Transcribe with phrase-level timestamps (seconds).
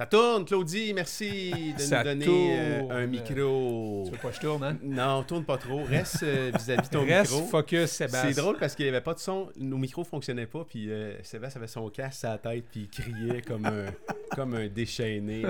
[0.00, 2.38] Ça tourne, Claudie, merci de Ça nous donner tourne.
[2.52, 4.04] euh, un micro.
[4.06, 4.78] Tu veux pas que je tourne, hein?
[4.82, 5.84] Non, tourne pas trop.
[5.84, 7.46] Reste euh, vis-à-vis de ton Reste micro.
[7.48, 8.32] focus, Sébastien.
[8.32, 11.22] C'est drôle parce qu'il n'y avait pas de son, nos micros fonctionnaient pas, puis euh,
[11.22, 13.86] Sébastien avait son casque à la tête, puis il criait comme un,
[14.34, 15.42] comme un déchaîné.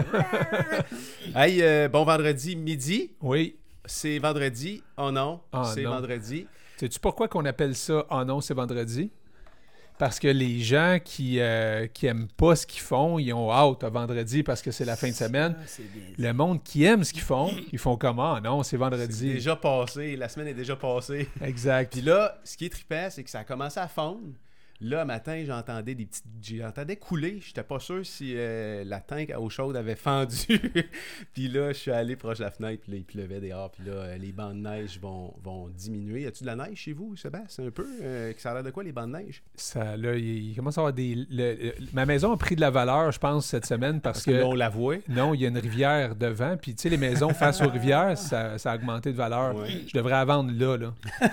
[1.36, 3.56] hey, euh, bon vendredi midi, Oui.
[3.84, 4.82] c'est vendredi.
[4.96, 6.48] Oh non, Ah c'est vendredi.
[6.76, 9.12] Sais-tu pourquoi qu'on appelle ça «Oh non, c'est vendredi»
[10.00, 13.84] Parce que les gens qui, euh, qui aiment pas ce qu'ils font, ils ont hâte
[13.84, 15.54] à vendredi parce que c'est la fin de semaine.
[15.66, 15.82] C'est.
[16.16, 18.36] Le monde qui aime ce qu'ils font, ils font comment?
[18.36, 19.34] Ah non, c'est C'est vendredi.
[19.34, 21.28] déjà passé, la semaine est déjà passée.
[21.42, 21.92] Exact.
[21.92, 24.20] Puis là, ce qui est trippant, c'est que ça a commencé à fondre.
[24.82, 26.24] Là, matin, j'entendais des petites.
[26.42, 27.38] J'entendais couler.
[27.44, 30.58] J'étais pas sûr si euh, la tank à eau chaude avait fendu.
[31.34, 33.70] puis là, je suis allé proche de la fenêtre, puis là, il pleuvait dehors.
[33.70, 36.22] Puis là, euh, les bancs de neige vont, vont diminuer.
[36.22, 37.86] Y a-tu de la neige chez vous, Sébastien Un peu?
[38.02, 39.42] Euh, Ça a l'air de quoi, les bancs de neige?
[39.54, 41.14] Ça, là, il, commence à avoir des...
[41.14, 44.38] le- le- ma maison a pris de la valeur, je pense, cette semaine parce, Parce
[44.38, 44.96] que on la voit.
[45.08, 46.56] Non, il y a une rivière devant.
[46.56, 49.56] Puis, tu sais, les maisons face aux rivières, ça, ça a augmenté de valeur.
[49.56, 49.68] Ouais.
[49.86, 50.94] Je devrais la vendre là, là.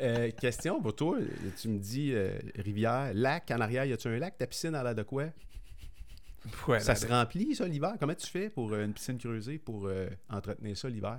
[0.00, 1.18] Euh, question pour toi.
[1.60, 3.84] Tu me dis euh, rivière, lac en arrière.
[3.84, 4.36] Y a-tu un lac?
[4.38, 5.24] Ta piscine a l'air de quoi?
[6.68, 7.94] Ouais, Ça se remplit, ça, l'hiver?
[7.98, 9.88] Comment tu fais pour euh, une piscine creusée pour
[10.28, 11.18] entretenir ça l'hiver?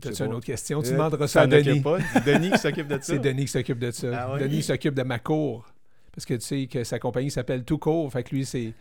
[0.00, 0.80] T'as-tu une autre question?
[0.82, 1.80] Tu demanderas ça à Denis.
[1.80, 1.98] pas?
[2.12, 3.00] C'est Denis qui s'occupe de ça.
[3.02, 4.08] C'est Denis qui s'occupe de ça.
[4.26, 4.40] Ah ouais?
[4.40, 5.66] Denis s'occupe de ma cour.
[6.12, 8.10] Parce que tu sais que sa compagnie s'appelle Tout Court.
[8.12, 8.72] Fait que lui, c'est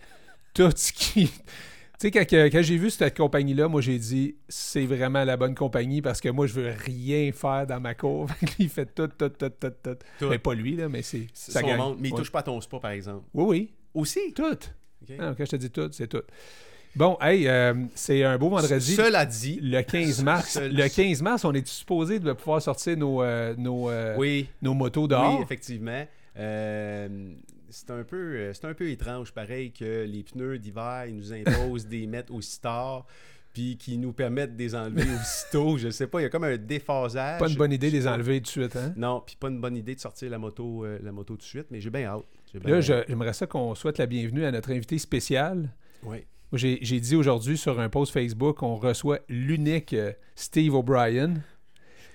[0.53, 1.31] tout ce qui.
[1.99, 6.01] Tu sais, quand, j'ai vu cette compagnie-là, moi, j'ai dit, c'est vraiment la bonne compagnie
[6.01, 8.27] parce que moi, je veux rien faire dans ma cour.
[8.59, 9.95] Il fait tout, tout, tout, tout, tout.
[10.19, 10.29] Tout.
[10.29, 11.77] Mais pas lui, là, mais c'est son gang.
[11.77, 12.19] monde, mais il Ouais.
[12.19, 13.23] touche pas à ton spa, par exemple.
[13.33, 14.33] Oui, oui, Aussi?
[14.33, 14.43] tout.
[14.43, 15.16] Ok.
[15.19, 16.21] Ah, quand je te dis tout, c'est tout.
[16.97, 18.93] Bon, hey, euh, c'est un beau vendredi.
[18.95, 20.49] Cela dit, Le 15 mars.
[20.51, 24.47] Seul- Le 15 mars, on est supposé de pouvoir sortir nos, euh, nos, euh, oui,
[24.61, 25.38] nos motos dehors.
[25.38, 26.05] oui, effectivement.
[27.75, 31.33] C'est un peu euh, c'est un peu étrange, pareil, que les pneus d'hiver, ils nous
[31.33, 33.05] imposent des mettre aussi tard,
[33.51, 35.77] puis qu'ils nous permettent de les enlever aussitôt.
[35.77, 37.38] Je sais pas, il y a comme un déphasage.
[37.38, 38.94] Pas une bonne idée de les enlever tout de suite, hein?
[38.95, 41.44] Non, puis pas une bonne idée de sortir la moto, euh, la moto tout de
[41.44, 42.23] suite, mais j'ai bien hâte.
[42.63, 45.69] Là, j'aimerais ça qu'on souhaite la bienvenue à notre invité spécial.
[46.03, 46.19] Oui.
[46.53, 51.33] J'ai dit aujourd'hui sur un post Facebook qu'on reçoit l'unique euh, Steve O'Brien.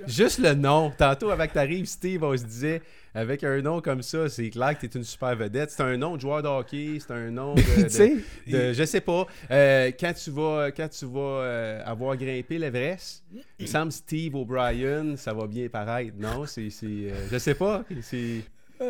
[0.07, 0.91] Juste le nom.
[0.97, 2.81] Tantôt, avec t'arrives, Steve, on se disait,
[3.15, 5.71] avec un nom comme ça, c'est clair que t'es une super vedette.
[5.71, 8.17] C'est un nom de joueur de hockey, c'est un nom de, tu sais,
[8.47, 9.27] de- de- je sais pas.
[9.51, 13.25] Euh, quand tu vas, quand tu vas euh, avoir grimpé l'Everest,
[13.59, 16.13] il me semble Steve O'Brien, ça va bien paraître.
[16.19, 17.85] Non, c'est, c'est, euh, je sais pas.
[18.03, 18.43] C'est,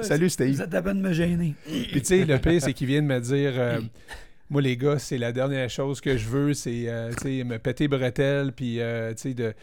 [0.03, 0.55] salut Steve.
[0.55, 1.55] Vous êtes à peine de me gêner.
[1.67, 3.81] Puis tu sais, le pire, c'est qu'il vient de me dire euh,
[4.51, 7.59] Moi, les gars, c'est la dernière chose que je veux, c'est euh, tu sais, me
[7.59, 8.53] péter bretelles.
[8.53, 9.55] Puis euh, tu sais, de...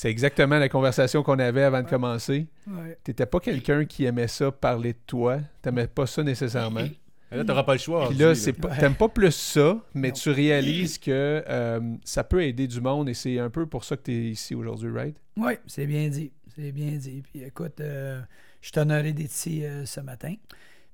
[0.00, 2.46] c'est exactement la conversation qu'on avait avant de commencer.
[2.68, 2.96] Ouais.
[3.02, 5.40] T'étais pas quelqu'un qui aimait ça parler de toi.
[5.60, 6.84] T'aimais pas ça nécessairement.
[7.32, 8.08] là, t'auras pas le choix.
[8.08, 10.14] Puis là, c'est pas- t'aimes pas plus ça, mais Non.
[10.14, 13.96] tu réalises que euh, ça peut aider du monde et c'est un peu pour ça
[13.96, 15.16] que tu es ici aujourd'hui, right?
[15.36, 16.30] Oui, c'est bien dit.
[16.54, 17.22] C'est bien dit.
[17.32, 18.20] Puis écoute, euh,
[18.60, 20.32] je suis honoré d'être ici euh, ce matin.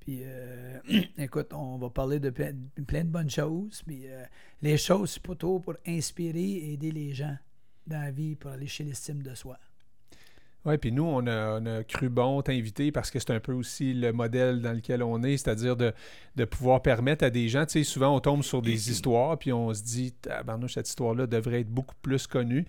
[0.01, 0.79] Puis euh,
[1.19, 2.53] écoute, on va parler de plein,
[2.87, 3.83] plein de bonnes choses.
[3.87, 4.25] Puis euh,
[4.63, 7.37] les choses, c'est plutôt pour inspirer et aider les gens
[7.87, 9.59] dans la vie pour aller chez l'estime de soi.
[10.65, 13.53] Oui, puis nous, on a, on a cru bon t'inviter parce que c'est un peu
[13.53, 15.93] aussi le modèle dans lequel on est, c'est-à-dire de,
[16.37, 19.53] de pouvoir permettre à des gens, tu sais, souvent on tombe sur des histoires, puis
[19.53, 22.65] on se dit, tabarnouche, cette histoire-là devrait être beaucoup plus connue.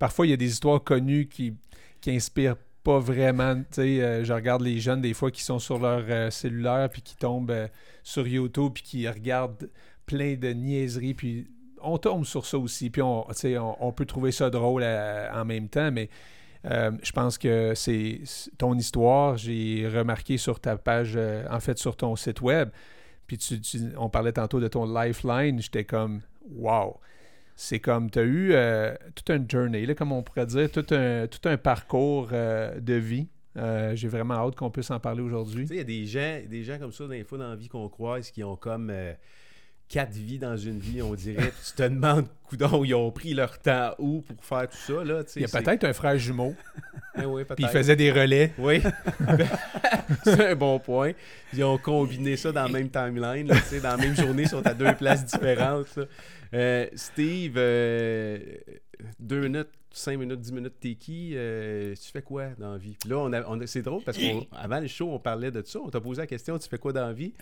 [0.00, 1.54] Parfois, il y a des histoires connues qui,
[2.00, 5.58] qui inspirent pas vraiment, tu sais, euh, je regarde les jeunes des fois qui sont
[5.60, 7.68] sur leur euh, cellulaire, puis qui tombent euh,
[8.02, 9.70] sur YouTube, puis qui regardent
[10.04, 11.48] plein de niaiseries, puis
[11.86, 15.90] on tombe sur ça aussi, puis on, peut trouver ça drôle euh, en même temps,
[15.90, 16.08] mais
[16.64, 18.20] euh, je pense que c'est
[18.58, 19.36] ton histoire.
[19.36, 22.70] J'ai remarqué sur ta page, euh, en fait, sur ton site web.
[23.26, 23.60] Puis tu,
[23.96, 25.60] on parlait tantôt de ton lifeline.
[25.60, 26.98] J'étais comme, wow.
[27.54, 28.54] C'est comme, tu as eu
[29.14, 33.28] tout un journey, là, comme on pourrait dire, tout un, parcours de vie.
[33.94, 35.66] J'ai vraiment hâte qu'on puisse en parler aujourd'hui.
[35.66, 37.68] Tu il y a des gens, des gens comme ça, des fois dans la vie
[37.68, 38.92] qu'on croise, qui ont comme
[39.88, 41.52] quatre vies dans une vie, on dirait.
[41.66, 45.22] Tu te demandes, coudon, ils ont pris leur temps où pour faire tout ça, là.
[45.36, 46.54] Il y a peut-être un frère jumeau,
[47.20, 48.52] Eh oui, puis il faisait des relais.
[48.58, 48.82] Oui,
[50.24, 51.12] c'est un bon point.
[51.52, 54.42] Ils ont combiné ça dans la même timeline, là, tu sais, dans la même journée,
[54.44, 55.94] ils sont à deux places différentes.
[55.96, 56.04] là.
[56.54, 58.38] Euh, Steve, euh,
[59.18, 61.32] deux minutes, cinq minutes, dix minutes, t'es qui?
[61.34, 62.96] Euh, tu fais quoi dans la vie?
[63.00, 65.62] Puis là, on a, on a- c'est drôle parce qu'avant le show, on parlait de
[65.64, 65.80] ça.
[65.80, 67.32] On t'a posé la question, tu fais quoi dans la vie?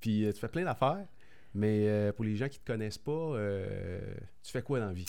[0.00, 1.04] Puis euh, tu fais plein d'affaires.
[1.54, 4.00] Mais euh, pour les gens qui te connaissent pas, euh,
[4.42, 5.06] tu fais quoi dans la vie?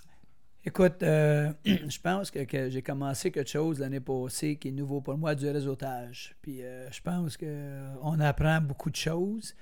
[0.66, 5.18] Écoute, euh, je pense que, j'ai commencé quelque chose l'année passée qui est nouveau pour
[5.18, 6.36] moi, du réseautage.
[6.42, 9.56] Puis je pense qu'on apprend beaucoup de choses.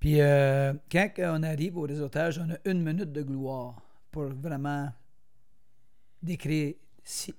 [0.00, 3.80] Puis quand on arrive au réseautage, on a une minute de gloire
[4.10, 4.90] pour vraiment
[6.22, 6.74] décrire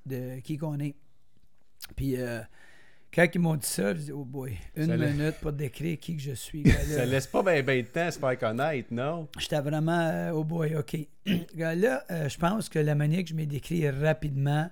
[0.05, 0.95] de qui qu'on est.
[1.95, 2.17] Puis
[3.15, 5.97] quand ils m'ont dit ça, je dis, oh boy, une Ça la- minute pour décrire
[5.99, 6.63] qui que je suis.
[6.65, 9.27] Là, Ça laisse pas bien ben de temps à se faire connaître, non?
[9.39, 10.97] J'étais vraiment, euh, oh boy, OK.
[11.55, 14.69] Là, euh, je pense que la manière que je m'ai décrit rapidement,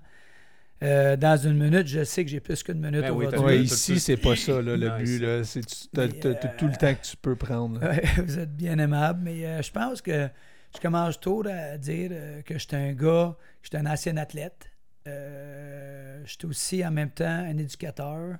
[0.84, 4.00] euh, dans une minute, je sais que j'ai plus qu'une minute Ben oui, Ouais, ici,
[4.01, 5.44] c'est pas ça, là, le Non, but.
[5.45, 7.80] C'est, tu as, Mais, euh, tout le temps que tu peux prendre.
[8.25, 10.28] vous êtes bien aimable, mais euh, je pense que
[10.75, 14.69] je commence tôt à dire euh, que j'étais un gars, que j'étais un ancien athlète.
[15.08, 18.38] Euh, j'étais aussi en même temps un éducateur.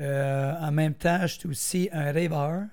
[0.00, 2.64] Euh, en même temps, j'étais aussi un rêveur.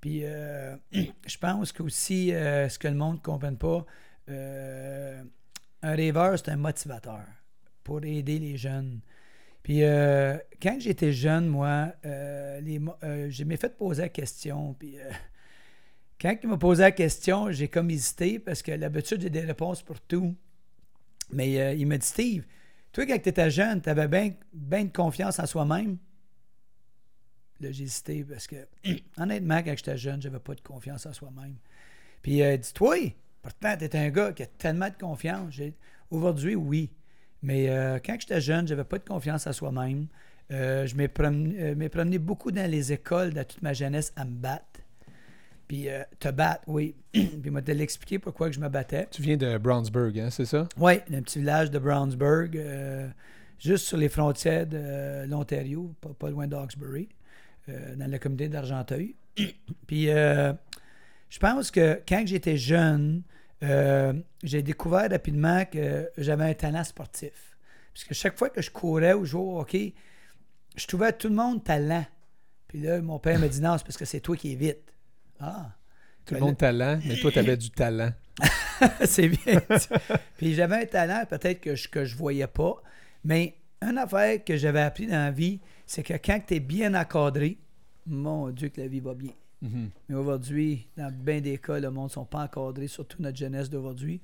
[0.00, 3.84] Puis euh, je pense qu'aussi, euh, ce que le monde ne comprenne pas,
[4.28, 7.24] un rêveur, c'est un motivateur
[7.82, 9.00] pour aider les jeunes.
[9.62, 9.80] Puis
[10.62, 12.80] quand j'étais jeune, moi, euh, les
[13.30, 14.74] je m'ai fait poser la question.
[14.74, 14.96] Puis
[16.20, 19.82] quand il m'a posé la question, j'ai comme hésité parce que d'habitude, j'ai des réponses
[19.82, 20.34] pour tout.
[21.32, 22.44] Mais euh, il m'a dit Steve,
[22.92, 24.08] toi, quand tu étais jeune, tu avais
[24.52, 25.96] bien de confiance en soi-même?
[27.60, 28.56] Là, j'ai hésité parce que,
[29.16, 31.56] honnêtement, quand j'étais jeune, j'avais pas de confiance en soi-même.
[32.22, 35.54] Puis, euh, dis-toi, pourtant, tu un gars qui a tellement de confiance.
[36.10, 36.90] Aujourd'hui, oui.
[37.42, 37.66] Mais
[38.04, 40.08] quand j'étais jeune, j'avais pas de confiance en soi-même.
[40.50, 44.69] Je m'ai promené, beaucoup dans les écoles de toute ma jeunesse à me battre.
[45.70, 46.96] Puis, euh, te battre, oui.
[47.12, 49.06] Puis, moi, te l'expliquer pourquoi que je me battais.
[49.12, 50.68] Tu viens de Brownsburg, hein, c'est ça?
[50.76, 53.08] Oui, un petit village de Brownsburg, euh,
[53.56, 59.14] juste sur les frontières de euh, l'Ontario, pas, pas loin euh, dans la communauté d'Argenteuil.
[59.86, 63.22] Puis, je pense que quand j'étais jeune,
[64.42, 67.56] j'ai découvert rapidement que j'avais un talent sportif.
[67.94, 69.94] Parce que chaque fois que je courais ou jouais au hockey,
[70.74, 72.06] je trouvais tout le monde talent.
[72.66, 74.90] Puis là, mon père me dit non, c'est parce que c'est toi qui es vite.
[75.40, 75.70] Ah!
[76.24, 78.12] Tout le Ben monde talent, mais toi, tu avais du talent.
[79.04, 79.60] c'est bien.
[80.36, 82.82] Puis j'avais un talent peut-être que je que je voyais pas,
[83.24, 86.94] mais une affaire que j'avais appris dans la vie, c'est que quand tu es bien
[86.94, 87.58] encadré,
[88.06, 89.32] mon Dieu que la vie va bien.
[89.62, 89.90] Mhm.
[90.08, 93.68] Mais aujourd'hui, dans bien des cas, le monde ne sont pas encadrés, surtout notre jeunesse
[93.68, 94.20] d'aujourd'hui.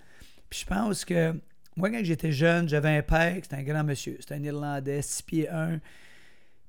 [0.48, 1.34] Puis je pense que
[1.76, 5.22] moi, quand j'étais jeune, j'avais un père, c'était un grand monsieur, c'était un Irlandais, 6
[5.22, 5.80] pieds 1,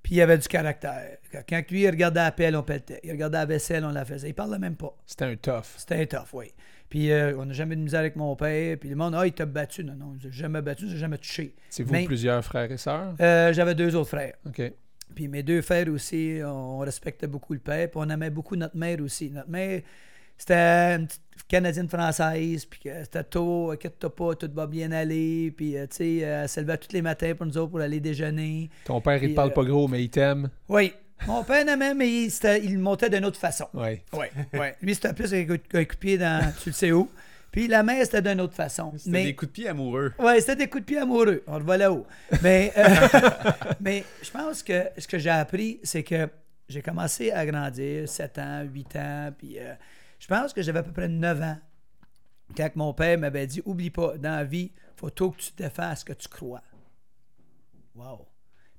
[0.04, 1.18] puis il avait du caractère.
[1.50, 3.00] Quand lui, il regardait la pelle, on pelletait.
[3.04, 4.30] Il regardait la vaisselle, on la faisait.
[4.30, 4.96] Il parlait même pas.
[5.06, 5.66] C'était un tough.
[5.78, 6.54] C'était tough, oui.
[6.90, 8.78] Puis euh, on n'a jamais de misère avec mon père.
[8.80, 9.84] Puis le monde, ah, il t'a battu.
[9.84, 11.54] Non, non, je jamais battu, je jamais touché.
[11.70, 13.16] C'est vous Mais- plusieurs frères et sœurs?
[13.20, 14.36] Euh, J'avais deux autres frères.
[14.46, 14.62] OK.
[15.16, 17.90] Puis mes deux frères aussi, on respectait beaucoup le père.
[17.90, 19.30] Puis on aimait beaucoup notre mère aussi.
[19.32, 19.82] Notre mère,
[20.38, 22.66] c'était une petite Canadienne française.
[22.66, 25.52] Puis que c'était tôt, inquiète-toi pas, tout va bien aller.
[25.56, 27.80] Puis euh, tu sais, euh, elle se levait tous les matins pour nous autres pour
[27.80, 28.70] aller déjeuner.
[28.86, 30.50] Ton père, il te parle euh, pas gros, mais il t'aime.
[30.68, 30.94] Oui,
[31.26, 32.32] mon père n'aimait, mais il,
[32.64, 33.68] il montait d'une autre façon.
[33.74, 34.04] Ouais.
[34.14, 34.68] Oui, oui.
[34.82, 37.10] Lui, c'était plus un coup un coup de pied dans tu le sais où.
[37.52, 38.94] Puis la mère, c'était d'une autre façon.
[38.98, 40.14] C'était Mais des coups de pied amoureux.
[40.20, 41.44] Ouais, c'était des coups de pied amoureux.
[41.48, 42.06] On le voit là-haut.
[42.44, 42.84] Mais, euh,
[43.80, 46.30] mais je pense que ce que j'ai appris, c'est que
[46.70, 49.74] j'ai commencé à grandir, 7 ans, 8 ans, puis euh,
[50.20, 51.58] je pense que j'avais à peu près 9 ans
[52.56, 55.64] quand mon père m'avait dit Oublie pas, dans la vie, faut tout que tu te
[55.64, 56.64] défends à ce que tu crois?
[57.96, 58.28] Wow.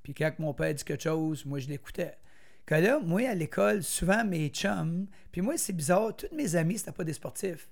[0.03, 2.17] Puis quand mon père dit quelque chose, moi, je l'écoutais.
[2.65, 6.79] Que là, moi, à l'école, souvent, mes chums, puis moi, c'est bizarre, tous mes amis,
[6.79, 7.69] c'était pas des sportifs.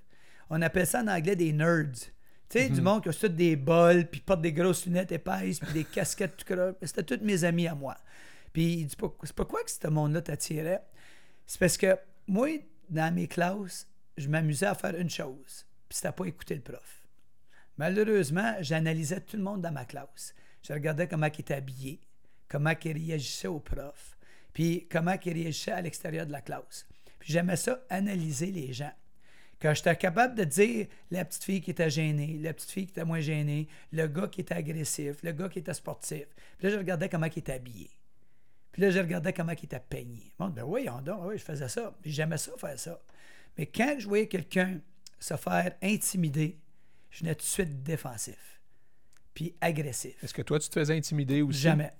[0.49, 1.91] On appelle ça en anglais des nerds.
[2.49, 5.59] Tu sais, du monde qui a tous des bols, puis porte des grosses lunettes épaisses,
[5.59, 6.55] puis des casquettes tout.
[6.81, 7.97] C'était tous mes amis à moi.
[8.53, 10.81] Puis il dit, Pas- c'est pas quoi que ce monde-là t'attirait?
[11.45, 11.97] C'est parce que
[12.27, 12.47] moi,
[12.89, 17.07] dans mes classes, je m'amusais à faire une chose, puis c'était pas écouter le prof.
[17.77, 20.33] Malheureusement, j'analysais tout le monde dans ma classe.
[20.63, 22.01] Je regardais comment il était habillé,
[22.47, 24.17] comment il réagissait au prof,
[24.53, 26.87] puis comment il réagissait à l'extérieur de la classe.
[27.19, 28.93] Puis j'aimais ça, analyser les gens.
[29.61, 32.91] Quand j'étais capable de dire la petite fille qui était gênée, la petite fille qui
[32.91, 36.25] était moins gênée, le gars qui était agressif, le gars qui était sportif.
[36.57, 37.89] Puis là, je regardais comment il était habillé.
[38.77, 40.31] Puis là, je regardais comment il était peigné.
[40.37, 41.97] Bon, ben oui, on donc, oui, je faisais ça.
[42.05, 43.01] J'aimais ça faire ça.
[43.57, 44.79] Mais quand je voyais quelqu'un
[45.19, 46.59] se faire intimider,
[47.09, 48.61] je venais tout de suite défensif.
[49.33, 50.23] Puis agressif.
[50.23, 51.61] Est-ce que toi, tu te faisais intimider aussi?
[51.61, 51.91] Jamais.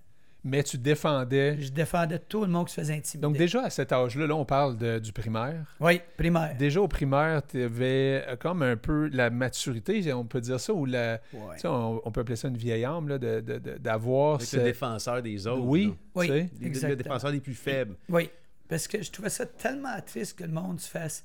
[0.47, 1.57] Mais tu défendais.
[1.61, 3.21] Je défendais tout le monde qui se faisait intimider.
[3.27, 5.75] Donc, déjà à cet âge-là, là, on parle de- du primaire.
[5.79, 6.55] Oui, primaire.
[6.57, 10.85] Déjà au primaire, tu avais comme un peu la maturité, on peut dire ça, ou
[10.85, 11.19] la.
[11.33, 11.55] Ouais.
[11.55, 14.41] tu sais, On, on peut appeler ça une vieille âme, là, de- de- de- d'avoir.
[14.41, 15.63] Ce- le défenseur des autres.
[15.65, 15.93] Oui, là.
[16.15, 16.49] Oui.
[16.61, 17.95] Le défenseur des plus faibles.
[18.09, 18.29] Oui,
[18.69, 21.23] parce que je trouvais ça tellement triste que le monde se fasse.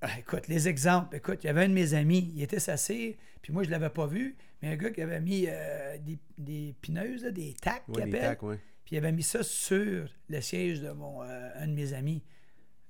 [0.00, 1.16] Ah, écoute, les exemples.
[1.16, 3.88] Écoute, il y avait un de mes amis, il était sassé, puis moi, je l'avais
[3.88, 7.86] pas vu, mais un gars qui avait mis euh, des, des pineuses, là, des tacs,
[7.88, 8.56] Ouais, des appelle, tacs, ouais.
[8.84, 12.22] puis il avait mis ça sur le siège de mon, euh, un de mes amis.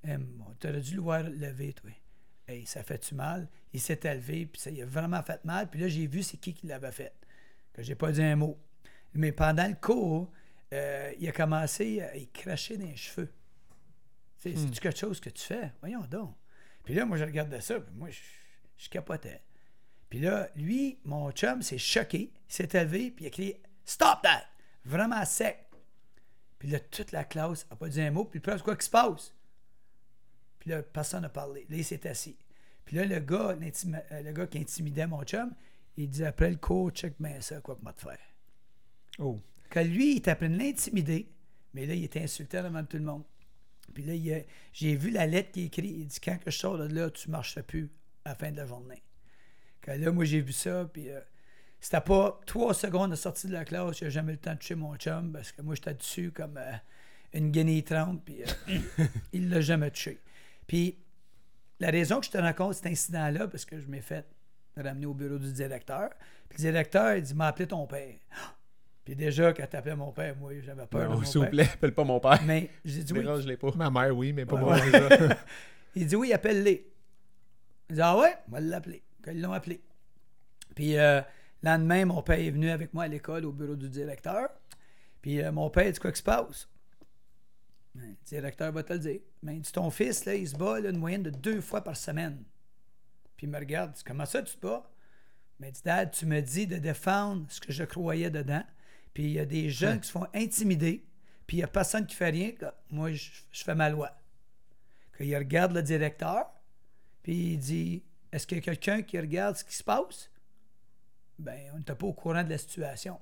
[0.03, 1.89] tu aurais dû le voir lever, toi.
[2.47, 3.47] Hey, ça fait-tu mal?
[3.71, 5.69] Il s'est élevé, puis ça il a vraiment fait mal.
[5.69, 7.13] Puis là, j'ai vu c'est qui qui l'avait fait.
[7.73, 8.59] Que j'ai pas dit un mot.
[9.13, 10.29] Mais pendant le cours,
[10.73, 13.31] euh, il a commencé à y cracher dans les cheveux.
[14.37, 15.71] Sais, C'est-tu quelque chose que tu fais?
[15.79, 16.35] Voyons donc.
[16.83, 18.19] Puis là, moi, je regardais ça, puis moi, je,
[18.77, 19.41] je capotais.
[20.13, 24.21] Puis là, lui, mon chum, s'est choqué, il s'est élevé, puis il a crié Stop
[24.21, 24.43] that!
[24.85, 25.57] Vraiment sec.
[26.59, 28.85] Puis là, toute la classe n'a pas dit un mot, puis le prof, quoi qui
[28.85, 29.33] se passe?
[30.59, 31.65] Puis là, personne n'a parlé.
[31.67, 32.37] Là, il s'est assis.
[32.85, 35.51] Puis là, le gars, euh, le gars qui intimidait mon chum,
[35.97, 38.19] il dit après le cours, check bien ça, quoi que moi te faire.
[39.17, 39.41] Oh.
[39.71, 41.27] Que lui, il train de l'intimider,
[41.73, 43.23] mais là, il était insulté devant tout le monde.
[43.95, 44.43] Puis là,
[44.73, 45.91] j'ai vu la lettre qui est écrite.
[45.91, 47.89] Il dit Quand que je sors de là, tu ne marcheras plus
[48.25, 49.01] à la fin de la journée.
[49.83, 51.19] Que là, moi, j'ai vu ça, puis euh,
[51.79, 54.57] c'était pas trois secondes de sortie de la classe, j'ai jamais eu le temps de
[54.59, 56.71] toucher mon chum, parce que moi, j'étais dessus comme euh,
[57.33, 60.19] une guinée trempe, puis euh, il l'a jamais touché.
[60.67, 60.97] Puis
[61.81, 64.25] la raison que je te raconte cet incident-là, parce que je m'ai fait
[64.77, 66.09] ramener au bureau du directeur,
[66.47, 68.15] puis le directeur, il dit m'a appelé ton père.
[69.03, 72.05] Puis déjà, quand t'appelais mon père, moi, j'avais peur Non, s'il vous plaît, appelle pas
[72.05, 72.41] mon père.
[72.45, 73.19] Mais j'ai dit oui.
[73.19, 73.71] Dérange-les pas.
[73.75, 74.75] Ma mère, oui, mais pas Ouais, moi.
[74.77, 75.29] ouais.
[75.95, 76.89] Il dit oui, appelle-les.
[77.89, 79.03] Il dit ah ouais, on va l'appeler.
[79.27, 79.81] Ils l'ont appelé.
[80.75, 81.21] Puis euh,
[81.61, 84.49] le lendemain, mon père est venu avec moi à l'école au bureau du directeur.
[85.21, 86.67] Puis euh, mon père dit quoi qui se passe?
[87.95, 89.19] Ben, Le directeur va te le dire.
[89.41, 91.83] Mais il dit ton fils, là, il se bat là, une moyenne de deux fois
[91.83, 92.43] par semaine.
[93.37, 94.89] Puis il me regarde, il dit comment ça tu te bats?
[95.59, 98.63] Mais il dit Dad, tu me dis de défendre ce que je croyais dedans.
[99.13, 101.05] Puis il y a des jeunes qui se font intimider.
[101.45, 102.51] Puis il n'y a personne qui fait rien.
[102.89, 104.11] Moi, je, je fais ma loi.
[105.15, 106.47] Qu'il regarde le directeur,
[107.21, 110.31] puis il dit Est-ce qu'il y a quelqu'un qui regarde ce qui se passe?
[111.37, 113.19] Ben, on n'était pas au courant de la situation.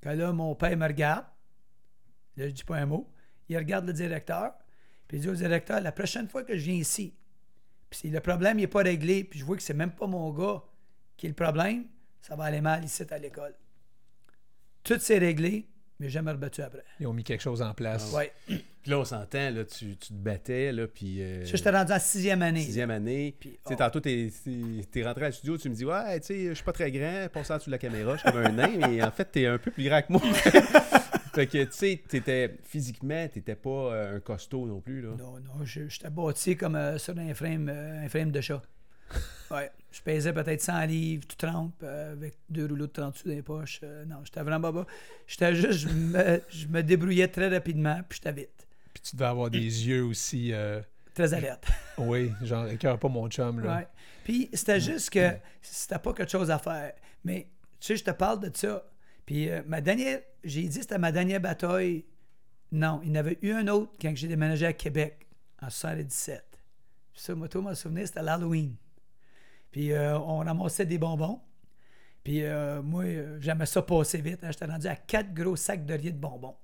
[0.00, 1.24] Que là, mon père me regarde,
[2.36, 3.08] là, je dis pas un mot,
[3.48, 4.52] il regarde le directeur,
[5.06, 7.14] puis il dit au directeur La prochaine fois que je viens ici,
[7.88, 10.32] puis si le problème n'est pas réglé, puis je vois que c'est même pas mon
[10.32, 10.64] gars
[11.16, 11.86] qui est le problème,
[12.20, 13.54] ça va aller mal ici à l'école.
[14.82, 15.68] Tout s'est réglé,
[16.00, 16.84] mais jamais rebattu après.
[16.98, 18.12] Ils ont mis quelque chose en place.
[18.12, 18.32] Ouais.
[18.84, 21.22] Puis là, on s'entend, là, tu, tu te battais, là, puis...
[21.22, 22.60] euh, Ça, j'étais rendu en sixième année.
[22.60, 23.34] Sixième année.
[23.40, 23.74] Puis, oh.
[23.74, 26.64] tantôt, t'es t'es- t'es rentré à studio, tu me dis, ouais, tu sais, je suis
[26.64, 29.02] pas très grand, passe en dessous de la caméra, je suis comme un nain, mais
[29.02, 30.20] en fait, t'es un peu plus grand que moi.
[31.34, 35.16] fait que, tu sais, t'étais, physiquement, t'étais pas euh, un costaud non plus, là.
[35.18, 38.62] Non, non, je- j'étais bâti comme euh, sur un frame, un frame de chat.
[39.50, 43.28] Ouais, je pesais peut-être 100 livres, tout trempe, euh, avec deux rouleaux de 30 sous
[43.28, 43.78] dans les poches.
[43.84, 44.86] Euh, non, j'étais vraiment bas.
[45.26, 48.63] J'étais juste, je me, je me débrouillais très rapidement, puis j'étais vite.
[49.04, 50.52] Tu devais avoir des yeux aussi.
[50.52, 50.80] euh,
[51.14, 51.66] Très alerte.
[51.98, 53.60] Oui, genre, écœure pas mon chum.
[53.60, 53.76] Là.
[53.76, 53.88] Ouais.
[54.24, 55.30] Puis c'était juste que
[55.62, 56.92] c'était pas quelque chose à faire.
[57.22, 58.84] Mais tu sais, je te parle de ça.
[59.26, 62.04] Puis euh, ma dernière, j'ai dit c'était ma dernière bataille.
[62.72, 65.28] Non, il y en avait eu un autre quand j'ai déménagé à Québec
[65.62, 66.42] en 77.
[67.12, 68.74] Puis ça, moi, tout mon souvenir, c'était l'Halloween.
[69.70, 71.40] Puis euh, on ramassait des bonbons.
[72.24, 73.04] Puis euh, moi,
[73.38, 74.42] j'aimais ça passer vite.
[74.42, 74.50] hein.
[74.50, 76.56] J'étais rendu à quatre gros sacs de riz de bonbons.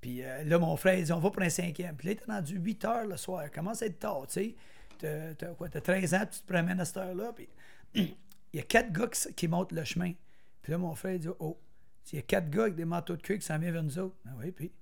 [0.00, 1.96] Puis euh, là, mon frère, il dit, on va pour un cinquième.
[1.96, 3.50] Puis là, était rendu 8 heures le soir.
[3.50, 4.54] Commence à être tard, tu sais.
[4.98, 7.32] T'as, quoi, t'as 13 ans, tu te promènes à cette heure-là.
[7.32, 7.48] Puis
[7.94, 8.14] il
[8.52, 10.12] y a quatre gars qui, montent le chemin.
[10.62, 11.58] Puis là, mon frère, il dit, oh,
[12.12, 13.98] il y a quatre gars avec des manteaux de cuir qui s'en viennent vers nous
[13.98, 14.16] autres.
[14.26, 14.72] Ah oui, puis.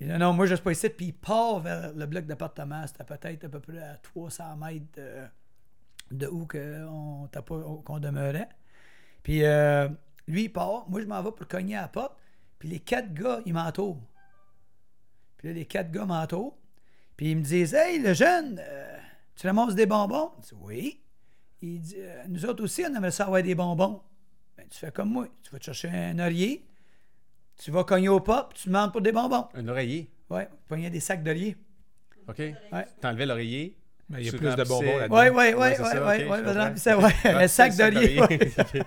[0.00, 0.88] Il dit, non, moi, je suis pas ici.
[0.88, 2.84] Puis il part vers le bloc d'appartement.
[2.86, 5.26] C'était peut-être à peu près à 300 mètres de,
[6.10, 7.28] de où on,
[7.84, 8.48] qu'on demeurait.
[9.22, 9.88] Puis euh,
[10.26, 10.88] lui, il part.
[10.88, 12.16] Moi, je m'en vais pour cogner à la porte.
[12.58, 14.00] Puis les quatre gars, ils m'entourent.
[15.42, 16.56] Puis là, les quatre gars m'entourent.
[17.16, 18.96] Puis ils me disent Hey, le jeune, euh,
[19.34, 20.30] tu ramasses des bonbons?
[20.40, 21.00] Je dis Oui.
[21.60, 24.00] Il dit Euh, Nous autres aussi, on aimerait ça avoir des bonbons.
[24.56, 25.26] Ben, tu fais comme moi.
[25.42, 26.64] Tu vas te chercher un oreiller.
[27.58, 29.46] Tu vas cogner au pop, tu demandes pour des bonbons.
[29.54, 30.08] Un oreiller?
[30.30, 31.56] Ouais, pogner des sacs d'oreiller.
[32.28, 32.38] OK?
[32.38, 32.54] Ouais.
[33.00, 33.76] T'enlevais l'oreiller.
[34.08, 35.16] Mais il y a plus de bonbons là-dedans.
[35.16, 36.64] Ouais, ouais, Ouais, ouais, c'est ouais, ça, ouais, ok, ouais, je je comprends.
[36.64, 38.20] remplissais, ouais, Ah, un sac d'oreiller.
[38.28, 38.82] Puis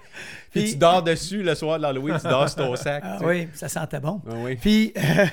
[0.51, 3.03] Puis- tu dors dessus le soir de l'Halloween, tu dors sur ton sac.
[3.05, 4.21] Ah oui, ça sentait bon.
[4.27, 4.55] Ah oui.
[4.55, 5.25] Puis euh,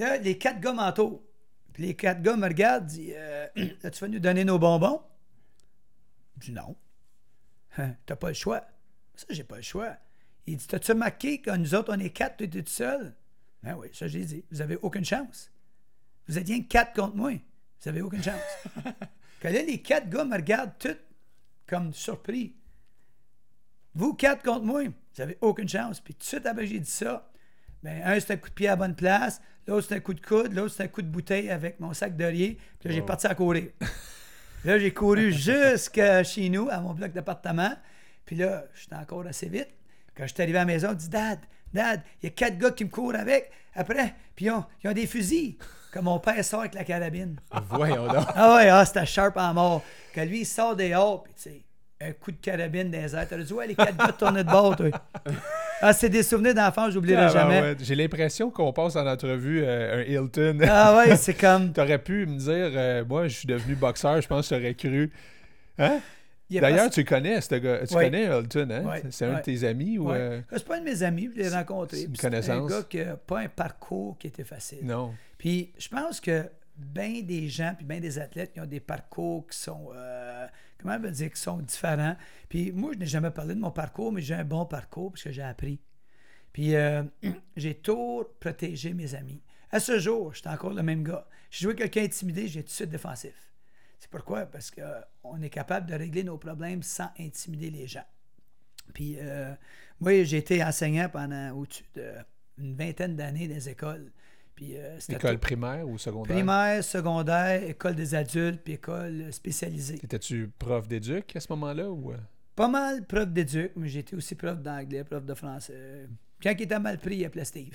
[0.00, 1.22] là, les quatre gars m'entourent.
[1.72, 5.02] Puis les quatre gars me regardent, disent euh, tu vas nous donner nos bonbons?
[6.38, 6.76] Je dis non.
[7.78, 8.64] Hein, T'as pas le choix.
[9.14, 9.96] Ça, j'ai pas le choix.
[10.46, 13.14] Il dit T'as-tu remarqué que nous autres, on est quatre, toi, t'es tout seul?
[13.62, 14.44] Ben oui, ça, j'ai dit.
[14.50, 15.50] Vous avez aucune chance.
[16.26, 17.32] Vous êtes que quatre contre moi.
[17.80, 18.40] Vous avez aucune chance.
[19.40, 20.96] que là, les quatre gars me regardent tous
[21.66, 22.56] comme surpris.
[23.94, 26.00] Vous quatre contre moi, vous avez aucune chance.
[26.00, 27.30] Puis tout de suite après j'ai dit ça,
[27.82, 29.40] ben, un un coup de pied à la bonne place,
[29.70, 32.16] l'autre c'est un coup de coude, l'autre c'est un coup de bouteille avec mon sac
[32.16, 32.58] d'oreiller.
[32.78, 33.06] Puis là, j'ai Wow.
[33.06, 33.68] parti à courir.
[34.64, 37.72] là, j'ai couru jusqu'à chez nous, à mon bloc d'appartement.
[38.26, 39.68] Puis là, j'étais encore assez vite.
[40.16, 41.38] Quand je suis arrivé à la maison, je dis Dad,
[41.72, 43.50] Dad, il y a quatre gars qui me courent avec.
[43.74, 45.56] Après, puis ils ont, ils ont des fusils.
[45.92, 47.36] Comme mon père sort avec la carabine.
[47.68, 48.24] Voyons donc.
[48.36, 49.82] Ah ouais, ah, c'était sharp en mort.
[50.14, 51.62] Quand lui, il sort dehors, puis tu sais,
[52.00, 53.26] un coup de carabine dans les airs.
[53.28, 54.88] T'as dit, ouais, les quatre gars tournaient de bord, toi.
[55.82, 57.60] Ah, c'est des souvenirs d'enfance, j'oublierai Ah, ben jamais.
[57.62, 60.58] ouais, J'ai l'impression qu'on passe en entrevue euh, un Hilton.
[60.68, 61.72] Ah ouais, c'est comme.
[61.72, 65.10] T'aurais pu me dire, euh, moi, je suis devenu boxeur, je pense que t'aurais cru.
[65.78, 66.00] Hein?
[66.50, 69.00] D'ailleurs, pas- tu connais, ce gars, tu connais Hilton, hein?
[69.10, 70.10] C'est un de tes amis ou.
[70.12, 71.96] Euh, C'est pas un de mes amis, je l'ai rencontré.
[71.98, 72.70] c'est une C'est un connaissance.
[72.70, 74.80] gars qui n'a pas un parcours qui était facile.
[74.82, 75.12] Non.
[75.38, 76.44] Puis je pense que
[76.76, 80.19] bien des gens, puis bien des athlètes qui ont des parcours qui sont, euh,
[80.80, 82.16] comment on va dire, qui sont différents?
[82.48, 85.22] Puis moi, je n'ai jamais parlé de mon parcours, mais j'ai un bon parcours parce
[85.22, 85.80] que j'ai appris.
[86.52, 87.02] Puis euh,
[87.56, 89.42] j'ai toujours protégé mes amis.
[89.70, 91.26] À ce jour, j'étais encore le même gars.
[91.50, 93.34] Je jouais quelqu'un intimidé, j'ai tout de suite défensif.
[93.98, 94.46] C'est pourquoi?
[94.46, 98.06] Parce qu'on est capable de régler nos problèmes sans intimider les gens.
[98.94, 99.54] Puis euh,
[100.00, 101.84] moi, j'ai été enseignant pendant au-dessus
[102.58, 104.10] d'une vingtaine d'années dans les écoles.
[104.60, 106.36] Puis, euh, École tout- primaire ou secondaire?
[106.36, 109.98] primaire, secondaire, école des adultes, puis école spécialisée.
[110.04, 112.12] Étais-tu prof d'éduc à ce moment-là ou.
[112.12, 112.16] euh?
[112.56, 116.06] Pas mal prof d'éduc, mais été aussi prof d'anglais, prof de français.
[116.42, 117.72] Quand il était mal pris, il appelait Steve.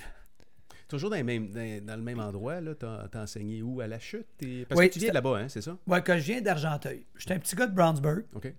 [0.86, 2.72] Toujours dans, les mêmes- dans- dans le même endroit, là.
[2.76, 3.80] T'as t'as enseigné où?
[3.80, 4.28] À la chute?
[4.68, 5.76] Parce Oui, que tu viens de là-bas, hein, c'est ça?
[5.88, 7.04] Ouais, quand je viens d'Argenteuil.
[7.16, 8.54] J'étais un petit gars de Brownsburg, OK.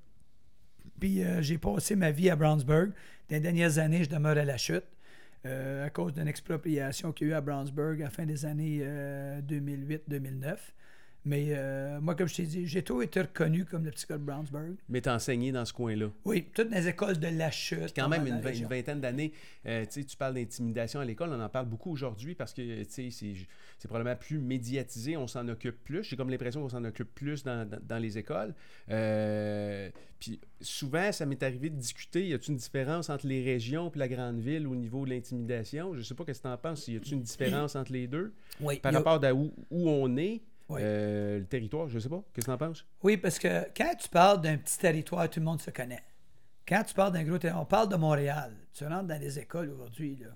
[1.00, 2.88] puis euh, j'ai passé ma vie à Brownsburg.
[3.30, 4.84] Dans les dernières années, je demeure à la chute.
[5.48, 8.46] Euh, à cause d'une expropriation qu'il y a eu à Brownsburg à la fin des
[8.46, 10.58] années euh, 2008-2009.
[11.28, 14.18] Mais euh, moi, comme je t'ai dit, j'ai toujours été reconnu comme le petit gars
[14.18, 14.76] de Brownsburg.
[14.88, 16.08] Mais t'as enseigné dans ce coin-là.
[16.24, 17.80] Oui, toutes les écoles de la chute.
[17.80, 19.34] Puis quand même, une, vingtaine d'années,
[19.66, 22.84] euh, tu sais, tu parles d'intimidation à l'école, on en parle beaucoup aujourd'hui parce que
[22.88, 26.04] c'est probablement plus médiatisé, on s'en occupe plus.
[26.04, 28.54] J'ai comme l'impression qu'on s'en occupe plus dans, dans- dans les écoles.
[28.90, 33.92] Euh, puis souvent, ça m'est arrivé de discuter, y a-t-il une différence entre les régions
[33.94, 35.94] et la grande ville au niveau de l'intimidation?
[35.96, 38.34] Je sais pas qu'est-ce que tu en penses, y a-t-il une différence entre les deux
[38.62, 40.42] Oui, par a- rapport à où, où on est?
[40.70, 40.82] Oui.
[40.84, 42.22] euh, le territoire, je sais pas.
[42.34, 42.86] Qu'est-ce que tu en penses?
[43.04, 46.04] Oui, parce que quand tu parles d'un petit territoire, tout le monde se connaît.
[46.68, 48.54] Quand tu parles d'un gros territoire, on parle de Montréal.
[48.74, 50.30] Tu rentres dans les écoles aujourd'hui, là.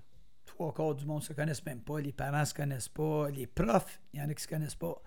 [0.46, 3.30] Trois quarts du monde ne se connaissent même pas, les parents ne se connaissent pas,
[3.30, 5.02] les profs, il y en a qui ne se connaissent pas.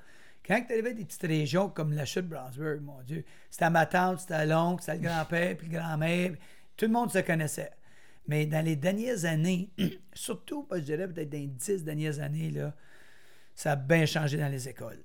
[0.46, 3.86] Quand tu arrives à des petites régions comme la chute Brownsburg, mon Dieu, c'était ma
[3.86, 6.32] tante, c'était l'oncle, c'était le grand-père, puis le grand-mère,
[6.76, 7.70] tout le monde se connaissait.
[8.26, 9.70] Mais dans les dernières années,
[10.14, 12.74] surtout, je dirais peut-être dans les dix dernières années, là,
[13.54, 15.02] ça a bien changé dans les écoles.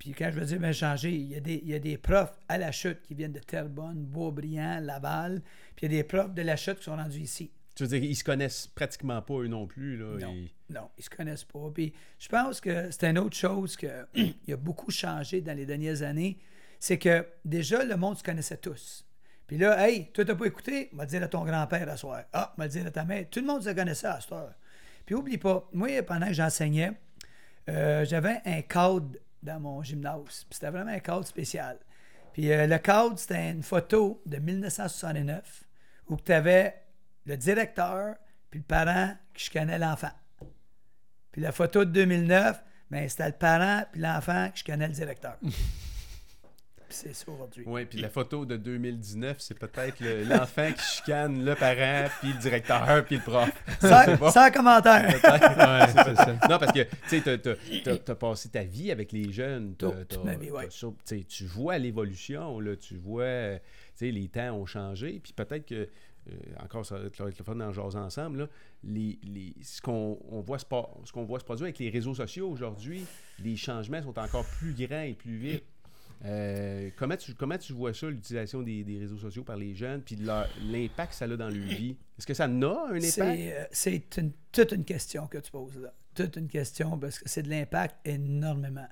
[0.00, 1.98] Puis quand je veux dire bien changé, il y, a des, il y a des
[1.98, 5.42] profs à la chute qui viennent de Terrebonne, Beaubriand, Laval,
[5.76, 7.50] puis il y a des profs de la chute qui sont rendus ici.
[7.74, 9.98] Tu veux dire, ils se connaissent pratiquement pas eux non plus.
[9.98, 11.70] Là, Non, et- non, ils se connaissent pas.
[11.72, 15.66] Puis je pense que c'est une autre chose que il a beaucoup changé dans les
[15.66, 16.38] dernières années,
[16.78, 19.06] c'est que déjà le monde se connaissait tous.
[19.46, 22.22] Puis là, hey, toi t'as pas écouté, va dire à ton grand-père à soir.
[22.32, 23.26] Ah, va le dire à ta mère.
[23.30, 24.54] Tout le monde se connaissait à cette heure.
[25.04, 26.92] Puis oublie pas, moi pendant que j'enseignais,
[27.68, 29.10] euh, j'avais un cadre
[29.42, 30.46] dans mon gymnase.
[30.50, 31.78] C'était vraiment un cadre spécial.
[32.32, 35.64] Puis euh, le cadre, c'était une photo de 1969
[36.08, 36.82] où tu avais
[37.26, 38.16] le directeur
[38.50, 40.12] puis le parent qui chicanait l'enfant.
[41.32, 45.38] Puis la photo de 2009, ben, c'était le parent puis l'enfant qui chicanait le directeur.
[46.90, 47.64] puis c'est ça aujourd'hui.
[47.66, 52.32] Oui, puis la photo de 2019, c'est peut-être le- l'enfant qui chicane le parent, puis
[52.32, 53.48] le directeur, puis le prof.
[53.80, 54.30] Sans, C'est bon.
[54.30, 55.06] sans commentaire.
[55.08, 56.32] Ouais, c'est ça.
[56.48, 57.22] Non, parce que tu
[58.04, 59.74] t'as passé ta vie avec les jeunes.
[60.36, 60.68] vie, ouais.
[61.24, 63.60] tu vois l'évolution, là, tu vois, tu
[64.06, 65.74] sais, les temps ont changé, puis peut-être que,
[66.28, 68.48] euh, encore, ça va être le fun d'en jaser ensemble, là,
[68.84, 71.88] les, les- ce qu'on on voit, se pa- ce qu'on voit se produire avec les
[71.90, 73.04] réseaux sociaux aujourd'hui,
[73.42, 75.64] les changements sont encore plus grands et plus vite.
[76.24, 80.02] Euh, comment, tu, comment tu vois ça, l'utilisation des, des réseaux sociaux par les jeunes,
[80.02, 81.96] puis l'impact que ça a dans leur vie?
[82.18, 82.62] Est-ce que ça a un
[83.22, 83.68] impact?
[83.72, 85.94] C'est euh, toute une question que tu poses là.
[86.14, 88.88] Toute une question parce que c'est de l'impact énormément.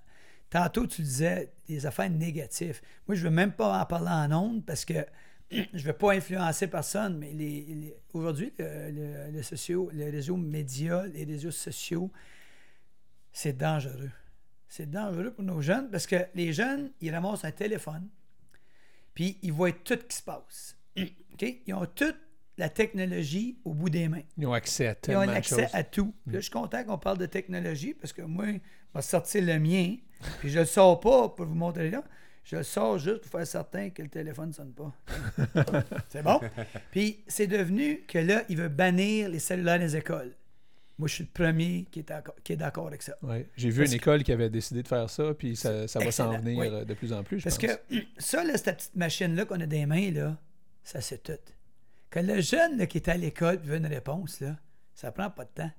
[0.51, 2.81] Tantôt, tu disais des affaires négatives.
[3.07, 4.95] Moi, je ne veux même pas en parler en ondes parce que
[5.51, 8.91] je ne veux pas influencer personne, mais les, aujourd'hui, le-
[9.31, 12.11] le- les réseaux médias, les réseaux sociaux,
[13.33, 14.11] c'est dangereux.
[14.69, 18.09] C'est dangereux pour nos jeunes parce que les jeunes, ils ramassent un téléphone,
[19.15, 20.77] puis ils voient tout ce qui se passe.
[21.33, 21.61] OK?
[21.67, 22.17] Ils ont toute
[22.59, 24.23] la technologie au bout des mains.
[24.37, 26.13] Ils ont accès à Ils tellement ont accès à tout.
[26.27, 28.59] Là, je suis content qu'on parle de technologie parce que moi, je
[28.95, 29.97] vais sortir le mien.
[30.41, 32.03] Puis je le sors pas pour vous montrer là.
[32.43, 34.93] Je le sors juste pour faire certain que le téléphone ne sonne pas.
[36.09, 36.41] c'est bon?
[36.91, 40.35] Puis c'est devenu que là, il veut bannir les cellulaires des écoles.
[40.99, 43.15] Moi, je suis le premier qui est d'accord, avec ça.
[43.23, 43.49] Ouais.
[43.57, 46.01] J'ai vu Parce une que- école qui avait décidé de faire ça, puis ça, ça
[46.01, 46.67] va s'en venir oui.
[46.69, 47.71] euh, de plus en plus, je Parce pense.
[47.89, 50.37] que ça, là, cette petite machine-là qu'on a des mains, là,
[50.83, 51.33] ça c'est tout.
[52.11, 54.57] Quand le jeune là, qui est à l'école veut une réponse, là,
[54.95, 55.71] Ça prend pas de temps.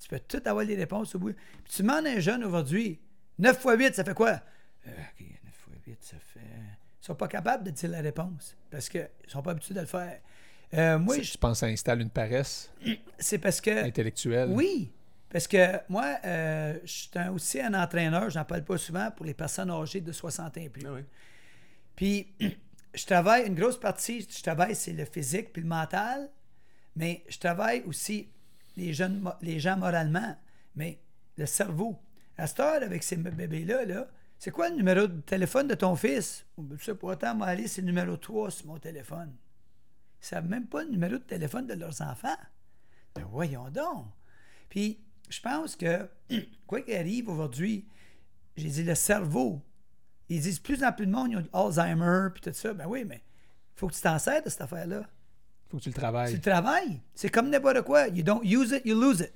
[0.00, 1.32] Tu peux tout avoir les réponses au bout.
[1.64, 3.00] Puis tu demandes à un jeune aujourd'hui,
[3.38, 4.40] 9 fois 8, ça fait quoi?
[4.86, 6.40] Euh, OK, 9 fois 8, ça fait...
[6.40, 9.86] Ils sont pas capables de dire la réponse parce qu'ils sont pas habitués de le
[9.86, 10.20] faire.
[10.74, 12.70] Euh, moi, je- pense que ça installe une paresse?
[13.18, 13.84] C'est parce que...
[13.84, 14.50] intellectuelle.
[14.52, 14.92] Oui,
[15.30, 19.24] parce que moi, euh, je suis un- aussi un entraîneur, j'en parle pas souvent, pour
[19.26, 20.86] les personnes âgées de 60 ans et plus.
[20.86, 20.98] Ah.
[21.96, 22.34] Puis,
[22.94, 26.28] je travaille, une grosse partie, je travaille, c'est le physique puis le mental,
[26.96, 28.28] mais je travaille aussi
[28.76, 30.36] les, jeunes, les gens moralement,
[30.76, 30.98] mais
[31.36, 31.98] le cerveau.
[32.36, 34.06] À cette heure, avec ces bébés-là, là,
[34.38, 36.44] c'est quoi le numéro de téléphone de ton fils?
[36.78, 39.32] Je sais pas, autant aller, c'est le numéro 3 sur mon téléphone.
[40.22, 42.36] Ils savent même pas le numéro de téléphone de leurs enfants.
[43.14, 44.06] Ben voyons donc.
[44.68, 46.08] Puis, je pense que,
[46.66, 47.86] quoi qu'il arrive aujourd'hui,
[48.56, 49.62] j'ai dit le cerveau.
[50.28, 52.74] Ils disent plus en plus de monde, ils ont Alzheimer, puis tout ça.
[52.74, 53.22] Ben oui, mais
[53.76, 55.02] faut que tu t'en sers de cette affaire-là.
[55.70, 56.34] faut que tu le Tu travailles.
[56.34, 57.00] le travailles.
[57.14, 58.08] C'est comme n'importe quoi.
[58.08, 59.32] You don't use it, you lose it.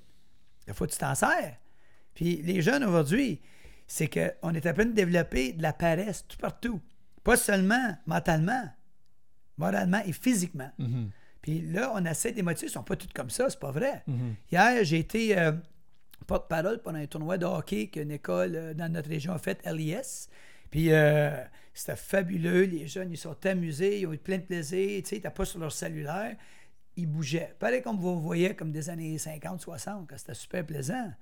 [0.67, 1.57] Il faut que tu t'en sers.
[2.15, 3.41] Puis les jeunes aujourd'hui,
[3.87, 6.81] c'est qu'on est en train de développer de la paresse tout partout.
[7.25, 8.69] Pas seulement mentalement,
[9.59, 10.71] moralement et physiquement.
[10.79, 11.11] Mhm.
[11.41, 14.03] Puis là, on essaie des motifs, ils sont pas tous comme ça, c'est pas vrai.
[14.07, 14.35] Mhm.
[14.51, 15.53] Hier, j'ai été euh,
[16.27, 20.29] porte-parole pendant un tournoi de hockey qu'une école euh, dans notre région a fait, LIS.
[20.71, 25.03] Puis euh, c'était fabuleux, les jeunes, ils sont amusés, ils ont eu plein de plaisir,
[25.03, 26.37] tu sais, ils n'étaient pas sur leur cellulaire,
[26.97, 27.55] ils bougeaient.
[27.59, 31.13] Pareil comme vous voyez, comme des années 50, 60, quand c'était super plaisant.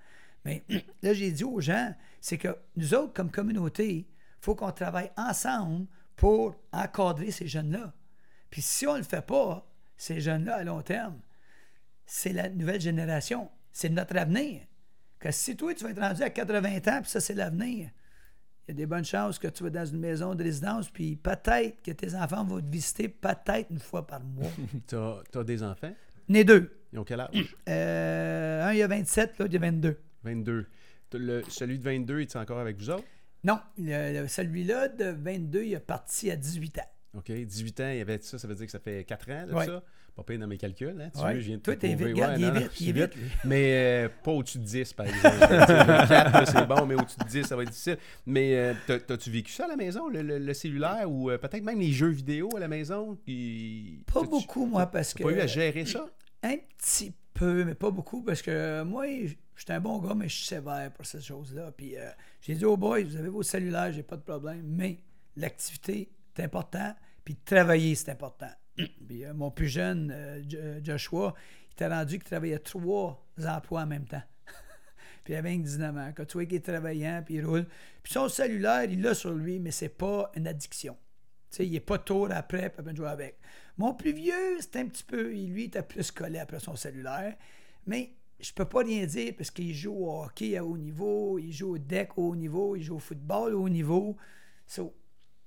[0.44, 0.62] Mais
[1.02, 4.06] là, j'ai dit aux gens, c'est que nous autres, comme communauté, il
[4.40, 7.92] faut qu'on travaille ensemble pour encadrer ces jeunes-là.
[8.50, 11.18] Puis si on ne le fait pas, ces jeunes-là, à long terme,
[12.06, 13.48] c'est la nouvelle génération.
[13.72, 14.62] C'est notre avenir.
[15.18, 17.90] Que si toi, tu vas être rendu à 80 ans, puis ça, c'est l'avenir,
[18.66, 21.16] il y a des bonnes chances que tu vas dans une maison de résidence, puis
[21.16, 24.50] peut-être que tes enfants vont te visiter peut-être une fois par mois.
[24.86, 25.92] T'as as des enfants?
[26.28, 26.76] Né deux.
[26.92, 27.56] Ils ont quel âge?
[27.68, 30.00] Euh, un, il y a 27, l'autre, il y a 22.
[30.24, 30.66] 22.
[31.10, 33.04] T'as Le, celui de 22, il est encore avec vous autres?
[33.44, 36.90] Non, celui-là de 22, il est parti à 18 ans.
[37.14, 37.30] OK?
[37.30, 39.54] 18 ans, il y avait ça, ça veut dire que ça fait 4 ans, là,
[39.56, 39.66] Ouais.
[39.66, 39.82] ça?
[40.16, 41.10] Pas payé dans mes calculs, hein?
[41.14, 41.34] Tu Ouais.
[41.34, 42.06] veux, je viens de Toi, te t'es prouver.
[42.06, 42.14] vite.
[42.16, 43.12] Regarde, il est non, vite, il est vite.
[43.44, 43.72] Mais
[44.04, 45.38] euh, pas au-dessus de 10, par exemple.
[45.38, 47.96] 4, c'est bon, mais au-dessus de 10, ça va être difficile.
[48.26, 51.38] Mais euh, t'as- t'as-tu vécu ça à la maison, le, le- le cellulaire, ou euh,
[51.38, 53.16] peut-être même les jeux vidéo à la maison?
[53.24, 55.22] Puis, Pas beaucoup, moi, parce que.
[55.22, 56.06] T'as pas eu à gérer ça?
[56.42, 60.14] Un petit peu, mais pas beaucoup, parce que euh, moi, je suis un bon gars,
[60.14, 61.70] mais je suis sévère pour ces choses-là.
[61.76, 62.10] Puis euh,
[62.42, 64.98] j'ai dit aux boys, vous avez vos cellulaires, j'ai pas de problème, mais
[65.36, 68.50] l'activité, c'est important, puis travailler, c'est important.
[69.08, 71.34] puis euh, mon plus jeune, euh, Jo- Joshua,
[71.68, 74.22] il était rendu qu'il travaillait trois emplois en même temps.
[75.24, 76.12] puis il avait 19 ans.
[76.16, 77.66] Quand tu vois qu'il est travaillant, puis il roule.
[78.02, 80.96] Puis son cellulaire, il l'a sur lui, mais c'est pas une addiction.
[81.58, 83.38] Il n'est pas tôt après, puis peut jouer avec.
[83.76, 85.30] Mon plus vieux, c'est un petit peu.
[85.30, 87.34] Lui, il était plus collé après son cellulaire.
[87.86, 91.52] Mais je peux pas rien dire parce qu'il joue au hockey à haut niveau, il
[91.52, 94.16] joue au deck au haut niveau, il joue au football au haut niveau.
[94.66, 94.94] So,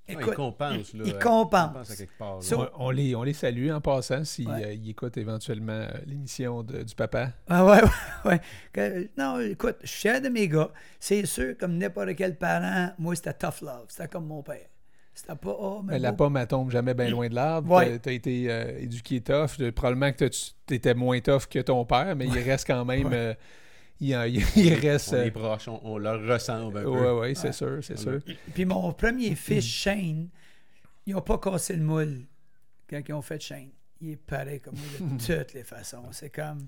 [0.09, 0.93] Ouais, il compense.
[0.93, 1.91] Là, il compense.
[1.91, 2.35] à quelque part.
[2.35, 2.41] là.
[2.41, 4.65] So- On, on les, on les salue en passant s'ils Ouais.
[4.65, 7.29] euh, écoutent éventuellement euh, l'émission du papa.
[7.47, 7.81] Ah ouais,
[8.25, 8.41] ouais,
[8.77, 9.09] ouais.
[9.17, 10.71] Non, écoute, je suis fier de mes gars.
[10.99, 13.85] C'est sûr, comme n'importe quel parent, moi, c'était tough love.
[13.87, 14.67] C'était comme mon père.
[15.15, 17.71] C'était pas, oh, mais Mais la pomme, elle tombe jamais bien loin de l'arbre.
[17.73, 17.99] Ouais.
[17.99, 19.51] Tu as été euh, éduqué tough.
[19.73, 23.13] Probablement que tu étais moins tough que ton père, mais il reste quand même.
[24.05, 25.13] Il, en- il reste.
[25.13, 26.89] On euh, est proches, on, on leur ressemble un peu.
[26.89, 27.53] ouais, ouais, c'est Ouais.
[27.53, 28.19] sûr, c'est sûr.
[28.53, 30.29] Puis mon premier fils, Shane,
[31.05, 32.25] ils n'ont pas cassé le moule
[32.89, 33.69] quand ils ont fait Shane.
[34.01, 36.03] Il est pareil comme moi de toutes les façons.
[36.11, 36.67] C'est comme.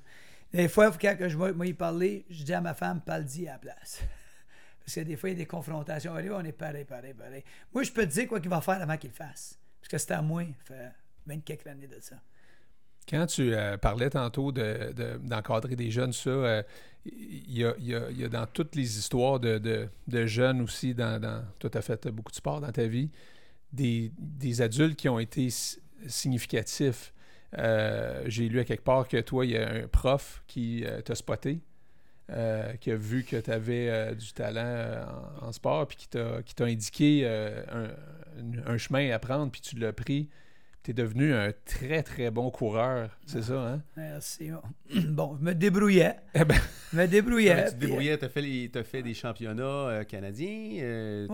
[0.54, 3.48] Des fois, quand que je vois moi y parler, je dis à ma femme, parle-y
[3.50, 4.02] à la place.
[4.86, 6.14] Parce que des fois, il y a des confrontations.
[6.14, 7.44] Allez, on est pareil, pareil, pareil.
[7.74, 9.60] Moi, je peux te dire quoi qu'il va faire avant qu'il le fasse.
[9.82, 10.44] Parce que c'est à moi.
[10.68, 10.92] Ça fait
[11.26, 12.16] 24 années de ça.
[13.08, 16.64] Quand tu euh, parlais tantôt de- de- d'encadrer des jeunes, ça, euh,
[17.06, 22.08] il y, a, dans toutes les histoires de, de- jeunes aussi, dans, dans, toi, fait
[22.08, 23.12] beaucoup de sport dans ta vie,
[23.72, 27.14] des, des adultes qui ont été si- significatifs.
[27.58, 31.14] Euh, J'ai lu à quelque part que toi, il y a un prof qui t'a
[31.16, 31.60] spoté,
[32.28, 35.06] qui a vu que tu avais du talent
[35.42, 37.28] en, sport, puis qui t'a indiqué
[38.66, 40.28] un chemin à prendre, puis tu l'as pris.
[40.86, 43.82] Tu es devenu un très, très bon coureur, c'est ça, hein?
[43.98, 44.52] Merci.
[45.10, 46.16] Bon, je me débrouillais.
[46.36, 46.60] Eh ben,
[46.94, 47.56] Je me débrouillais.
[47.56, 50.78] Ouais, tu te débrouillais, t'as fait, les- t'as fait des championnats euh, canadiens.
[50.84, 51.28] euh,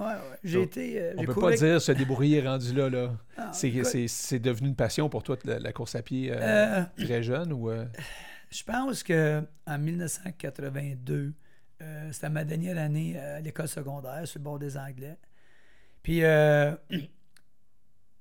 [0.00, 0.06] ouais.
[0.42, 0.98] J'ai été.
[0.98, 2.88] euh, on peut couru pas dire se débrouiller rendu là.
[2.88, 3.12] là.
[3.36, 6.32] Ah, C'est écoute, c'est- c'est devenu une passion pour toi, la, la course à pied
[6.32, 7.68] euh, euh, très jeune ou...
[7.70, 7.84] euh,
[8.50, 11.34] Je pense que en 1982,
[11.82, 15.18] euh, c'était ma dernière année à l'école secondaire sur le bord des Anglais.
[16.02, 16.74] Puis euh,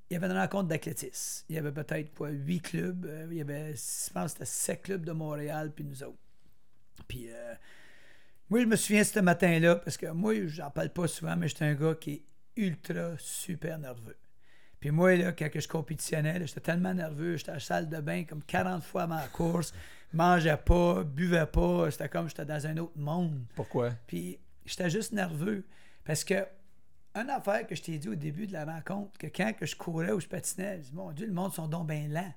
[0.10, 1.46] il y avait une rencontre d'athlétisme.
[1.50, 3.06] Il y avait peut-être quoi, huit clubs.
[3.06, 6.18] Euh, il y avait, je pense que c'était sept clubs de Montréal, puis nous autres.
[7.08, 7.54] Puis euh,
[8.50, 11.66] moi, je me souviens ce matin-là, parce que moi, j'en parle pas souvent, mais j'étais
[11.66, 12.24] un gars qui est
[12.56, 14.18] ultra super nerveux.
[14.80, 18.24] Puis moi, là, quand je compétitionnais, j'étais tellement nerveux, j'étais à la salle de bain
[18.24, 19.74] comme 40 fois avant la course,
[20.14, 23.44] mangeais pas, buvais pas, c'était comme j'étais dans un autre monde.
[23.56, 23.92] Pourquoi?
[24.08, 25.66] Puis j'étais juste nerveux.
[26.06, 26.46] Parce que,
[27.16, 29.76] une affaire que je t'ai dit au début de la rencontre, que quand que je
[29.76, 32.34] courais ou je patinais, je dis, mon Dieu, le monde sont donc bien lents.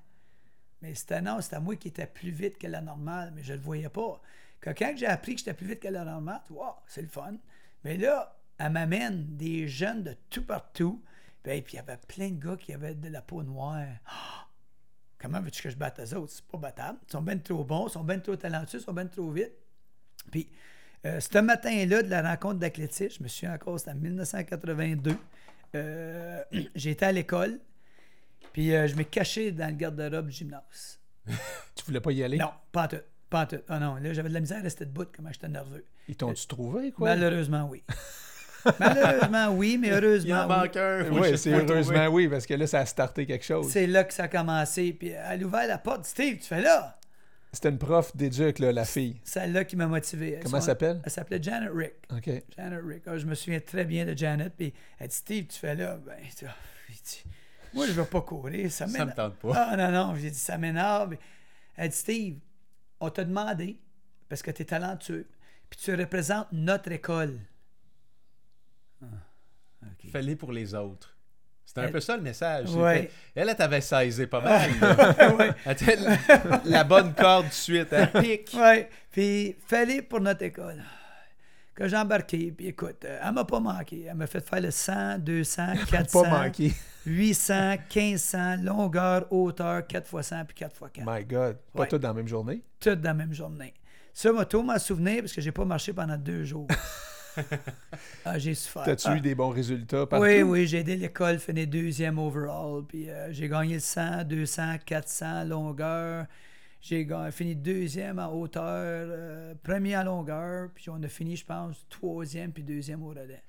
[0.81, 3.59] Mais c'était non, c'était moi qui étais plus vite que la normale, mais je le
[3.59, 4.21] voyais pas.
[4.59, 7.35] Que quand j'ai appris que j'étais plus vite que la normale, wow, c'est le fun.
[7.83, 11.03] Mais là, elle m'amène des jeunes de tout partout.
[11.43, 13.87] Ben, puis il y avait plein de gars qui avaient de la peau noire.
[15.19, 16.33] Comment veux-tu que je batte les autres?
[16.33, 16.99] C'est pas battable.
[17.07, 19.53] Ils sont bien trop bons, ils sont bien trop talentueux, ils sont bien trop vite.
[20.31, 20.49] Puis,
[21.05, 25.15] euh, ce matin-là de la rencontre d'athlétisme, je me suis encore, c'était en 1982.
[25.75, 26.41] Euh,
[26.75, 27.59] J'étais à l'école,
[28.53, 30.99] puis euh, je me cachais dans le garde-robe du gymnase.
[31.75, 32.37] Tu voulais pas y aller?
[32.37, 32.97] Non, pas en tout.
[33.29, 33.59] Pas en tout.
[33.67, 35.83] Ah non, là, j'avais de la misère à rester debout, comment j'étais nerveux.
[36.07, 37.15] Ils t'ont-tu trouvé, quoi?
[37.15, 37.83] Malheureusement, oui.
[38.79, 40.27] Malheureusement, oui, mais heureusement.
[40.29, 40.55] Il en oui.
[40.55, 41.05] manque un.
[41.05, 42.07] faut Oui, c'est heureusement trouver.
[42.07, 43.69] oui, parce que là, ça a starté quelque chose.
[43.71, 44.93] C'est là que ça a commencé.
[44.93, 46.05] Puis elle a ouvert la porte.
[46.05, 46.97] Steve, tu fais là?
[47.53, 49.21] C'était une prof d'éduc, là, la fille.
[49.23, 50.39] Celle-là qui m'a motivé.
[50.43, 51.01] Comment elle s'appelle?
[51.05, 51.93] Elle s'appelait Janet Rick.
[52.11, 52.29] OK.
[52.57, 53.03] Janet Rick.
[53.05, 54.51] Ah, je me souviens très bien de Janet.
[54.57, 55.97] Puis elle dit Steve, tu fais là?
[55.97, 56.55] Ben, tu- ah,
[57.73, 58.71] moi, je veux pas courir.
[58.71, 59.15] Ça Ça me m'énerve.
[59.15, 59.53] tente pas.
[59.55, 60.15] Ah non, non.
[60.15, 61.15] J'ai dit, ça m'énerve.
[61.75, 62.35] Elle dit, Steve,
[62.99, 63.79] on t'a demandé,
[64.29, 65.27] parce que tu es talentueux,
[65.69, 67.39] puis tu représentes notre école.
[69.01, 69.05] Ah,
[69.83, 70.09] OK.
[70.11, 71.12] Fais-les pour les autres.
[71.73, 72.69] C'était un Elle- peu ça le message.
[72.75, 73.09] Ouais.
[73.33, 74.69] Elle, elle t'avait saisi pas mal.
[76.65, 77.87] la, bonne corde de suite.
[77.91, 78.51] Elle pique.
[78.55, 78.87] Ouais.
[79.11, 80.83] Puis, fallait pour notre école.
[81.73, 84.05] Que j'ai embarqué, puis écoute, euh, elle m'a pas manqué.
[84.07, 86.71] Elle m'a fait faire le 100, 200, 400, Pas manqué.
[87.07, 91.03] 800, 1500, longueur, hauteur, 4 x 100 puis 4 x 4.
[91.07, 91.57] My God.
[91.73, 91.87] Pas Ouais.
[91.87, 92.61] tout dans la même journée?
[92.79, 93.73] Toutes dans la même journée.
[94.13, 96.67] Ça m'a tout m'en souvenir parce que j'ai pas marché pendant deux jours.
[98.25, 98.83] ah, j'ai souffert.
[98.83, 99.15] T'as-tu Ah.
[99.17, 100.25] eu des bons résultats partout?
[100.25, 102.83] Oui, oui, j'ai aidé l'école, fini deuxième overall.
[102.87, 106.25] Puis euh, j'ai gagné le 100, 200, 400 longueur.
[106.81, 110.69] J'ai fini deuxième en hauteur, euh, premier en longueur.
[110.75, 113.41] Puis on a fini, je pense, troisième puis deuxième au relais.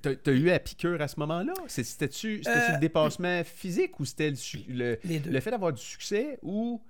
[0.00, 1.52] T'as eu la piqûre à ce moment-là?
[1.66, 4.32] C'était-tu Euh, le dépassement physique ou c'était
[4.68, 6.80] le, le, fait d'avoir du succès ou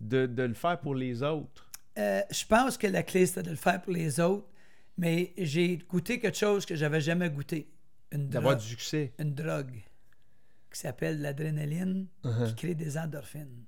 [0.00, 1.68] de, de le faire pour les autres?
[1.98, 4.46] Euh, je pense que la clé, c'était de le faire pour les autres.
[5.00, 7.68] Mais j'ai goûté quelque chose que j'avais jamais goûté.
[8.12, 8.64] Une D'avoir drogue.
[8.64, 9.12] du succès.
[9.18, 9.72] une drogue
[10.72, 12.48] qui s'appelle l'adrénaline, Uh-huh.
[12.48, 13.64] qui crée des endorphines.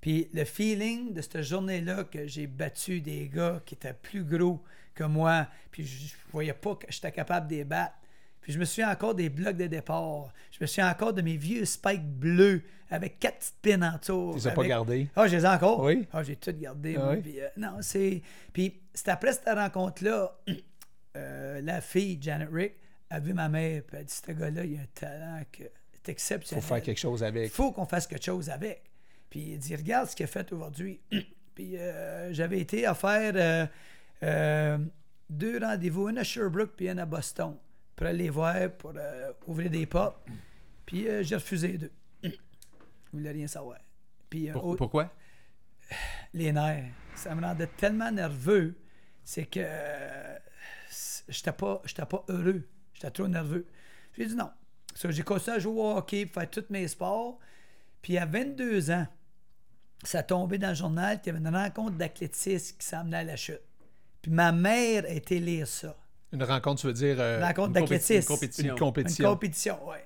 [0.00, 4.62] Puis le feeling de cette journée-là que j'ai battu des gars qui étaient plus gros
[4.94, 7.94] que moi, puis je je voyais pas que j'étais capable de les battre.
[8.40, 10.32] Puis je me souviens encore des blocs de départ.
[10.50, 14.30] Je me souviens encore de mes vieux spikes bleus avec quatre petites pins en dessous.
[14.32, 15.08] Tu les as pas gardés?
[15.16, 15.80] ah, je les ai encore.
[15.82, 16.06] Oui?
[16.12, 16.94] Ah, j'ai tout gardé.
[16.96, 17.20] Ah moi, oui?
[17.20, 18.22] puis, euh, non, c'est.
[18.52, 20.38] Puis c'est après cette rencontre-là,
[21.16, 22.74] euh, la fille, Janet Rick,
[23.10, 25.64] a vu ma mère, puis elle a dit Ce gars-là, il a un talent que
[25.64, 26.64] c'est Faut exceptionnel.
[26.64, 27.50] faire quelque chose Il avec.
[27.52, 28.82] faut qu'on fasse quelque chose avec.
[29.28, 31.00] Puis il dit Regarde ce qu'il a fait aujourd'hui.
[31.54, 33.68] puis euh, j'avais été à faire
[34.22, 34.78] euh,
[35.28, 37.54] deux rendez-vous, un à Sherbrooke puis un à Boston,
[37.98, 40.24] pour aller voir, pour euh, ouvrir des portes.
[40.86, 41.92] Puis euh, j'ai refusé les deux.
[42.22, 42.30] Je
[43.12, 43.78] voulais rien savoir.
[44.30, 45.12] Puis euh, Pour- au- pourquoi?
[46.32, 46.84] les nerfs.
[47.16, 48.76] Ça me rendait tellement nerveux,
[49.24, 49.66] c'est que
[51.28, 52.62] j'étais pas, j'étais pas heureux.
[52.94, 53.66] J'étais trop nerveux.
[54.16, 54.50] J'ai dit non.
[54.94, 57.38] So, j'ai commencé à jouer au hockey, faire tous mes sports.
[58.02, 59.06] Puis à 22 ans,
[60.04, 63.36] ça tombé dans le journal qu'il y avait une rencontre d'athlétisme qui s'emmenait à la
[63.36, 63.60] chute.
[64.22, 65.96] Puis ma mère a été lire ça.
[66.32, 68.20] Une rencontre, tu veux dire euh, Une rencontre d'athlétisme.
[68.20, 68.72] une compétition.
[68.74, 69.30] une compétition.
[69.30, 69.96] compétition, oui.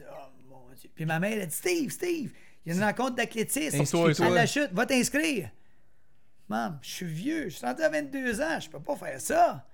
[0.00, 0.14] Oh
[0.48, 0.90] mon Dieu.
[0.94, 2.32] Puis ma mère a dit Steve, Steve,
[2.64, 3.80] il y a une rencontre d'athlétisme.
[3.80, 4.26] Inscris-toi.
[4.26, 5.50] À la chute, va t'inscrire.
[6.48, 9.66] Maman, je suis vieux, je suis rendu à 22 ans, je peux pas faire ça.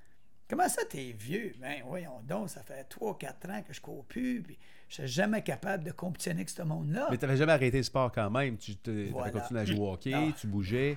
[0.49, 1.55] Comment ça, t'es vieux?
[1.59, 4.59] Ben, voyons donc, ça fait 3-4 ans que je cours plus, puis
[4.97, 7.09] je suis jamais capable de compétitionner avec ce monde-là.
[7.11, 8.57] Mais t'avais jamais arrêté le sport quand même.
[8.57, 8.75] Tu
[9.11, 9.31] Voilà.
[9.33, 10.23] continué à jouer au hockey, Ah.
[10.39, 10.97] tu bougeais.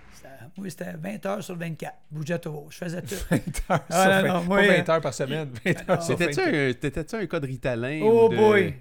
[0.56, 1.96] Moi, c'était 20 heures sur 24.
[2.12, 3.16] Bougeais toujours, je faisais tout.
[3.32, 3.38] 20
[3.72, 5.50] heures, Ah, sur non, 20 non, moi, pas euh, 20 heures par semaine.
[5.66, 6.40] 20 heures 24.
[6.40, 8.00] un, t'étais-tu un cas de Ritalin?
[8.04, 8.74] oh ou de- boy!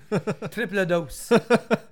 [0.50, 1.30] Triple dose.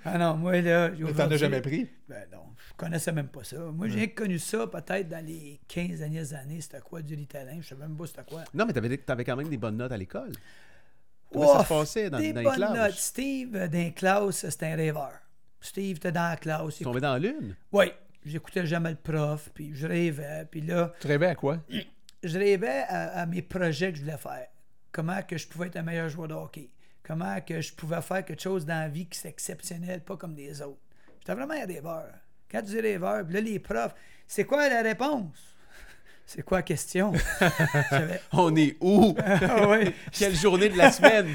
[0.07, 0.91] Ah non, moi, là...
[1.17, 1.89] T'en as jamais pris?
[2.07, 3.57] Ben non, je connaissais même pas ça.
[3.57, 6.61] Moi, j'ai connu ça peut-être dans les 15 dernières années.
[6.61, 7.57] C'était quoi du ritalin?
[7.63, 8.45] Je sais même pas c'était quoi.
[8.53, 10.33] Non, mais t'avais, t'avais quand même des bonnes notes à l'école.
[11.35, 12.75] Comment ça Ouf, se passait dans, des dans les bonnes classes?
[12.77, 12.95] notes.
[12.95, 15.13] Steve, dans les classes, c'était un rêveur.
[15.61, 16.77] Steve était dans la classe.
[16.77, 17.55] Tu tombais dans l'une?
[17.73, 17.87] Oui,
[18.25, 20.47] j'écoutais jamais le prof, puis je rêvais.
[20.51, 21.59] Puis là, Tu rêvais à quoi?
[22.23, 24.47] je rêvais à, à mes projets que je voulais faire.
[24.93, 26.71] Comment que je pouvais être un meilleur joueur de hockey.
[27.03, 30.35] comment que je pouvais faire quelque chose dans la vie qui c'est exceptionnel, pas comme
[30.35, 30.81] des autres.
[31.21, 32.07] J'étais vraiment un rêveur.
[32.51, 33.95] Quand tu dis rêveur, puis là, les profs,
[34.27, 35.54] c'est quoi la réponse?
[36.27, 37.13] C'est quoi la question?
[38.33, 39.15] On est où?
[39.27, 39.79] Ah.
[40.13, 41.35] Quelle journée de la semaine?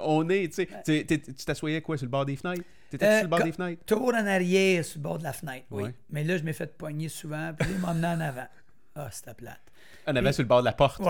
[0.00, 1.04] On est, tu sais.
[1.06, 2.62] Tu t'assoyais quoi, sur le bord des fenêtres?
[2.90, 3.84] T'étais Euh, sur le bord des fenêtres?
[3.86, 5.90] Tour en arrière sur le bord de la fenêtre, oui.
[6.10, 8.46] Mais là, je m'ai fait pogner souvent, puis là, il m'a emmené en avant.
[8.94, 9.60] Ah, c'était plate.
[10.06, 11.00] On avait sur le bord de la porte.
[11.00, 11.06] Oui,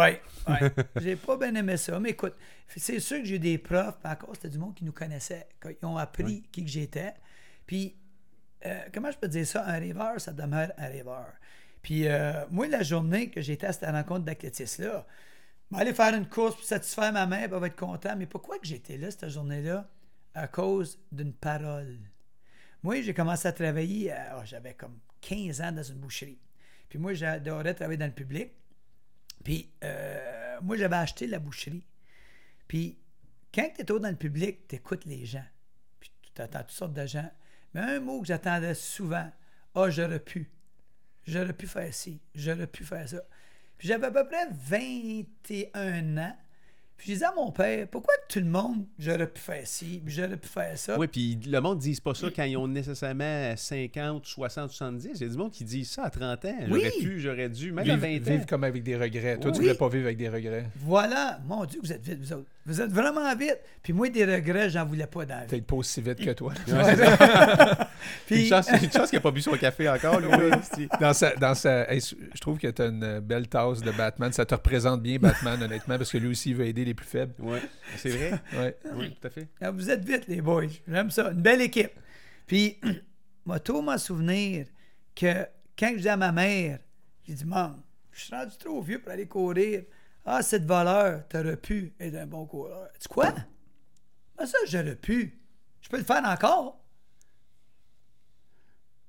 [0.48, 0.72] ouais.
[1.00, 1.98] J'ai pas bien aimé ça.
[1.98, 2.34] Mais écoute,
[2.76, 5.46] c'est sûr que j'ai eu des profs, puis encore, c'était du monde qui nous connaissait,
[5.60, 7.14] qui ont appris qui que j'étais.
[7.66, 7.96] Puis,
[8.66, 9.64] euh, comment je peux dire ça?
[9.66, 11.26] Un rêveur, ça demeure un rêveur.
[11.82, 15.06] Puis, euh, moi, la journée que j'étais à cette rencontre d'athlétisme-là,
[15.74, 18.16] aller faire une course pour satisfaire ma mère, elle va être contente.
[18.16, 19.88] Mais pourquoi que j'étais là cette journée-là?
[20.34, 21.98] À cause d'une parole.
[22.82, 26.38] Moi, j'ai commencé à travailler, oh, j'avais comme 15 ans dans une boucherie.
[26.88, 28.52] Puis moi, j'adorais travailler dans le public.
[29.44, 31.86] Puis euh, moi, j'avais acheté la boucherie.
[32.68, 32.98] Puis
[33.54, 35.44] quand tu es dans le public, tu écoutes les gens.
[36.00, 37.30] Puis tu attends toutes sortes de gens.
[37.74, 39.30] Mais un mot que j'attendais souvent,
[39.74, 40.50] ah, j'aurais pu.
[41.26, 43.22] J'aurais pu faire ci, j'aurais pu faire ça.
[43.78, 46.36] Puis j'avais à peu près 21 ans.
[46.96, 50.14] Puis je disais à mon père, pourquoi tout le monde, j'aurais pu faire ci, puis
[50.14, 50.96] j'aurais pu faire ça?
[50.96, 55.10] Oui, puis le monde ne dit pas ça quand ils ont nécessairement 50, 60, 70.
[55.14, 56.54] Il y a du monde qui dit ça à 30 ans.
[56.68, 57.00] J'aurais Oui.
[57.00, 58.34] pu, j'aurais dû, même à Vivre, 20 ans.
[58.36, 59.36] vivre comme avec des regrets.
[59.38, 59.64] Toi, tu Oui.
[59.64, 60.66] voulais pas vivre avec des regrets.
[60.76, 62.48] Voilà, mon Dieu, vous êtes vite, vous autres.
[62.64, 63.58] Vous êtes vraiment vite.
[63.82, 65.46] Puis moi, des regrets, j'en voulais pas dans la vie.
[65.48, 66.52] Peut-être pas aussi vite que toi.
[68.26, 70.28] Puis, Une chance, chance qu'il n'a pas bu son café encore, lui.
[71.00, 74.32] Dans sa, dans sa, hey, je trouve que tu as une belle tasse de Batman.
[74.32, 77.06] Ça te représente bien, Batman, honnêtement, parce que lui aussi, il veut aider les plus
[77.06, 77.34] faibles.
[77.40, 77.62] Ouais,
[77.96, 78.32] c'est vrai?
[78.56, 78.76] Ouais.
[78.94, 79.48] Oui, tout à fait.
[79.60, 80.66] Ah, Vous êtes vite, les boys.
[80.86, 81.32] J'aime ça.
[81.32, 81.92] Une belle équipe.
[82.46, 82.78] Puis,
[83.44, 84.66] moi, tout m'en souvenir
[85.16, 85.46] que
[85.76, 86.78] quand je dis à ma mère,
[87.26, 87.76] j'ai dit, Maman,
[88.12, 89.82] je suis rendu trop vieux pour aller courir.
[90.24, 92.88] Ah, cette valeur, t'aurais pu être un bon coureur.
[93.00, 93.34] Tu quoi?
[94.38, 95.38] Ben ça, j'aurais pu.
[95.80, 96.78] Je peux le faire encore.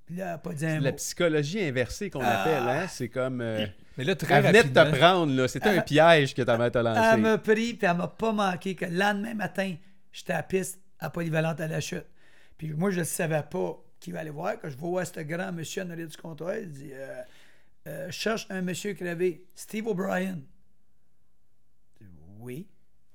[0.06, 0.97] Puis là, pas dit un C'est la mot.
[0.97, 2.41] psychologie inversée qu'on Ah.
[2.41, 2.88] appelle, hein?
[2.89, 3.41] C'est comme.
[3.41, 3.65] euh,
[3.97, 5.47] Mais là, très elle venait de te prendre, là.
[5.47, 6.99] C'était un piège que ta mère t'a lancé.
[7.13, 9.76] Elle m'a pris, puis elle m'a pas manqué que le lendemain matin,
[10.12, 12.06] j'étais à la piste à Polyvalente à la chute.
[12.58, 14.60] Puis moi, je ne savais pas qui va aller voir.
[14.60, 17.21] Quand je vois ce grand monsieur en arrière du comptoir, il dit euh,
[17.88, 20.39] Euh, Je cherche un monsieur crevé, Steve O'Brien.
[22.43, 22.67] Oui.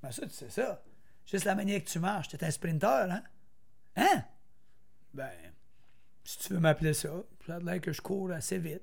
[0.03, 0.83] Ben ça, tu sais ça.
[1.27, 2.29] Juste la manière que tu marches.
[2.29, 3.23] T'es un sprinter, hein?
[3.97, 4.25] Hein?
[5.13, 5.31] Ben,
[6.25, 7.11] si tu veux m'appeler ça,
[7.47, 8.83] ça a l'air que je cours assez vite.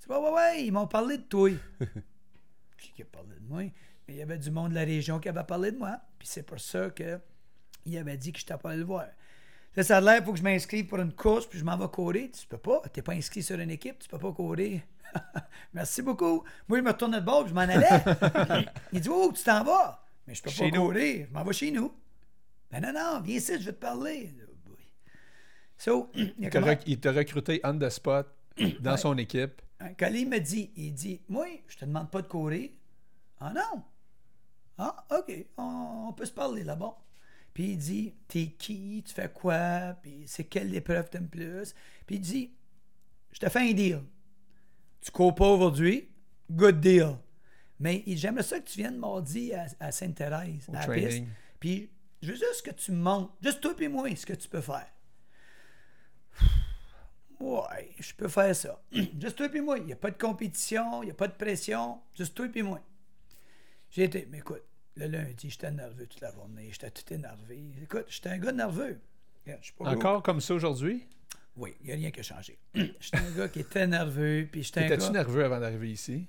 [0.00, 1.50] Tu dis, ouais, ouais, ils m'ont parlé de toi.
[2.78, 3.62] Qui qui a parlé de moi?
[3.62, 6.00] Mais il y avait du monde de la région qui avait parlé de moi.
[6.18, 7.20] Puis c'est pour ça que
[7.84, 9.06] il avait dit que je allé le voir.
[9.76, 11.76] Là, ça a l'air, il faut que je m'inscrive pour une course, puis je m'en
[11.76, 12.30] vais courir.
[12.32, 12.82] Tu peux pas.
[12.92, 14.80] Tu n'es pas inscrit sur une équipe, tu peux pas courir.
[15.72, 16.44] Merci beaucoup.
[16.68, 17.88] Moi, je me retournais de bord, puis je m'en allais.
[18.92, 20.04] il dit, oh, tu t'en vas.
[20.26, 20.86] Mais je peux Chez pas nous.
[20.86, 21.26] courir.
[21.28, 21.92] Je m'en vais chez nous.
[22.70, 24.32] Ben non, non, viens ici, je vais te parler.
[25.78, 28.26] So, il il t'a comment- il recruté on the spot
[28.80, 28.96] dans Ouais.
[28.96, 29.60] son équipe.
[29.98, 32.70] Quand il me dit, il dit, moi, je te demande pas de courir.
[33.40, 33.82] Ah non.
[34.78, 36.96] Ah, OK, on, on peut se parler là-bas.
[37.52, 41.74] Puis il dit, t'es qui, tu fais quoi, puis c'est quelle épreuve t'aimes plus?
[42.06, 42.52] Puis il dit,
[43.32, 44.02] je te fais un deal.
[45.02, 46.08] Tu cours pas aujourd'hui,
[46.50, 47.16] good deal.
[47.80, 51.24] Mais j'aimerais ça que tu viennes mardi à, à Sainte-Thérèse, à la piste.
[51.58, 51.90] Puis
[52.22, 54.60] je veux juste que tu me montres, juste toi et moi, ce que tu peux
[54.60, 54.86] faire.
[57.40, 58.80] Ouais, je peux faire ça.
[58.92, 59.76] Juste toi et moi.
[59.76, 62.00] Il n'y a pas de compétition, il n'y a pas de pression.
[62.16, 62.80] Juste toi et moi.
[63.90, 64.62] J'ai été, mais écoute,
[64.94, 66.68] le lundi, j'étais nerveux toute la journée.
[66.70, 67.60] J'étais tout énervé.
[67.82, 69.00] Écoute, j'étais un gars nerveux.
[69.44, 69.94] Regarde, je suis pas gros.
[69.94, 71.04] Encore comme ça aujourd'hui?
[71.56, 72.58] Oui, il n'y a rien qui a changé.
[72.74, 74.48] j'étais un gars qui était nerveux.
[74.50, 75.10] Puis j'étais Étais-tu gars...
[75.10, 76.26] nerveux avant d'arriver ici?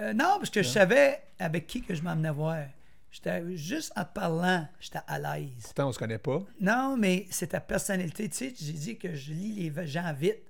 [0.00, 2.64] Euh, non, parce que je savais avec qui que je m'emmenais voir.
[3.10, 5.62] J'étais juste en parlant, j'étais à l'aise.
[5.62, 6.42] Pourtant, on se connaît pas.
[6.60, 8.28] Non, mais c'est ta personnalité.
[8.28, 10.42] Tu sais, j'ai dit que je lis les gens vite.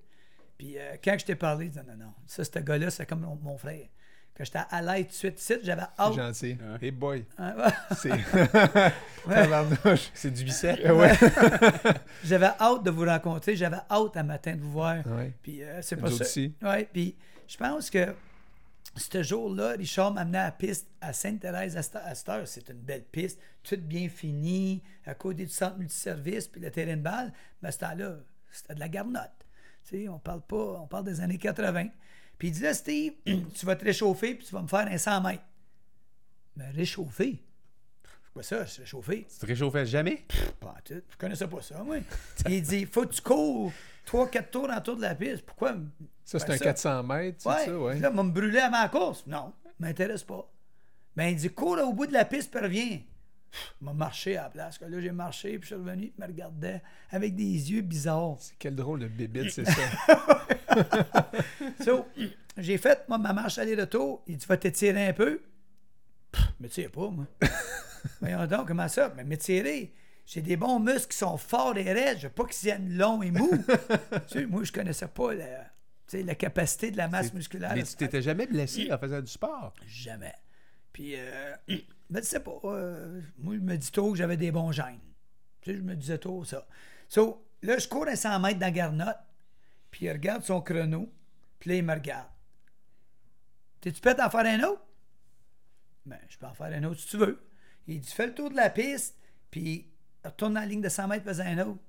[0.59, 3.21] Puis euh, quand je t'ai parlé, je disais, non, non, ça, ce gars-là, c'est comme
[3.21, 3.87] mon, mon frère.
[4.37, 6.15] Quand j'étais à l'aise tout de suite, tout suite, j'avais C'est hâte.
[6.15, 6.59] gentil.
[6.83, 7.25] Hey boy.
[7.39, 7.73] Hein, ouais.
[7.97, 8.11] C'est.
[10.15, 10.79] C'est du bicep.
[10.85, 11.13] ouais.
[12.25, 13.57] j'avais hâte de vous rencontrer.
[13.57, 14.97] J'avais hâte un matin de vous voir.
[15.07, 15.33] Ouais.
[15.43, 16.23] Puis euh, c'est pas ça.
[16.23, 16.55] aussi.
[16.63, 17.17] Ouais, puis
[17.49, 18.15] je pense que
[18.97, 21.97] ce jour-là, Richard m'a amené à la piste à Sainte-Thérèse à cette
[22.29, 22.49] à heure.
[22.49, 26.97] C'est une belle piste, toute bien finie, à côté du centre multiservice, puis le terrain
[26.97, 27.33] de balle.
[27.63, 28.17] Mais à ce temps-là,
[28.51, 29.31] c'était de la garnotte.
[29.89, 31.89] Tu sais, on parle pas, on parle des années 80.
[32.39, 34.99] Puis il dit là, Steve, tu vas te réchauffer, puis tu vas me faire un
[34.99, 35.43] 100 mètres.
[36.57, 37.43] Mais réchauffer?
[38.05, 39.27] C'est quoi ça, se réchauffer?
[39.33, 40.25] Tu te réchauffais jamais?
[40.61, 41.03] Pas en tout.
[41.11, 41.97] Je connaissais pas ça, moi.
[42.49, 43.73] il dit, faut que tu cours
[44.07, 45.43] 3-4 tours autour de la piste.
[45.47, 45.77] Pourquoi?
[46.25, 47.65] Ça, c'est un 400 mètres, c'est Ouais.
[47.67, 47.79] ça?
[47.79, 47.93] Ouais.
[47.93, 49.25] Puis Là, il va me brûler à ma course.
[49.27, 50.51] Non, m'intéresse pas.
[51.15, 53.01] Ben, il dit, cours au bout de la piste, puis reviens.
[53.81, 54.79] m'a marché à la place.
[54.81, 58.37] Là, j'ai marché, puis je suis revenu, il me regardait avec des yeux bizarres.
[58.59, 59.73] Quel drôle de bébite, c'est ça.
[61.85, 62.07] So,
[62.57, 64.23] j'ai fait moi, ma marche aller-retour.
[64.27, 65.41] Il dit Tu vas t'étirer un peu
[66.33, 67.27] Pff, Me tire pas, moi.
[68.21, 69.13] Voyons donc, comment ça?
[69.17, 69.93] Mais m'étirer.
[70.27, 72.19] J'ai des bons muscles qui sont forts et raides.
[72.19, 73.51] Je veux pas qu'ils viennent longs et mous.
[74.29, 75.47] tu sais, moi, je connaissais pas la,
[76.09, 77.73] tu sais, la capacité de la masse musculaire.
[77.75, 79.73] Mais tu t'étais jamais blessé en faisant du sport?
[79.87, 80.35] Jamais.
[80.93, 81.55] Puis, euh,
[82.11, 84.99] mais tu sais pas, euh, moi, je me dis tôt que j'avais des bons gènes.
[85.61, 86.67] Tu sais, je me disais tôt ça.
[87.09, 89.19] So, là, je cours à 100 mètres dans garnotte,
[89.97, 91.11] puis il regarde son chrono,
[91.59, 92.29] puis là, il me regarde.
[93.81, 94.83] T'es-tu prêt à en faire un autre?
[96.05, 97.43] Ben, je peux en faire un autre si tu veux.
[97.87, 99.17] Il dit, fais le tour de la piste,
[99.51, 99.89] puis
[100.23, 101.81] retourne dans la ligne de 100 mètres, fais un autre.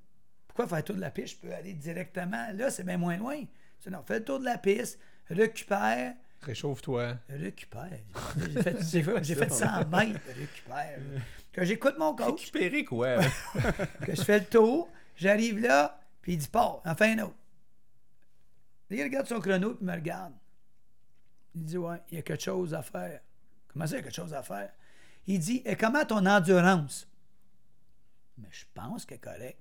[0.47, 1.35] Pourquoi faire le tour de la piste?
[1.35, 2.47] Je peux aller directement.
[2.53, 3.43] Là, c'est bien moins loin.
[3.91, 4.99] Non, fais le tour de la piste,
[5.29, 7.17] récupère, Réchauffe-toi.
[7.27, 7.89] Récupère.
[8.37, 10.21] J'ai fait, j'ai fait, j'ai fait 100 mètres.
[10.33, 10.99] Récupère.
[11.51, 13.17] Que j'écoute mon coach, Récupérer quoi?
[14.05, 14.87] que je fais le tour,
[15.17, 17.35] j'arrive là, puis il dit pars, en fais un autre.
[18.89, 20.33] Il regarde son chrono, puis il me regarde.
[21.55, 23.21] Il dit ouais, il y a quelque chose à faire.
[23.67, 24.71] Comment ça, il y a quelque chose à faire?
[25.25, 27.07] Il dit et comment ton endurance?
[28.37, 29.59] Mais je pense qu'elle est correcte.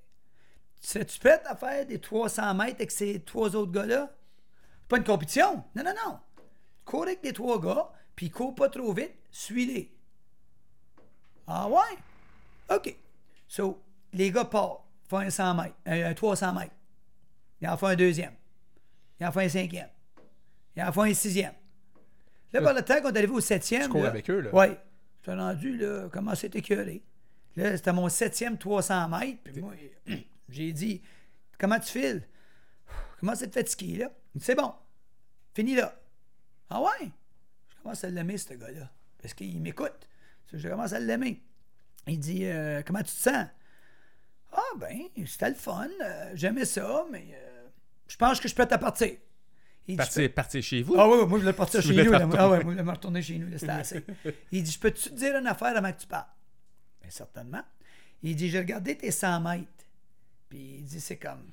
[0.80, 4.14] Serais-tu prête à faire des 300 mètres avec ces trois autres gars-là?
[4.88, 5.64] Pas une compétition.
[5.74, 6.18] Non, non, non.
[6.84, 9.92] Cours avec les trois gars, puis cours pas trop vite, suis-les.
[11.46, 12.76] Ah ouais?
[12.76, 12.96] OK.
[13.48, 16.74] So, les gars partent, font un 100 mètres, un, un 300 mètres.
[17.60, 18.34] Ils en font un deuxième.
[19.20, 19.88] Ils en font un cinquième.
[20.76, 21.54] Ils en font un sixième.
[22.52, 23.82] Là, par le temps qu'on est arrivé au septième.
[23.84, 24.50] Tu cours là, avec eux, là?
[24.52, 24.66] Oui.
[25.22, 27.02] Je suis rendu, là, comment c'était écœuré.
[27.56, 29.38] Là, c'était mon septième 300 mètres.
[29.44, 29.72] Puis moi,
[30.48, 31.02] j'ai dit,
[31.58, 32.22] comment tu files?
[33.18, 34.10] Comment c'est de fatiguer, là?
[34.34, 34.72] Il dit, c'est bon.
[35.54, 35.98] Fini là.
[36.70, 37.10] Ah ouais?
[37.68, 38.90] Je commence à l'aimer, ce gars-là.
[39.20, 40.08] Parce qu'il m'écoute.
[40.52, 41.42] Je commence à l'aimer.
[42.06, 43.46] Il dit, euh, comment tu te sens?
[44.52, 45.88] Ah ben, c'était le fun.
[46.02, 47.45] euh, J'aimais ça, mais euh,
[48.08, 49.16] je pense que je peux te partir.
[49.88, 50.96] Il dit, Partir, partir chez vous?
[50.98, 52.04] ah oui, oui, moi je voulais partir chez nous.
[52.04, 52.28] te là.
[52.38, 54.04] Ah ouais, moi je voulais me retourner chez nous, c'était assez.
[54.50, 56.28] Il dit, je peux-tu te dire une affaire avant que tu partes?
[57.00, 57.62] Bien, certainement.
[58.22, 59.68] Il dit, j'ai regardé tes 100 mètres.
[60.48, 61.50] Puis il dit, c'est comme,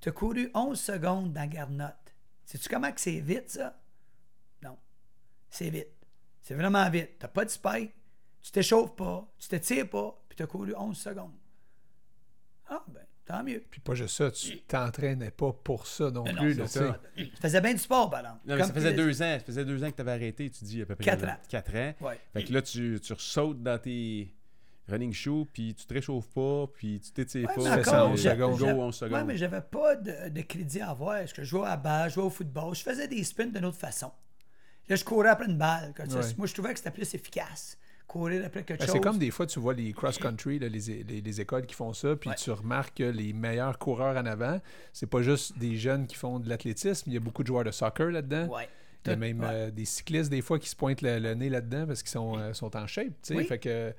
[0.00, 2.14] tu as couru 11 secondes dans garnotte.
[2.44, 3.76] Sais-tu comment que c'est vite, ça?
[4.62, 4.76] Non.
[5.50, 5.88] C'est vite.
[6.42, 7.18] C'est vraiment vite.
[7.18, 7.92] T'as pas de spike,
[8.40, 11.34] tu t'échauffes pas, tu t'étires pas, puis tu as couru 11 secondes.
[12.68, 13.62] Ah, ben, tant mieux.
[13.70, 16.54] Puis pas juste ça, tu t'entraînais pas pour ça non Mais plus.
[16.54, 16.98] là, ça.
[17.16, 18.40] tu faisais bien du sport, par exemple.
[18.46, 19.36] Non, mais ça faisait deux ans.
[19.38, 21.04] Ça faisait deux ans que tu avais arrêté, tu dis à peu près.
[21.04, 21.36] Quatre ans.
[21.48, 21.94] Quatre ans.
[22.00, 22.18] Ouais.
[22.32, 24.32] Fait que là, tu, tu sautes dans tes
[24.88, 27.62] running shoes, puis tu te réchauffes pas, puis tu t'étires Ouais, pas.
[27.62, 28.50] mais fais ça secondes.
[28.50, 29.12] Go j'a- 11 secondes.
[29.18, 31.16] Ouais, mais j'avais pas de, de crédit à avoir.
[31.18, 33.66] Est-ce que je jouais à balle, je jouais au football, je faisais des spins d'une
[33.66, 34.10] autre façon.
[34.88, 35.92] Là, je courais après une balle.
[35.94, 36.20] comme ça.
[36.38, 37.76] Moi, je trouvais que c'était plus efficace.
[38.08, 38.94] Courir après quelque Ben, chose.
[38.94, 42.16] c'est comme des fois, tu vois les cross-country, les, les- les écoles qui font ça,
[42.16, 42.36] puis Ouais.
[42.36, 44.60] tu remarques que les meilleurs coureurs en avant,
[44.94, 47.64] c'est pas juste des jeunes qui font de l'athlétisme, il y a beaucoup de joueurs
[47.64, 48.46] de soccer là-dedans.
[48.48, 48.66] Ouais.
[49.04, 49.46] Il y a même ouais.
[49.50, 52.36] euh, des cyclistes des fois qui se pointent le, le nez là-dedans parce qu'ils sont,
[52.38, 53.06] euh, sont en shape.
[53.08, 53.34] tu sais.
[53.36, 53.44] Oui.
[53.44, 53.92] Fait que,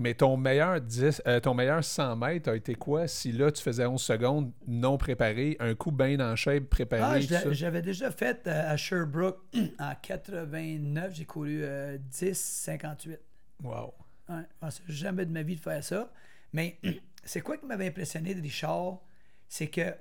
[0.00, 3.62] mais ton meilleur, 10, euh, ton meilleur 100 mètres a été quoi si là tu
[3.62, 7.26] faisais 11 secondes non préparé, un coup bien en shape préparé?
[7.30, 9.40] Ah, j'avais déjà fait euh, à Sherbrooke
[9.78, 11.14] en 89.
[11.14, 13.18] J'ai couru euh, 10-58.
[13.62, 13.92] Wow.
[14.30, 16.10] Ouais, je pensais jamais de ma vie de faire ça.
[16.54, 16.78] Mais
[17.24, 19.00] c'est quoi qui m'avait impressionné de Richard?
[19.48, 19.94] C'est que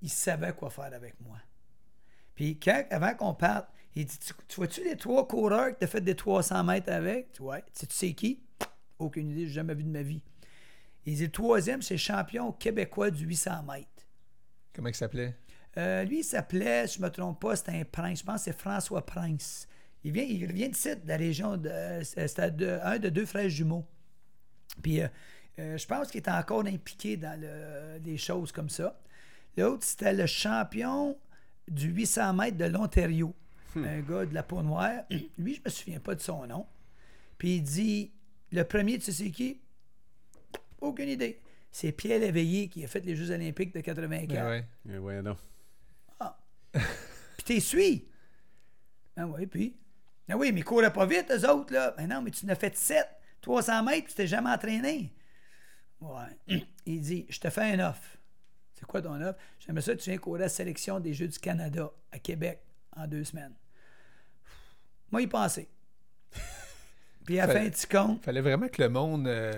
[0.00, 1.36] il savait quoi faire avec moi.
[2.34, 5.84] Puis quand, avant qu'on parte, il dit Tu, tu vois-tu les trois coureurs que tu
[5.84, 7.36] as fait des 300 mètres avec?
[7.38, 7.62] Ouais.
[7.78, 8.45] Tu tu sais qui?
[8.98, 10.22] Aucune idée, j'ai jamais vu de ma vie.
[11.04, 13.88] Il dit Le troisième, c'est le champion québécois du 800 mètres.
[14.74, 15.36] Comment il s'appelait?
[15.78, 18.20] Euh, lui, il s'appelait, si je ne me trompe pas, c'était un prince.
[18.20, 19.68] Je pense que c'est François Prince.
[20.04, 21.70] Il vient, il vient d'ici, de la région de.
[22.02, 23.84] C'était de- un de deux frères jumeaux.
[24.82, 25.08] Puis euh,
[25.58, 28.98] euh, je pense qu'il est encore impliqué dans le- des choses comme ça.
[29.56, 31.16] L'autre, c'était le champion
[31.68, 33.34] du 800 mètres de l'Ontario.
[33.74, 35.02] Un gars de la peau noire.
[35.36, 36.66] Lui, je me souviens pas de son nom.
[37.36, 38.10] Puis il dit
[38.56, 39.60] le premier, tu sais c'est qui?
[40.80, 41.40] Aucune idée.
[41.70, 44.28] C'est Pierre Léveillé qui a fait les Jeux Olympiques de 84.
[44.28, 44.64] Ben ouais.
[44.90, 45.36] Eh ouais, non.
[46.72, 48.08] Puis t'es suis.
[49.16, 49.76] Ah oui, puis.
[50.28, 51.94] Ah oui, mais ils couraient pas vite, eux autres, là.
[51.96, 53.06] Mais non, mais tu n'as fait 7,
[53.40, 55.14] 300 mètres, tu t'es jamais entraîné.
[56.00, 56.60] Ouais.
[56.86, 58.18] Il dit, je te fais un offre.
[58.74, 59.38] C'est quoi ton offre?
[59.60, 62.60] J'aimerais ça que tu viens courir à la sélection des Jeux du Canada à Québec
[62.94, 63.54] en deux semaines.
[65.10, 65.68] Moi, il pensait.
[67.26, 68.24] Puis à la fin, tu comptes.
[68.24, 69.52] Fallait vraiment que le monde euh,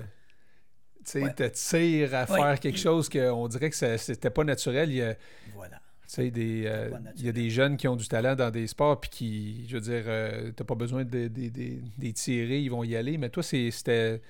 [1.05, 1.33] tu sais, Ouais.
[1.35, 2.39] te tire à Ouais.
[2.41, 4.91] faire quelque chose qu'on dirait que c'était pas naturel.
[4.91, 5.15] Il y a,
[5.55, 5.81] Voilà.
[6.17, 9.11] des, euh, il y a des jeunes qui ont du talent dans des sports puis
[9.11, 13.17] qui, je veux dire, euh, t'as pas besoin de, de- tirer, ils vont y aller.
[13.19, 14.21] Mais toi, c'était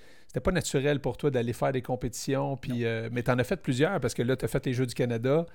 [0.42, 2.56] pas naturel pour toi d'aller faire des compétitions.
[2.56, 4.74] Puis, euh, mais tu en as fait plusieurs parce que là, tu as fait les
[4.74, 5.46] Jeux du Canada.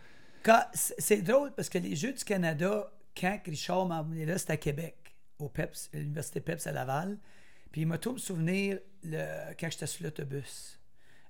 [0.73, 4.57] C'est drôle parce que les Jeux du Canada, quand Richard m'a emmené là, c'était à
[4.57, 4.95] Québec,
[5.39, 7.17] au PEPS, à l'Université PEPS à Laval.
[7.73, 10.79] Puis il m'a tout me souvenir le, quand j'étais sur l'autobus.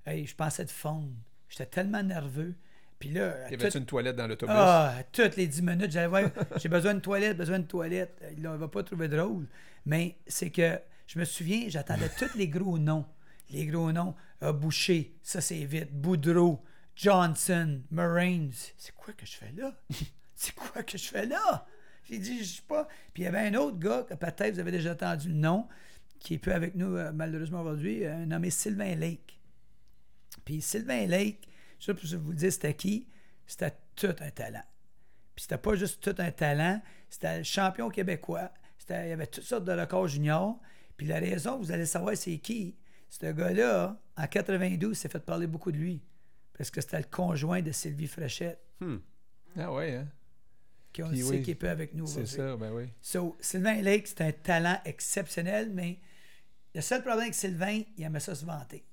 [0.06, 1.08] Hey, je pensais de fondre.
[1.48, 2.54] J'étais tellement nerveux.
[2.98, 4.54] Puis là, à Y avait une toilette dans l'autobus?
[4.56, 6.24] ah, toutes les 10 minutes, j'allais voir,
[6.58, 8.22] j'ai besoin de toilette, besoin de toilette.
[8.36, 9.46] Il ne va pas trouver drôle.
[9.86, 13.06] Mais c'est que je me souviens, j'attendais tous les gros noms.
[13.50, 14.14] Les gros noms.
[14.42, 15.92] euh, Boucher, ça c'est vite.
[15.92, 16.62] Boudreau,
[16.94, 18.52] Johnson, Moraines.
[18.76, 19.74] C'est quoi que je fais là?
[20.34, 21.66] c'est quoi que je fais là?
[22.04, 22.86] J'ai dit, je sais pas.
[23.14, 25.66] Puis il y avait un autre gars, que peut-être vous avez déjà entendu le nom,
[26.24, 29.38] qui est plus avec nous euh, malheureusement aujourd'hui, un nommé Sylvain Lake.
[30.44, 31.48] Puis Sylvain Lake,
[31.94, 33.06] pas si vous le dire c'était qui,
[33.46, 34.64] c'était tout un talent.
[35.34, 38.50] Puis c'était pas juste tout un talent, c'était le champion québécois.
[38.78, 40.58] C'était- Il y avait toutes sortes de records juniors.
[40.96, 42.76] Puis la raison, vous allez savoir c'est qui.
[43.08, 46.02] Ce gars-là, en 92, s'est fait parler beaucoup de lui.
[46.56, 48.96] Parce que c'était le conjoint de Sylvie Fréchette, Hmm.
[49.56, 50.08] Ah ouais, hein?
[50.92, 52.06] qui on Puis le sait oui, qui est peu avec nous.
[52.06, 52.84] C'est ça, ben oui.
[53.02, 55.98] So, Sylvain Lake, c'est un talent exceptionnel, mais
[56.74, 58.84] le seul problème avec Sylvain, il aimait ça se vanter.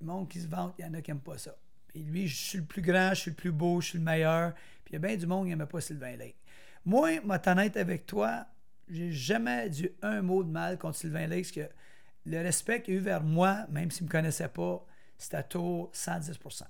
[0.00, 1.56] Le monde qui se vante, il y en a qui n'aiment pas ça.
[1.88, 4.04] Puis lui, je suis le plus grand, je suis le plus beau, je suis le
[4.04, 4.52] meilleur.
[4.84, 6.36] Puis il y a bien du monde qui n'aimait pas Sylvain Lake.
[6.84, 8.46] Moi, honnête avec toi,
[8.88, 11.74] j'ai jamais dit un mot de mal contre Sylvain Lake, parce que
[12.26, 14.84] le respect qu'il a eu vers moi, même s'il ne me connaissait pas,
[15.16, 16.62] c'était à taux 110%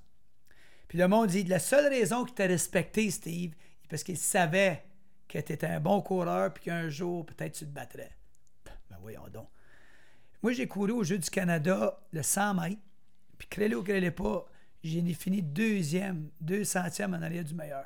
[0.88, 3.54] Puis le monde dit, la seule raison qu'il t'a respecté, Steve,
[3.88, 4.84] parce qu'il savait
[5.28, 8.16] que tu étais un bon coureur, puis qu'un jour, peut-être tu te battrais.
[8.88, 9.48] Ben voyons donc.
[10.46, 12.80] Moi, j'ai couru au Jeux du Canada le 100 mètres,
[13.36, 14.46] puis crélé ou crélé pas,
[14.80, 17.84] j'ai fini deuxième, deux centièmes en arrière du meilleur.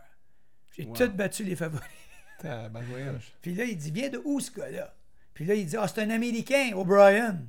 [0.77, 0.95] J'ai Wow.
[0.95, 1.89] tout battu les favoris.
[2.39, 3.23] Tabarouette.
[3.41, 4.95] Puis là, il dit, viens de où ce gars-là?
[5.33, 7.41] Puis là, il dit, ah, c'est un Américain, O'Brien.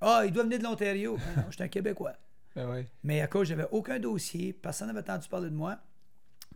[0.00, 1.16] Ah, il doit venir de l'Ontario.
[1.16, 2.12] Ben non, je suis un Québécois.
[2.54, 2.86] Ben oui.
[3.02, 5.80] Mais à cause, j'avais aucun dossier, personne n'avait entendu parler de moi.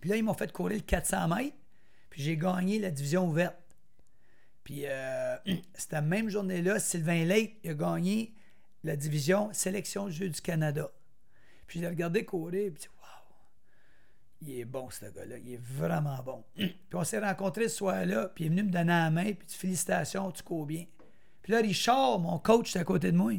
[0.01, 1.57] Puis là, ils m'ont fait courir le 400 mètres,
[2.11, 3.57] puis j'ai gagné la division ouverte.
[4.65, 5.37] Puis euh,
[5.91, 8.35] la même journée-là, Sylvain Lake il a gagné
[8.85, 10.91] la division sélection Jeux du Canada.
[11.67, 13.37] Puis je l'ai regardé courir, puis waouh,
[14.43, 16.45] il est bon ce gars-là, il est vraiment bon.
[16.55, 19.47] puis on s'est rencontrés ce soir-là, puis il est venu me donner la main, puis
[19.49, 20.87] félicitations, tu cours bien.
[21.43, 23.33] Puis là, Richard, mon coach, était à côté de moi.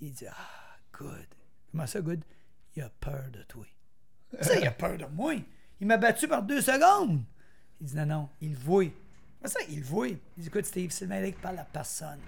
[0.00, 1.26] Il dit Ah, good.
[1.70, 2.24] Comment ça, good?
[2.74, 3.66] Il a peur de toi.
[4.40, 5.34] Ça, il a peur de moi.
[5.80, 7.22] Il m'a battu par deux secondes.
[7.80, 8.86] Il dit non, non, il voit.
[9.42, 10.08] Comment ça, il le voit?
[10.08, 12.18] Il dit écoute, Steve, Sylvain Lake parle à personne.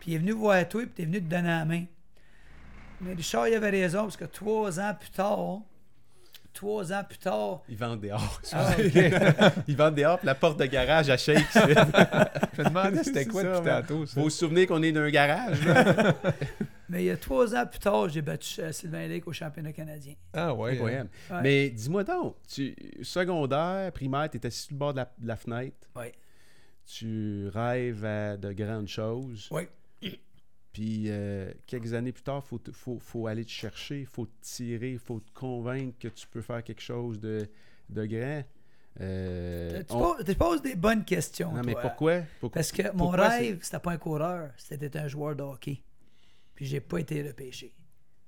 [0.00, 1.84] Puis il est venu voir toi, puis t'es venu te donner la main.
[3.00, 5.58] Mais Richard, il avait raison, parce que trois ans plus tard,
[6.54, 8.40] trois ans plus tard, Ils vendent dehors.
[8.52, 8.70] Ah,
[9.68, 11.44] Ils vendent dehors, puis la porte de garage à Shake.
[11.54, 14.20] Je me demandais c'était quoi depuis tantôt, ça.
[14.20, 15.62] Faut se souvenir qu'on est d'un garage.
[15.66, 16.14] là.
[16.88, 19.72] mais il y a trois ans plus tard, j'ai battu euh, Sylvain Lake au championnat
[19.72, 20.14] canadien.
[20.32, 20.70] Ah ouais.
[20.70, 20.74] hein.
[20.74, 21.10] Incroyable.
[21.30, 21.40] Ouais.
[21.42, 25.26] Mais dis-moi donc, tu, secondaire, primaire, tu étais assis sur le bord de la, de
[25.28, 25.76] la fenêtre.
[25.96, 26.06] Oui.
[26.86, 29.48] Tu rêves à de grandes choses.
[29.50, 29.62] Oui.
[30.72, 34.26] Puis euh, quelques années plus tard, il faut, faut, faut aller te chercher, il faut
[34.26, 37.48] te tirer, il faut te convaincre que tu peux faire quelque chose de,
[37.88, 38.44] de grand.
[39.00, 41.52] Euh, Tu, on- poses, tu poses des bonnes questions.
[41.52, 42.20] Non, mais pourquoi?
[42.40, 45.82] Pourquoi- Parce que mon pourquoi rêve, c'était pas un coureur, c'était un joueur de hockey.
[46.54, 47.72] Puis j'ai pas été repêché.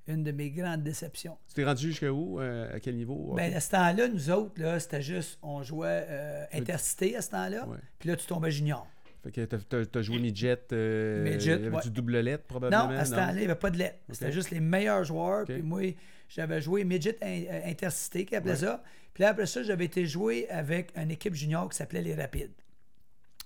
[0.09, 1.37] Une de mes grandes déceptions.
[1.49, 2.41] Tu t'es rendu jusqu'à où?
[2.41, 3.35] euh, à quel niveau?
[3.37, 7.31] Ben, à ce temps-là, nous autres, là, c'était juste, on jouait euh, intercité à ce
[7.31, 7.67] temps-là.
[7.69, 7.77] Ouais.
[7.99, 8.87] Puis là, tu tombais junior.
[9.23, 10.59] Fait que t'as, t'as joué midget.
[10.73, 11.83] Euh, Midget, il y avait ouais.
[11.83, 12.89] du double lettre, probablement.
[12.89, 13.99] Non, à ce temps-là, il n'y avait pas de lettres.
[14.11, 15.45] C'était juste les meilleurs joueurs.
[15.45, 15.83] Puis moi,
[16.29, 18.57] j'avais joué midget euh, intercité, qui appelait Ouais.
[18.59, 18.83] ça.
[19.13, 22.53] Puis là, après ça, j'avais été jouer avec une équipe junior qui s'appelait les Rapides.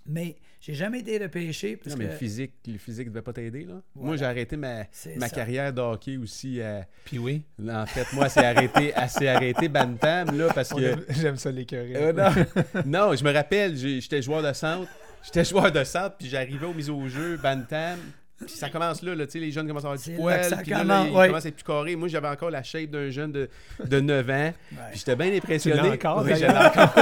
[0.07, 3.33] Mais j'ai jamais été repêché parce Non, mais que le physique, le physique devait pas
[3.33, 3.81] t'aider, là.
[3.95, 4.85] Moi, j'ai arrêté ma,
[5.17, 6.61] ma carrière de hockey aussi.
[6.61, 7.43] à- Puis oui.
[7.69, 10.83] En fait, moi, c'est arrêté, assez arrêté Bantam, là, parce On que...
[10.83, 11.95] aime- J'aime ça l'écœurer.
[11.97, 12.83] Euh, non.
[13.11, 14.89] non, je me rappelle, j'étais joueur de centre.
[15.25, 17.99] J'étais joueur de centre, puis j'arrivais aux mises au jeu, Bantam.
[18.47, 20.71] Puis ça commence là, là tu sais, les jeunes commencent à avoir du poil, puis
[20.71, 21.27] là, ils ouais.
[21.29, 21.97] commencent à être plus carrés.
[21.97, 23.49] Moi, j'avais encore la shape d'un jeune de,
[23.85, 24.33] de 9 ans.
[24.33, 24.55] Ouais.
[24.91, 25.91] Puis j'étais bien impressionné.
[25.91, 26.95] encore, Oui, encore.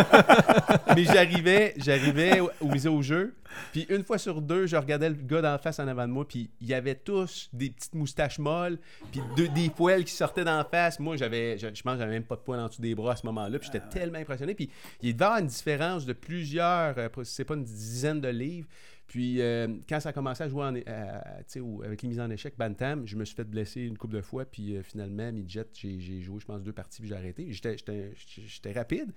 [0.97, 3.35] Mais j'arrivais, j'arrivais au- mises au jeu.
[3.73, 6.27] Puis une fois sur deux, je regardais le gars d'en face en avant de moi.
[6.27, 8.79] Puis il y avait tous des petites moustaches molles.
[9.13, 9.21] Puis
[9.55, 10.99] des poils qui sortaient d'en face.
[11.01, 13.13] Moi, j'avais, je, je pense que j'avais même pas de poils en dessous des bras
[13.13, 13.59] à ce moment-là.
[13.59, 14.55] Puis j'étais tellement impressionné.
[14.55, 14.71] Puis
[15.03, 18.69] il devait y avoir une différence de plusieurs, euh, c'est pas une dizaine de livres.
[19.11, 21.43] Puis euh, quand ça a commencé à jouer en, à-
[21.85, 24.45] avec les mises en échec, Bantam, je me suis fait blesser une couple de fois.
[24.45, 27.53] Puis euh, finalement, midget, j'ai, j'ai joué, je pense, deux parties, puis j'ai arrêté.
[27.53, 29.13] J'étais, rapide,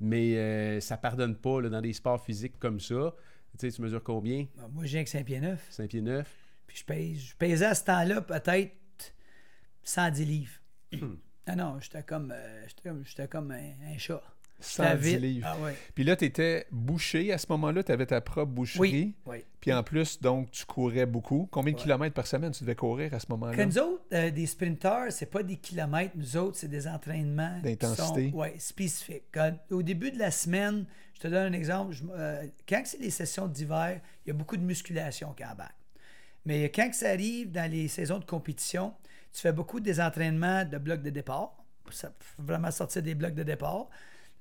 [0.00, 3.14] mais euh, ça pardonne pas là, dans des sports physiques comme ça.
[3.56, 4.48] Tu sais, tu mesures combien?
[4.72, 5.68] Moi, je viens avec Saint-Pierre-Neuf.
[5.70, 6.28] 5 pieds 9.
[6.66, 9.14] Puis je, pèse, je pesais à ce temps-là peut-être
[9.84, 10.60] 110 livres.
[10.92, 11.14] Hmm.
[11.46, 14.20] Ah non, j'étais comme, euh, j'étais comme, comme un, un chat.
[14.60, 15.20] J'étais 110 vite.
[15.20, 15.46] livres.
[15.48, 15.74] Ah ouais.
[15.94, 18.80] Puis là, tu étais bouché à ce moment-là, tu avais ta propre boucherie.
[18.80, 19.44] Oui, oui.
[19.60, 21.48] Puis en plus, donc, tu courais beaucoup.
[21.52, 21.82] Combien de Ouais.
[21.82, 23.54] kilomètres par semaine tu devais courir à ce moment-là?
[23.56, 26.14] Que nous autres, euh, des sprinteurs, c'est pas des kilomètres.
[26.16, 28.30] Nous autres, c'est des entraînements qui D'intensité.
[28.30, 29.24] sont, ouais, spécifiques.
[29.32, 31.92] Quand- au début de la semaine, je te donne un exemple.
[31.92, 35.74] je- euh, quand c'est les sessions d'hiver, il y a beaucoup de musculation qui embarque.
[36.44, 38.94] Mais quand ça arrive dans les saisons de compétition,
[39.32, 41.52] tu fais beaucoup des entraînements de blocs de départ.
[41.90, 43.88] ça- pour vraiment sortir des blocs de départ.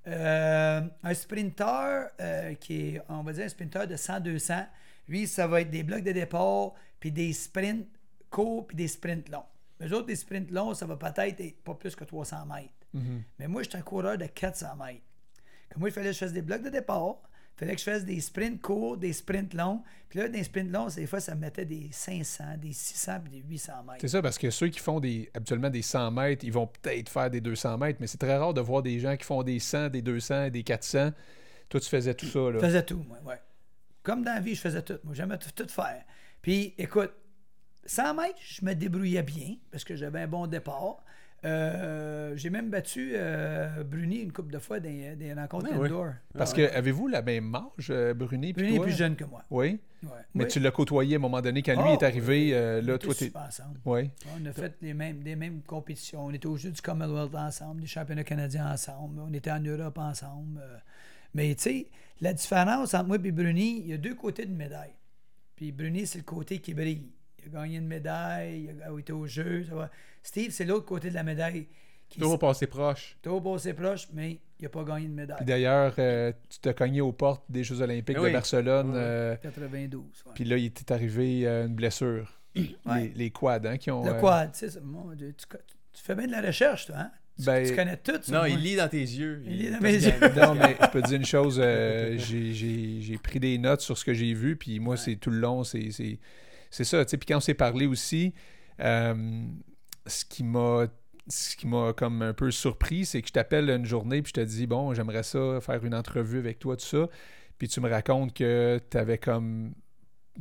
[0.07, 4.65] Euh, un sprinter euh, qui est, on va dire, un sprinter de 100-200,
[5.09, 7.87] lui, ça va être des blocs de départ, puis des sprints
[8.29, 9.43] courts, puis des sprints longs.
[9.79, 12.73] Les autres, des sprints longs, ça va peut-être être pas plus que 300 mètres.
[12.93, 13.23] Mhm.
[13.37, 15.01] Mais moi, je suis un coureur de 400 mètres.
[15.69, 17.17] Comme moi, il fallait que je fasse des blocs de départ,
[17.57, 19.81] fallait que je fasse des sprints courts, des sprints longs.
[20.09, 23.41] Puis là, des sprints longs, des fois, ça me mettait des 500, des 600, puis
[23.41, 23.97] des 800 mètres.
[24.01, 27.09] C'est ça, parce que ceux qui font des, habituellement des 100 mètres, ils vont peut-être
[27.09, 29.59] faire des 200 mètres, mais c'est très rare de voir des gens qui font des
[29.59, 31.11] 100, des 200, des 400.
[31.69, 32.39] Toi, tu faisais tout ça.
[32.39, 32.59] Je Là.
[32.59, 33.41] faisais tout, moi, ouais.
[34.03, 34.99] Comme dans la vie, je faisais tout.
[35.03, 36.03] Moi, j'aimais tout, tout faire.
[36.41, 37.11] Puis, écoute,
[37.85, 41.03] 100 mètres, je me débrouillais bien parce que j'avais un bon départ.
[41.45, 45.77] Euh, j'ai même battu euh, Bruni une couple de fois dans des, des rencontres Ah
[45.79, 45.85] oui.
[45.85, 46.07] indoor.
[46.35, 48.53] Parce Ah que avez-vous la même âge, euh, Bruni?
[48.53, 49.43] Bruni est plus jeune que moi.
[49.51, 49.79] Oui.
[50.03, 50.09] Ouais.
[50.33, 50.49] Mais Oui.
[50.49, 52.47] tu l'as côtoyé à un moment donné quand lui est arrivé.
[52.47, 52.53] oui.
[52.53, 53.79] euh, On là, était toi, super ensemble.
[53.85, 54.09] Oui.
[54.35, 56.25] On a fait les mêmes, des mêmes compétitions.
[56.25, 59.19] On était au Jeux du Commonwealth ensemble, des championnats canadiens ensemble.
[59.19, 60.59] On était en Europe ensemble.
[61.35, 61.87] Mais tu sais,
[62.19, 64.93] la différence entre moi et Bruni, il y a deux côtés de médaille.
[65.55, 67.11] Puis Bruni, c'est le côté qui brille.
[67.45, 69.63] Il a gagné une médaille, il a été au jeu.
[69.67, 69.89] ça va.
[70.23, 71.67] Steve, c'est l'autre côté de la médaille.
[72.09, 73.17] Toujours passé proche.
[73.25, 75.37] au assez proche, mais il n'a pas gagné de médaille.
[75.37, 78.33] Puis d'ailleurs, euh, tu t'as cogné aux portes des Jeux Olympiques Ah de.
[78.33, 78.91] Barcelone.
[78.91, 78.97] Ouais.
[78.97, 80.01] euh, 92.
[80.01, 80.31] ouais.
[80.33, 82.33] puis là, il t'est arrivé euh, une blessure.
[82.85, 83.03] Ouais.
[83.03, 84.03] Les, les quads, hein, qui ont.
[84.03, 85.45] Le euh, quad, tu sais, ça, mon Dieu, tu,
[85.93, 87.11] tu fais bien de la recherche, toi, hein?
[87.37, 88.31] Tu, Ben, tu connais tout ça.
[88.31, 88.49] Non, moi.
[88.49, 89.43] il lit dans tes yeux.
[89.45, 90.11] Il lit dans mes yeux.
[90.35, 93.81] Non, mais je peux te dire une chose, euh, j'ai- j'ai j'ai pris des notes
[93.81, 95.91] sur ce que j'ai vu, puis moi, c'est tout le long, c'est
[96.69, 97.03] c'est- ça.
[97.05, 97.17] tu sais.
[97.17, 98.33] Puis quand on s'est parlé aussi,
[98.81, 99.43] euh,
[100.05, 100.87] ce qui m'a
[101.29, 104.41] ce qui m'a comme un peu surpris, c'est que je t'appelle une journée, puis je
[104.41, 107.09] te dis, bon, j'aimerais ça, faire une entrevue avec toi, tout ça.
[107.57, 109.73] Puis tu me racontes que tu avais comme.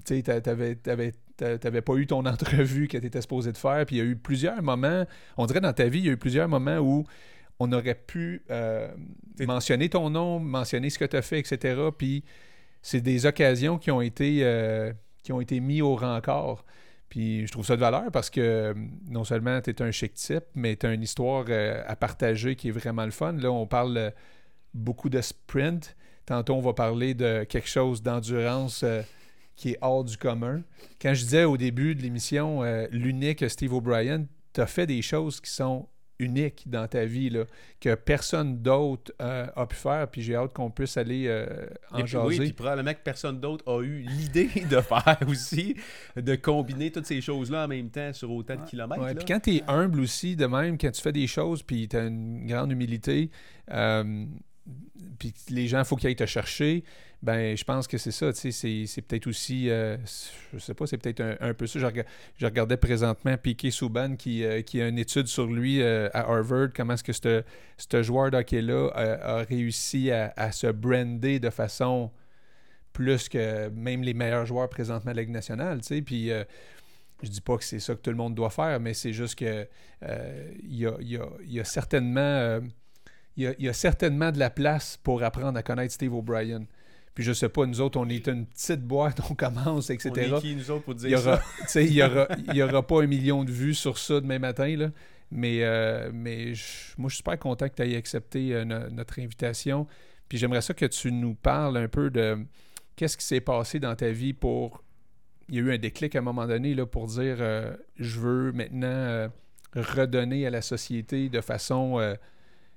[0.07, 3.51] Tu sais, t'a- t'avais, t'avais, t'a- t'avais pas eu ton entrevue que tu étais supposé
[3.51, 3.85] de faire.
[3.85, 5.05] Puis il y a eu plusieurs moments,
[5.37, 7.05] on dirait dans ta vie, il y a eu plusieurs moments où
[7.59, 8.87] on aurait pu euh,
[9.41, 11.81] mentionner ton nom, mentionner ce que tu as fait, etc.
[11.99, 12.22] Puis
[12.83, 14.93] c'est des occasions qui ont été, euh,
[15.27, 16.64] qui ont été mis au rencard.
[17.09, 18.74] Puis je trouve ça de valeur parce que euh,
[19.09, 22.55] non seulement tu es un chic type, mais tu as une histoire euh, à partager
[22.55, 23.33] qui est vraiment le fun.
[23.33, 24.11] Là, on parle euh,
[24.72, 25.97] beaucoup de sprint.
[26.27, 28.85] Tantôt, on va parler de quelque chose d'endurance
[29.57, 30.62] qui est hors du commun.
[31.01, 35.41] Quand je disais au début de l'émission, l'unique Steve O'Brien, tu as fait des choses
[35.41, 35.89] qui sont
[36.19, 37.45] uniques dans ta vie, là,
[37.81, 41.47] que personne d'autre euh, a pu faire, puis j'ai hâte qu'on puisse aller euh,
[41.91, 42.27] en Et puis, jaser.
[42.29, 45.77] oui, puis probablement que personne d'autre a eu l'idée de faire aussi,
[46.17, 48.67] de combiner toutes ces choses-là en même temps sur autant de Ouais.
[48.67, 49.03] kilomètres.
[49.03, 49.14] Ouais, là.
[49.17, 51.97] puis quand tu es humble aussi, de même, quand tu fais des choses, puis tu
[51.97, 53.31] as une grande humilité,
[53.73, 54.25] euh,
[55.19, 56.83] puis les gens, il faut qu'ils aillent te chercher,
[57.23, 58.51] ben je pense que c'est ça, c'est-
[59.03, 59.97] peut-être aussi, euh,
[60.53, 61.79] je sais pas, c'est peut-être un, un peu ça.
[61.79, 61.87] Je,
[62.37, 66.21] je regardais présentement Piquet Souban qui, euh, qui a une étude sur lui euh, à
[66.31, 71.51] Harvard, comment est-ce que ce joueur de hockey-là a, réussi à, à se brander de
[71.51, 72.11] façon
[72.93, 76.31] plus que même les meilleurs joueurs présentement de la Ligue nationale, tu sais, puis...
[76.31, 76.45] euh,
[77.23, 79.37] je dis pas que c'est ça que tout le monde doit faire, mais c'est juste
[79.39, 79.67] que
[80.03, 82.61] euh, il y, a, y a- certainement euh,
[83.37, 86.64] il y a certainement de la place pour apprendre à connaître Steve O'Brien.
[87.17, 90.11] Puis je sais pas, nous autres, on est une petite boîte, on commence, etc.
[90.12, 91.81] On est qui, nous autres, pour dire Il y aura, ça?
[91.81, 94.77] il y aura, il y aura pas un million de vues sur ça demain matin,
[94.77, 94.91] là.
[95.33, 98.89] Mais, euh, mais je- moi, je suis super content que tu aies accepté euh, no-
[98.91, 99.89] notre invitation.
[100.29, 102.39] Puis j'aimerais ça que tu nous parles un peu de
[102.97, 104.85] qu'est-ce qui s'est passé dans ta vie pour.
[105.49, 108.21] Il y a eu un déclic à un moment donné là, pour dire euh, je
[108.21, 109.29] veux maintenant
[109.75, 111.99] redonner à la société de façon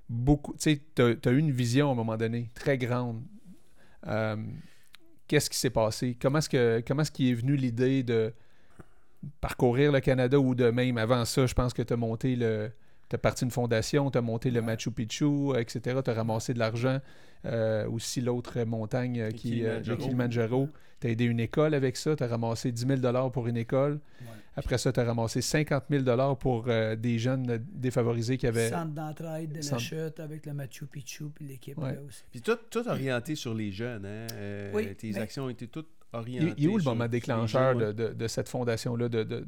[0.09, 0.53] beaucoup.
[0.53, 3.21] Tu sais, tu as, eu une vision à un moment donné très grande.
[4.07, 4.35] Euh,
[5.27, 6.17] Qu'est-ce qui s'est passé?
[6.19, 8.33] Comment est-ce que comment est-ce qu'il est venu l'idée de
[9.41, 10.97] parcourir le Canada ou de même?
[10.97, 12.71] Avant ça, je pense que tu as monté le.
[13.09, 14.61] Tu as parti une fondation, tu as monté le.
[14.61, 15.99] Machu Picchu, etc.
[16.03, 16.99] Tu as ramassé de l'argent.
[17.45, 20.67] Euh, aussi l'autre montagne euh, qui euh, le Kilimanjaro.
[20.99, 22.13] Tu as aidé une école avec ça.
[22.15, 23.93] Tu as ramassé 10 000 pour une école.
[24.21, 24.27] Ouais.
[24.57, 28.69] Après ça, tu as ramassé 50 000 pour euh, des jeunes défavorisés qui avaient.
[28.69, 31.93] Centre d'entraide de la Centre- chute avec le Machu Picchu puis l'équipe Ouais.
[31.95, 32.23] là aussi.
[32.29, 34.05] Puis tout, tout orienté sur les jeunes.
[34.05, 34.27] Hein?
[34.33, 36.53] Euh, Oui, tes mais- actions ont été toutes orienté.
[36.57, 39.45] Il, il est où le sur- moment déclencheur de, de- de cette fondation-là, de, de-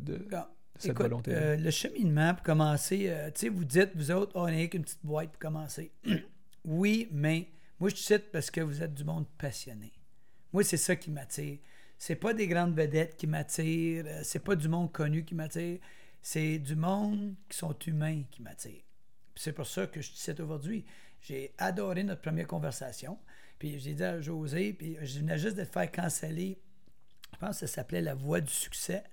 [0.82, 4.32] cette Écoute, volonté euh, le cheminement, pour commencer, euh, tu sais, vous dites, vous autres,
[4.36, 5.92] oh, on n'a qu'une petite boîte pour commencer.
[6.66, 9.92] oui, mais moi, je te cite parce que vous êtes du monde passionné.
[10.54, 11.60] Moi, c'est ça qui m'attire.
[11.98, 15.80] C'est pas des grandes vedettes qui m'attirent, euh, c'est pas du monde connu qui m'attire,
[16.22, 18.82] c'est du monde qui sont humains qui m'attire.
[19.36, 20.86] C'est pour ça que je te cite aujourd'hui.
[21.22, 23.18] J'ai adoré notre première conversation.
[23.60, 26.60] Puis j'ai dit à José, puis je venais juste de te faire canceller.
[27.34, 29.04] Je pense que ça s'appelait La Voix du succès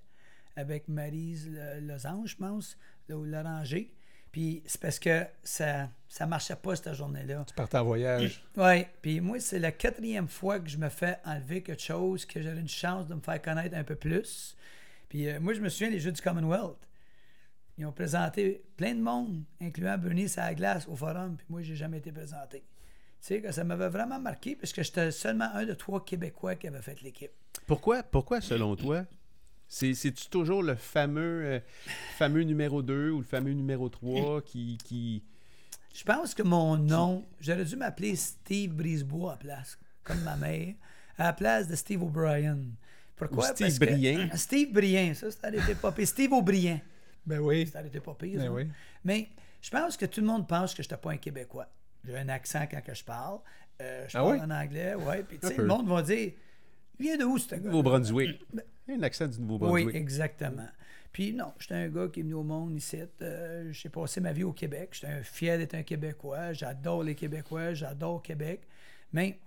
[0.59, 2.77] avec Marise Le- Losange, je pense,
[3.09, 3.93] là, ou l'Oranger.
[4.33, 7.45] Puis c'est parce que ça ça marchait pas cette journée-là.
[7.47, 8.43] Tu partais en voyage.
[8.57, 12.41] Oui, puis moi, c'est la quatrième fois que je me fais enlever quelque chose, que
[12.43, 14.57] j'aurais une chance de me faire connaître un peu plus.
[15.09, 16.77] Puis euh, moi, je me souviens des Jeux du Commonwealth.
[17.79, 21.63] Ils ont présenté plein de monde, incluant Bernice à la glace au forum, puis moi,
[21.63, 22.59] j'ai jamais été présenté.
[22.61, 22.65] Tu
[23.21, 26.67] sais, que ça m'avait vraiment marqué, parce que j'étais seulement un de trois Québécois qui
[26.67, 27.31] avait fait l'équipe.
[27.67, 29.05] Pourquoi, pourquoi selon toi,
[29.69, 31.61] c'est-tu toujours le fameux, euh,
[32.17, 34.79] fameux numéro 2 ou le fameux numéro 3 qui...
[34.85, 35.23] qui...
[35.95, 40.37] Je pense que mon nom, j'aurais dû m'appeler Steve Brisebois à la place, comme ma
[40.37, 40.75] mère,
[41.19, 42.59] à la place de Steve O'Brien.
[43.17, 43.45] Pourquoi?
[43.51, 44.29] Ou Steve Parce que- Brien.
[44.37, 46.07] Steve Brien, ça, c'est arrêté pas pire.
[46.07, 46.81] Steve O'Brien,
[47.27, 47.67] Ben oui.
[47.67, 48.39] c'est arrêté pas pire.
[48.39, 48.53] Ben ça.
[48.53, 48.69] oui.
[49.05, 49.29] Mais
[49.61, 51.67] je pense que tout le monde pense que je n'étais pas un Québécois.
[52.05, 53.41] J'ai un accent quand que je parle.
[53.83, 54.41] Euh, je Ah parle oui?
[54.41, 55.25] en anglais, ouais.
[55.25, 56.31] Puis tu sais, le monde va dire,
[57.01, 57.59] il vient de où ce gars?
[57.59, 58.41] Nouveau-Brunswick.
[58.89, 59.95] Il un accent du Oui, Nouveau-Brunswick.
[59.95, 60.69] exactement.
[61.13, 62.99] Puis non, j'étais un gars qui est venu au monde ici.
[63.23, 64.91] Euh, j'ai passé ma vie au Québec.
[64.93, 66.53] J'étais un fier d'être un Québécois.
[66.53, 67.75] J'adore les Québécois.
[67.75, 68.63] J'adore Québec.
[69.13, 69.39] Mais,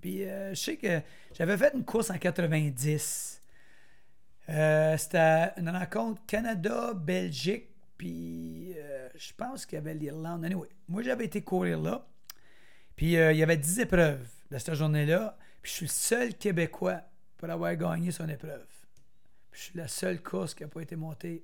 [0.00, 1.00] puis euh, je sais que
[1.32, 3.40] j'avais fait une course en 90.
[4.50, 7.70] Euh, C'était une rencontre Canada-Belgique.
[7.96, 8.74] Puis
[9.16, 10.46] je pense qu'il y avait l'Irlande.
[10.88, 12.06] Moi, j'avais été courir là.
[12.96, 15.36] Puis il y avait 10 épreuves de cette journée-là.
[15.62, 17.00] Puis je suis le seul Québécois
[17.38, 18.66] pour avoir gagné son épreuve.
[19.54, 21.40] Puis je suis la seule course qui n'a pas été montée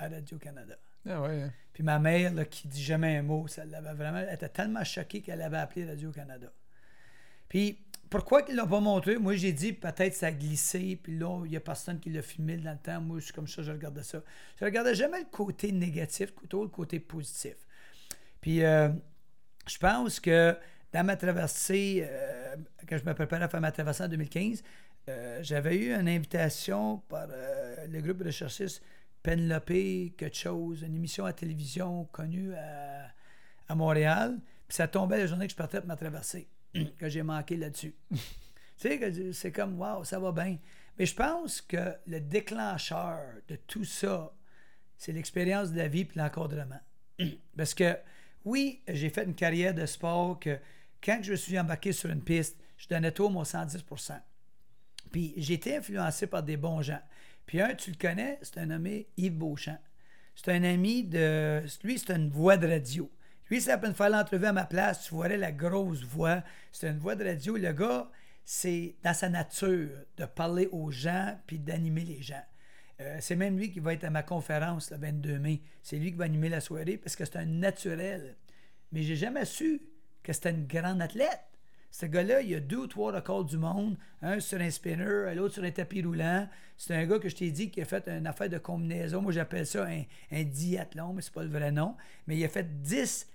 [0.00, 0.76] à Radio-Canada.
[1.08, 1.42] Ah ouais.
[1.42, 1.52] hein.
[1.72, 4.18] Puis ma mère, là, qui dit jamais un mot, ça l'avait vraiment.
[4.18, 6.52] Elle était tellement choquée qu'elle avait appelé Radio-Canada.
[7.48, 7.78] Puis
[8.10, 9.18] pourquoi qu'ils ne l'ont pas montré?
[9.18, 12.22] Moi, j'ai dit peut-être ça a glissé, puis là, il n'y a personne qui l'a
[12.22, 13.00] filmé dans le temps.
[13.00, 14.20] Moi, je suis comme ça, je regardais ça.
[14.58, 17.54] Je regardais jamais le côté négatif, plutôt le côté positif.
[18.40, 18.88] Puis euh,
[19.68, 20.56] je pense que
[20.92, 22.56] dans ma traversée, euh,
[22.88, 24.64] quand je me préparais à faire ma traversée en 2015,
[25.08, 28.82] euh, j'avais eu une invitation par euh, le groupe de recherchistes
[29.22, 29.66] Penelope,
[30.16, 34.38] quelque chose, une émission à télévision connue à, Montréal.
[34.66, 36.48] Puis ça tombait la journée que je partais pour ma traversée,
[36.98, 37.94] que j'ai manqué là-dessus.
[38.10, 38.18] tu
[38.76, 40.58] sais, c'est comme, waouh, ça va bien.
[40.98, 44.32] Mais je pense que le déclencheur de tout ça,
[44.96, 46.80] c'est l'expérience de la vie et l'encadrement.
[47.56, 47.96] Parce que,
[48.44, 50.58] oui, j'ai fait une carrière de sport que
[51.02, 53.84] quand je suis embarqué sur une piste, je donnais tout mon 110
[55.10, 57.00] Puis j'ai été influencé par des bons gens.
[57.46, 59.78] Puis un, tu le connais, c'est un nommé Yves Beauchamp.
[60.34, 61.62] C'est un ami de.
[61.82, 63.10] Lui, c'est une voix de radio.
[63.50, 65.04] Lui, la peine de faire l'entrevue à ma place.
[65.04, 66.42] Tu voyais la grosse voix.
[66.70, 67.56] C'est une voix de radio.
[67.56, 68.10] Le gars,
[68.44, 72.44] c'est dans sa nature de parler aux gens puis d'animer les gens.
[73.00, 75.62] Euh, c'est même lui qui va être à ma conférence le 22 mai.
[75.82, 78.36] C'est lui qui va animer la soirée parce que c'est un naturel.
[78.92, 79.80] Mais j'ai jamais su
[80.22, 81.40] que c'était une grande athlète.
[81.90, 85.54] Ce gars-là, il a deux ou trois records du monde, un sur un spinner, l'autre
[85.54, 86.48] sur un tapis roulant.
[86.76, 89.22] C'est un gars que je t'ai dit qui a fait une affaire de combinaison.
[89.22, 91.96] Moi, j'appelle ça un, un diathlon, mais c'est pas le vrai nom.
[92.26, 93.26] Mais il a fait 10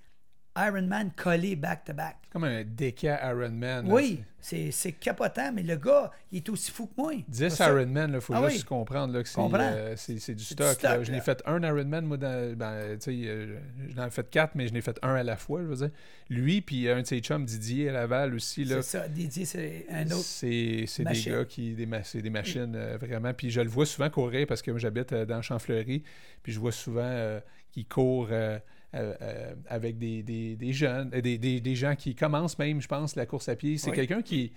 [0.55, 2.17] Ironman collés back-to-back.
[2.31, 3.87] Comme un Deka Ironman.
[3.87, 3.93] là.
[3.93, 7.13] Oui, c'est c'est capotant, mais le gars, il est aussi fou que moi.
[7.27, 8.65] 10 Pour ça- Ironman, il faut Ah juste oui.
[8.65, 9.59] comprendre là, que c'est, Comprends.
[9.61, 10.81] euh, c'est, c'est du C'est du stock.
[10.83, 10.93] là.
[10.93, 11.23] stock, Je n'ai là.
[11.23, 13.57] fait un Ironman, moi, dans, ben, tu sais, euh,
[13.95, 15.91] j'en ai fait quatre, mais je n'ai fait un à la fois, je veux dire.
[16.29, 19.85] Lui, puis un de ses chums, Didier à Laval aussi, là, C'est ça, Didier, c'est
[19.91, 20.15] un autre.
[20.17, 21.33] c'est, c'est des machine.
[21.33, 23.33] gars qui, des, ma- c'est des machines, euh, vraiment.
[23.33, 26.03] Puis je le vois souvent courir parce que moi, j'habite euh, dans Champfleury,
[26.41, 27.39] puis je vois souvent euh,
[27.71, 28.59] qu'il court euh,
[28.95, 32.81] euh, euh, avec des, des, des jeunes, euh, des, des, des gens qui commencent même,
[32.81, 33.77] je pense, la course à pied.
[33.77, 33.95] C'est Oui.
[33.95, 34.51] quelqu'un qui...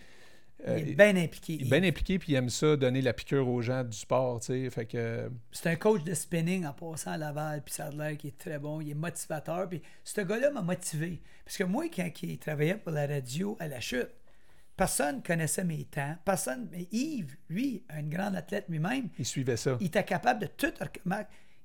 [0.66, 1.54] euh, Il est bien impliqué.
[1.60, 4.40] il est bien impliqué puis il aime ça, donner la piqûre aux gens du sport,
[4.40, 4.70] tu sais.
[4.70, 8.16] Fait que C'est un coach de spinning en passant à Laval, puis ça a l'air
[8.16, 9.68] qu'il est très bon, il est motivateur.
[9.68, 11.20] Puis ce gars-là m'a motivé.
[11.44, 14.10] Parce que moi, quand il travaillait pour la radio à la chute,
[14.76, 16.16] personne connaissait mes temps.
[16.24, 16.68] Personne.
[16.72, 19.76] Mais Yves, lui, un grand athlète lui-même, il suivait ça.
[19.80, 20.72] il était capable de tout.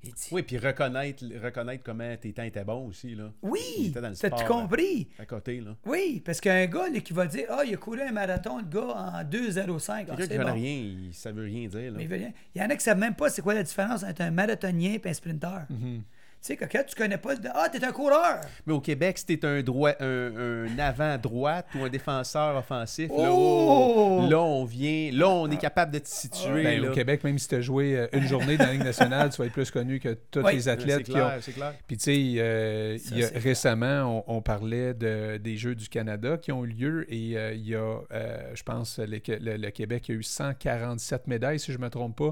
[0.01, 3.31] Remarque, Il dit Oui, puis reconnaître, reconnaître comment tes temps étaient bons aussi, là.
[3.41, 5.07] Oui, t'as-tu sport, compris?
[5.19, 5.75] À côté, là.
[5.85, 8.65] Oui, parce qu'un gars là, qui va dire Ah, il a couru un marathon, le
[8.65, 9.91] gars, en 2,05.
[9.91, 10.53] Ah, Quelqu'un c'est qui connaît bon.
[10.53, 11.97] rien, il- ça veut rien dire, là.
[11.97, 12.31] Mais il veut rien.
[12.55, 14.31] Il y en a qui ne savent même pas c'est quoi la différence entre un
[14.31, 15.65] marathonien et un sprinter.
[15.69, 16.01] Mhm.
[16.01, 16.03] Tu
[16.41, 17.39] sais, que quand tu connais pas le.
[17.53, 18.41] Ah, t'es un coureur!
[18.65, 23.29] Mais au Québec, si t'es un, droit, un, un avant-droite ou un défenseur offensif, là,
[23.31, 24.21] Oh!
[24.23, 25.11] oh, là, on vient.
[25.13, 26.63] Là, on est capable de te situer.
[26.63, 26.89] Ben, là.
[26.91, 29.37] au Québec, même si tu as joué euh, une journée dans la Ligue nationale, tu
[29.37, 30.53] vas être plus connu que tous Oui.
[30.55, 31.15] les athlètes C'est qui ont.
[31.15, 31.73] clair, c'est clair.
[31.87, 32.97] Puis tu sais, euh,
[33.35, 37.53] récemment, on, on parlait de, des Jeux du Canada qui ont eu lieu et euh,
[37.53, 41.71] il y a, euh, je pense, le, le- le Québec a eu 147 médailles, si
[41.71, 42.31] je ne me trompe pas,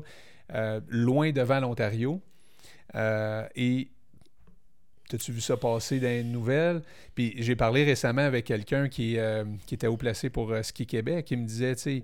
[0.56, 2.22] euh, loin devant l'Ontario.
[2.96, 3.90] Euh, et
[5.10, 6.84] T'as-tu vu ça passer dans les nouvelles?
[7.16, 11.26] Puis j'ai parlé récemment avec quelqu'un qui, euh, était haut placé pour euh, Ski Québec.
[11.26, 12.04] qui me disait, tu sais,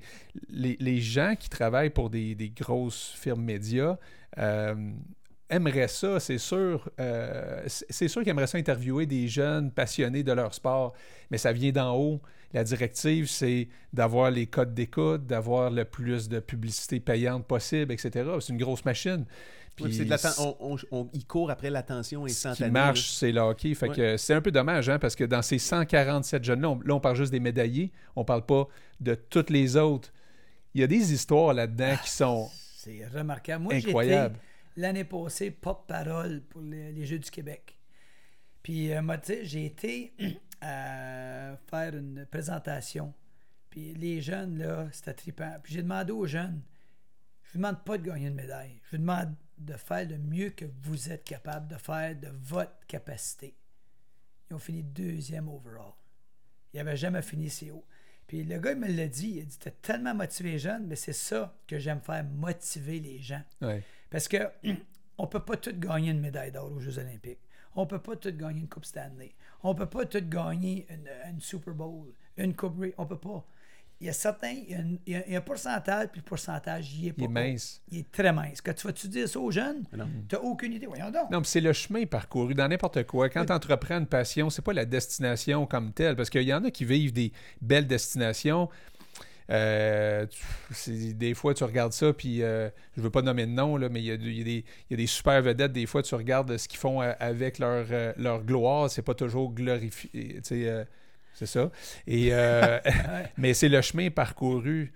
[0.50, 3.98] les, gens qui travaillent pour des, grosses firmes médias
[4.40, 4.74] euh,
[5.52, 6.90] aimeraient ça, c'est sûr.
[7.00, 10.94] euh, c'est c'est sûr qu'ils aimeraient ça interviewer des jeunes passionnés de leur sport,
[11.30, 12.22] mais ça vient d'en haut.
[12.54, 18.30] La directive, c'est d'avoir les codes d'écoute, d'avoir le plus de publicité payante possible, etc.
[18.40, 19.26] C'est une grosse machine.
[19.76, 22.70] Puis de on, on- on- il court après l'attention ce instantanée.
[22.70, 23.74] qui marche, c'est le hockey.
[23.76, 23.96] Fait Ouais.
[23.96, 27.00] que c'est un peu dommage, hein, parce que dans ces 147 jeunes-là, on, là, on
[27.02, 27.92] parle juste des médaillés.
[28.16, 28.68] On parle pas
[29.02, 30.14] de toutes les autres.
[30.74, 33.66] Il y a des histoires là-dedans qui sont C'est remarquable.
[33.66, 34.38] Moi, incroyables.
[34.78, 37.78] l'année passée porte-parole pour les, les Jeux du Québec.
[38.64, 40.14] Puis, euh, moi, tu sais, j'ai été
[40.62, 43.14] à faire une présentation.
[43.70, 45.52] Puis, les jeunes, là, c'était trippant.
[45.62, 46.62] Puis, j'ai demandé aux jeunes,
[47.44, 48.80] je vous demande pas de gagner une médaille.
[48.86, 52.86] Je vous demande de faire le mieux que vous êtes capable de faire de votre
[52.88, 53.56] capacité.
[54.50, 55.94] Ils ont fini deuxième overall.
[56.74, 57.86] Ils n'avaient jamais fini si haut.
[58.28, 59.36] Puis le gars, il me l'a dit.
[59.36, 63.00] Il a dit T'es tellement motivé les jeunes, mais c'est ça que j'aime faire, motiver
[63.00, 63.42] les gens.
[63.62, 63.84] Ouais.
[64.10, 64.38] Parce que
[65.18, 67.40] on peut pas tout gagner une médaille d'or aux Jeux Olympiques.
[67.76, 69.36] On peut pas tout gagner une Coupe Stanley.
[69.64, 72.94] On peut pas tout gagner une, une Super Bowl, une Coupe Grey.
[72.98, 73.46] On peut pas.
[74.02, 75.42] Il y a certains, il y a, une- il y a- il y a un
[75.42, 77.82] pourcentage, puis le pourcentage, il est pas Il est mince.
[77.92, 78.60] Il est très mince.
[78.62, 80.06] Quand tu vas-tu dire ça aux jeunes, Non.
[80.28, 80.86] tu n'as aucune idée.
[80.86, 81.32] Voyons donc.
[81.32, 83.30] Non, mais c'est le chemin parcouru dans n'importe quoi.
[83.30, 86.64] Quand tu entreprends une passion, c'est pas la destination comme telle, parce qu'il y en
[86.66, 87.32] a qui vivent des
[87.62, 88.70] belles destinations.
[89.52, 90.26] Euh,
[90.84, 93.90] tu- des fois, tu regardes ça, puis euh, je veux pas nommer de nom, là,
[93.90, 95.72] mais il y, a, du- il y a des, il y a des super vedettes.
[95.72, 98.90] Des fois, tu regardes ce qu'ils font euh, avec leur, euh, leur gloire.
[98.90, 100.42] C'est pas toujours glorifié.
[101.36, 101.70] C'est ça.
[102.08, 102.80] Et, euh,
[103.38, 104.92] mais c'est le chemin parcouru.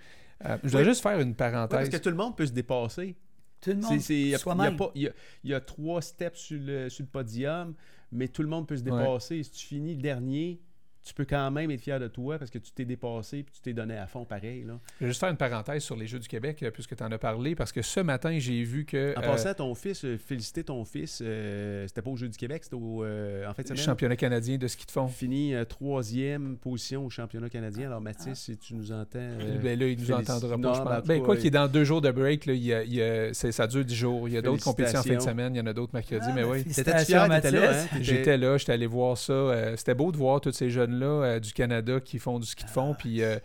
[0.46, 0.90] Euh, je voudrais Oui.
[0.90, 1.90] juste faire une Ouais, parce parenthèse.
[1.90, 3.16] que tout le monde peut se dépasser.
[3.62, 5.10] Tout le monde, c'est- Il y, y
[5.50, 7.74] y a- trois steps sur le, sur le podium,
[8.12, 8.98] mais tout le monde peut se Ouais.
[8.98, 9.44] dépasser.
[9.44, 10.62] Si tu finis le dernier,
[11.10, 13.62] tu peux quand même être fier de toi parce que tu t'es dépassé puis tu
[13.62, 14.64] t'es donné à fond pareil.
[14.66, 14.80] Là.
[15.00, 17.12] Je vais juste faire une parenthèse sur les Jeux du Québec, euh, puisque tu en
[17.12, 20.18] as parlé, parce que ce matin, j'ai vu que En euh, passant, ton fils, euh,
[20.18, 23.68] féliciter ton fils, euh, c'était pas au Jeu du Québec, c'était au, euh, en fait
[23.68, 23.82] semaine.
[23.84, 25.08] championnat canadien de ski de fond.
[25.08, 27.88] Fini euh, troisième position au championnat canadien.
[27.88, 29.18] Alors Mathis, si tu nous entends...
[29.20, 31.08] euh, Ben là, il nous entendra Non, pas, je ben, pense.
[31.08, 33.02] Ben, quoi qu'il est dans deux jours de break, là, il y a- il y
[33.02, 34.28] a- c'est- ça dure dix jours.
[34.28, 36.26] Il y a d'autres compétitions en fin de semaine, il y en a d'autres mercredi,
[36.30, 36.64] Ah, mais oui.
[36.64, 36.84] Fier?
[36.84, 37.86] T'étais là, hein?
[37.92, 39.34] T'étais- J'étais là, j'étais allé voir ça.
[39.34, 42.66] euh, C'était beau de voir tous ces jeunes-là euh, du Canada qui font du ski
[42.66, 42.92] de fond.
[42.94, 43.38] Ah, Puis euh,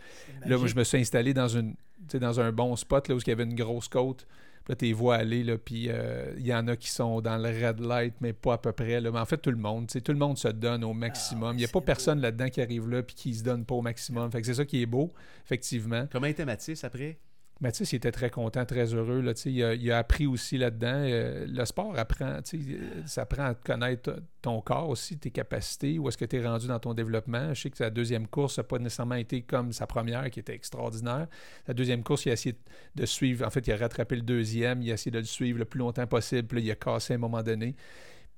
[0.45, 1.75] là, moi, je me suis installé dans une
[2.13, 4.27] dans un bon spot là, où il y avait une grosse côte.
[4.63, 7.21] Puis là, tu les vois aller, là, puis euh, il y en a qui sont
[7.21, 8.99] dans le red light, mais pas à peu près.
[8.99, 9.11] Là.
[9.11, 11.49] Mais en fait, tout le monde, tout le monde se donne au maximum.
[11.49, 11.85] Ah, il n'y a pas beau.
[11.85, 14.31] personne là-dedans qui arrive là puis qui se donne pas au maximum.
[14.31, 15.13] Fait que c'est ça qui est beau,
[15.45, 16.07] effectivement.
[16.11, 17.19] Comment était Mathis après?
[17.61, 19.21] Mathis, il était très content, très heureux.
[19.21, 20.87] Là, il, a, appris aussi là-dedans.
[20.93, 26.09] euh, le sport apprend, euh, ça apprend à connaître ton corps aussi, tes capacités, où
[26.09, 27.53] est-ce que tu es rendu dans ton développement.
[27.53, 30.53] Je sais que sa deuxième course n'a pas nécessairement été comme sa première, qui était
[30.53, 31.27] extraordinaire.
[31.65, 32.57] Sa deuxième course, il a essayé
[32.93, 33.47] de suivre.
[33.47, 35.79] En fait, il a rattrapé le deuxième, il a essayé de le suivre le plus
[35.79, 36.49] longtemps possible.
[36.49, 37.75] Puis là, il a cassé à un moment donné.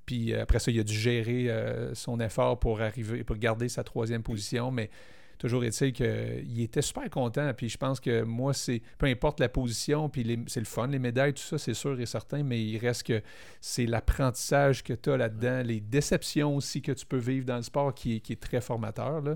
[0.06, 3.68] Puis euh, après ça, il a dû gérer euh, son effort pour arriver, pour garder
[3.68, 4.70] sa troisième position.
[4.70, 4.90] Mais
[5.38, 7.52] toujours est-il qu'il était super content.
[7.56, 10.98] Puis je pense que moi, c'est peu importe la position, puis c'est le fun, les
[10.98, 13.22] médailles, tout ça, c'est sûr et certain, mais il reste que
[13.60, 17.62] c'est l'apprentissage que tu as là-dedans, les déceptions aussi que tu peux vivre dans le
[17.62, 19.20] sport qui est, qui est très formateur.
[19.22, 19.34] Là.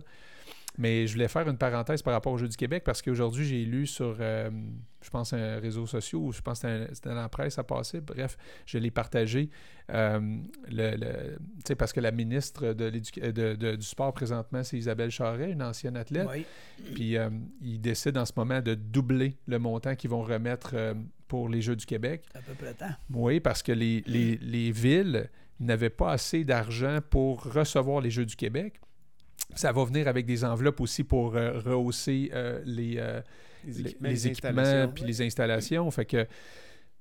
[0.78, 3.64] Mais je voulais faire une parenthèse par rapport au Jeux du Québec parce qu'aujourd'hui, j'ai
[3.66, 4.50] lu sur, euh,
[5.02, 8.00] je pense, un réseau social ou je pense que c'était dans la presse à passer.
[8.00, 9.50] Bref, je l'ai partagé.
[9.90, 10.18] Euh,
[10.70, 14.62] le, le- tu sais, parce que la ministre de l'éduc- de- de- du sport présentement,
[14.62, 16.28] c'est Isabelle Charret, une ancienne athlète.
[16.32, 16.46] Oui.
[16.94, 17.28] Puis euh,
[17.60, 20.94] ils décident en ce moment de doubler le montant qu'ils vont remettre euh,
[21.28, 22.24] pour les Jeux du Québec.
[22.34, 22.94] À peu près temps.
[23.12, 25.28] Oui, parce que les, les- les villes
[25.60, 28.80] n'avaient pas assez d'argent pour recevoir les Jeux du Québec.
[29.54, 33.20] Ça va venir avec des enveloppes aussi pour euh, rehausser euh, les, euh,
[33.66, 34.92] les, les équipements installations.
[34.94, 35.90] puis les installations.
[35.90, 36.26] Fait que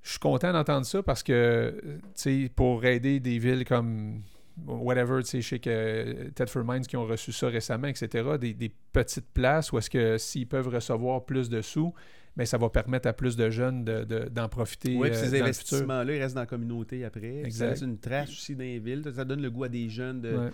[0.03, 4.21] je suis content d'entendre ça parce que, tu sais, pour aider des villes comme
[4.67, 8.53] whatever, tu sais, je sais que Tedford Mines qui ont reçu ça récemment, etc., des,
[8.53, 11.93] des petites places où est-ce que s'ils peuvent recevoir plus de sous,
[12.35, 15.39] mais ça va permettre à plus de jeunes de- de- d'en profiter Oui, puis ces
[15.41, 17.41] investissements-là, ils restent dans la communauté après.
[17.43, 17.69] Puis Ça Exact.
[17.71, 19.03] laisse une trace aussi dans les villes.
[19.15, 20.49] Ça donne le goût à des jeunes de, Ouais.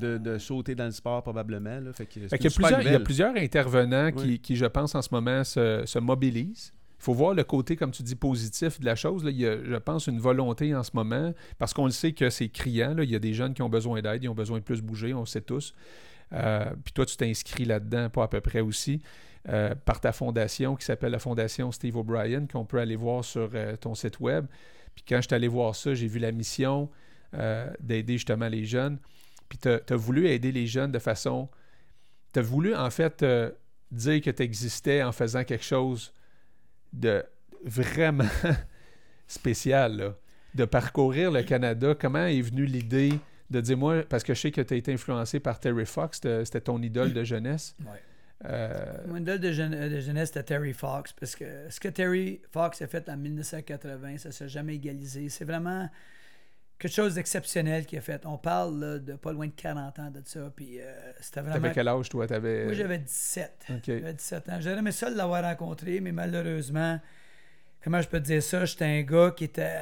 [0.00, 1.80] De, de sauter dans le sport, probablement.
[1.80, 1.92] Là.
[1.92, 4.38] Fait que Fait y a plusieurs, il y a plusieurs intervenants qui, Oui.
[4.38, 6.72] qui, je pense, en ce moment, se, se mobilisent.
[6.98, 9.24] Il faut voir le côté, comme tu dis, positif de la chose.
[9.24, 9.30] Là.
[9.30, 12.30] Il y a, je pense, une volonté en ce moment, parce qu'on le sait que
[12.30, 12.94] c'est criant.
[12.94, 13.02] là.
[13.04, 15.12] Il y a des jeunes qui ont besoin d'aide, ils ont besoin de plus bouger,
[15.12, 15.74] on le sait tous.
[16.32, 19.02] Euh, puis toi, tu t'inscris là-dedans, pas à peu près aussi,
[19.48, 23.50] euh, par ta fondation qui s'appelle la Fondation Steve O'Brien, qu'on peut aller voir sur
[23.52, 24.46] euh, ton site web.
[24.94, 26.88] Puis quand je suis allé voir ça, j'ai vu la mission
[27.80, 28.98] d'aider justement les jeunes.
[29.52, 31.50] Puis tu as, voulu aider les jeunes de façon...
[32.32, 33.50] Tu as voulu, en fait, euh,
[33.90, 36.14] dire que tu existais en faisant quelque chose
[36.94, 37.22] de
[37.62, 38.24] vraiment
[39.26, 40.16] spécial, là.
[40.54, 41.94] de parcourir le Canada.
[42.00, 43.12] Comment est venue l'idée
[43.50, 46.16] de dire, moi, parce que je sais que tu as été influencé par Terry Fox,
[46.16, 47.76] c'était c'était ton idole de jeunesse.
[47.80, 48.00] Ouais.
[48.46, 52.40] Euh, Mon idole de, jeune- de jeunesse, c'était Terry Fox, parce que ce que Terry
[52.50, 55.28] Fox a fait en 1980, ça ne s'est jamais égalisé.
[55.28, 55.90] C'est vraiment
[56.82, 58.26] quelque chose d'exceptionnel qu'il a fait.
[58.26, 61.54] On parle là, de pas loin de 40 ans de ça, puis euh, c'était vraiment...
[61.54, 62.26] T'avais quel âge, toi?
[62.28, 63.66] Moi, j'avais 17.
[63.70, 63.76] OK.
[63.86, 64.60] J'avais 17 ans.
[64.60, 67.00] J'aurais aimé ça de l'avoir rencontré, mais malheureusement,
[67.84, 69.78] comment je peux te dire ça, j'étais un gars qui était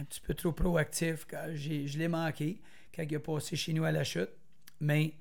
[0.00, 1.24] un petit peu trop proactif.
[1.30, 2.60] Quand je l'ai manqué
[2.94, 4.30] quand il a passé chez nous à la chute.
[4.80, 5.12] Mais,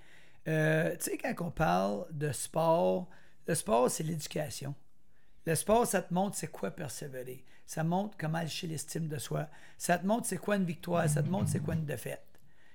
[0.47, 3.07] euh, tu sais, quand on parle de sport,
[3.47, 4.73] le sport, c'est l'éducation.
[5.45, 7.43] Le sport, ça te montre c'est quoi persévérer.
[7.69, 9.47] Ça montre comment acheter l'estime de soi.
[9.77, 11.07] Ça te montre c'est quoi une victoire.
[11.07, 12.25] Ça te montre c'est quoi une défaite.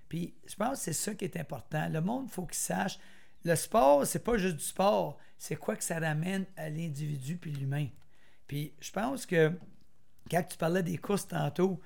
[0.09, 1.89] Puis je pense que c'est ça qui est important.
[1.89, 3.01] Le monde, il faut qu'il sache.
[3.45, 5.19] Le sport, c'est pas juste du sport.
[5.37, 7.89] C'est quoi que ça ramène à l'individu puis l'humain.
[8.47, 9.51] Puis je pense que
[10.31, 11.81] quand tu parlais des courses tantôt,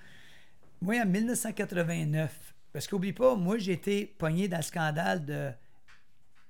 [0.83, 5.51] moi en 1989, parce qu'oublie pas, moi j'ai été pogné dans le scandale de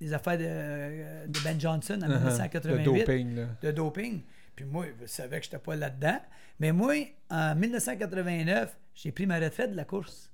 [0.01, 2.17] des affaires de, de Ben Johnson en Uh-huh.
[2.17, 3.45] 1988 Le doping, là.
[3.61, 4.21] de doping.
[4.59, 6.19] Puis moi, je savais que je n'étais pas là-dedans.
[6.59, 6.93] Mais moi,
[7.29, 10.29] en 1989, j'ai pris ma retraite de la course.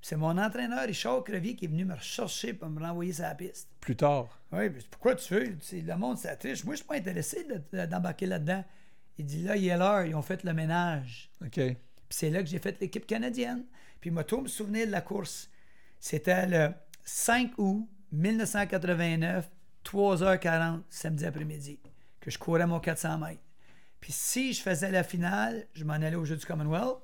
[0.00, 3.34] C'est mon entraîneur, Richard Crevier, qui est venu me rechercher pour me renvoyer sur la
[3.34, 3.68] piste.
[3.78, 4.40] Plus tard.
[4.50, 5.58] Oui, pourquoi tu veux?
[5.72, 6.64] Le monde, ça triche.
[6.64, 8.64] Moi, je suis pas intéressé de- d'embarquer là-dedans.
[9.18, 11.30] Il dit là, il est l'heure, ils ont fait le ménage.
[11.44, 11.52] OK.
[11.52, 11.76] Puis
[12.08, 13.66] c'est là que j'ai fait l'équipe canadienne.
[14.00, 15.50] Puis moi, tout me souvenir de la course.
[15.98, 16.72] C'était le
[17.04, 19.50] 5 août 1989,
[19.84, 21.78] 3h40, samedi après-midi,
[22.20, 23.42] que je courais mon 400 mètres.
[24.00, 26.98] Puis si je faisais la finale, je m'en allais au Jeu du Commonwealth.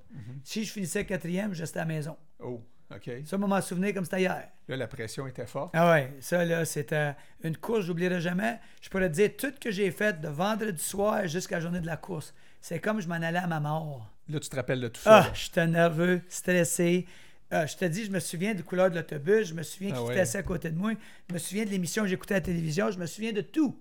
[0.45, 2.17] Si je finissais quatrième, je restais à la maison.
[2.41, 2.63] Oh,
[2.95, 3.11] OK.
[3.25, 4.49] Ça, moi, m'en souvenir comme c'était hier.
[4.69, 5.71] Là, la pression était forte.
[5.75, 8.59] Ah ouais, ça là, c'était une course, j'oublierai jamais.
[8.81, 11.81] Je pourrais te dire tout ce que j'ai fait de vendredi soir jusqu'à la journée
[11.81, 12.33] de la course.
[12.61, 14.09] C'est comme je m'en allais à ma mort.
[14.29, 15.25] Là, tu te rappelles de tout ça.
[15.29, 17.07] Ah, j'étais nerveux, stressé.
[17.53, 19.99] Euh, je te dis, je me souviens du couleur de l'autobus, je me souviens Ah
[19.99, 20.13] qui ouais.
[20.13, 20.93] était assis à côté de moi,
[21.29, 23.79] je me souviens de l'émission que j'écoutais à la télévision, je me souviens de tout.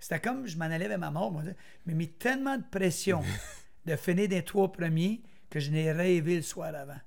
[0.00, 1.30] C'était comme je m'en allais vers ma mort.
[1.30, 1.42] Moi.
[1.44, 1.50] Je
[1.86, 3.22] m'ai mis tellement de pression
[3.86, 5.20] de finir des trois premiers
[5.50, 6.98] que je n'ai rêvé le soir avant.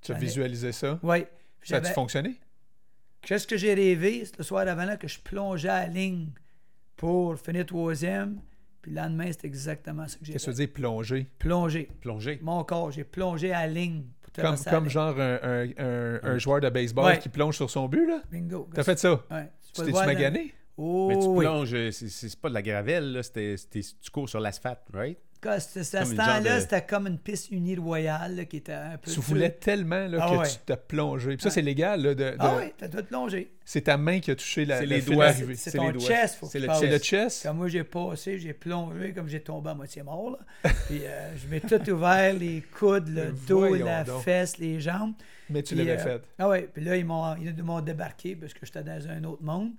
[0.00, 0.98] tu as visualisé ça?
[1.02, 1.24] Oui.
[1.62, 2.40] Ça a-tu fonctionné?
[3.20, 6.28] Qu'est-ce que j'ai rêvé le soir avant là que je plongeais à la ligne
[6.96, 8.40] pour finir troisième.
[8.80, 11.26] Puis le lendemain, c'est exactement ce que j'ai Qu'est-ce que ça veut dire plonger?
[11.38, 11.88] Plonger.
[12.00, 12.38] Plongé.
[12.42, 14.04] Mon corps, j'ai plongé à la ligne.
[14.22, 14.90] Pour Comme, comme ligne.
[14.92, 17.18] genre un, un- un- un joueur de baseball Ouais.
[17.18, 18.22] qui plonge sur son but, là?
[18.30, 18.68] Bingo.
[18.72, 19.24] T'as fait ça?
[19.30, 19.50] Ouais.
[19.74, 20.54] Tu t'es-tu magané?
[20.78, 21.44] Oh, Mais tu oui.
[21.44, 25.18] plonges, euh, c'est- pas de la gravelle, là, c'était- c'était- tu cours sur l'asphalte, right?
[25.40, 28.96] À Comme ce temps-là, de- c'était comme une piste unie royale là, qui était un
[28.98, 29.08] peu.
[29.08, 30.48] Tu voulais tellement là, Ah que ouais.
[30.48, 31.36] tu t'as plongé.
[31.36, 32.02] Puis ça, c'est légal.
[32.02, 33.52] Là, de, de- Ah oui, t'as tout plongé.
[33.64, 35.32] C'est ta main qui a touché la, les doigts.
[35.54, 36.08] C'est ton les doigts.
[36.08, 36.80] chest, faut que C'est tu le parles.
[36.80, 37.42] C'est le chest?
[37.44, 40.30] Quand moi j'ai passé, j'ai plongé comme j'ai tombé à moitié mort.
[40.32, 40.70] Là.
[40.88, 44.22] Puis euh, je m'ai tout ouvert, les coudes, le dos, la donc.
[44.24, 45.12] fesse, les jambes.
[45.50, 46.22] Mais tu l'avais euh, fait.
[46.40, 49.42] Ah ouais, puis là, ils m'ont, ils m'ont débarqué parce que j'étais dans un autre
[49.44, 49.70] monde.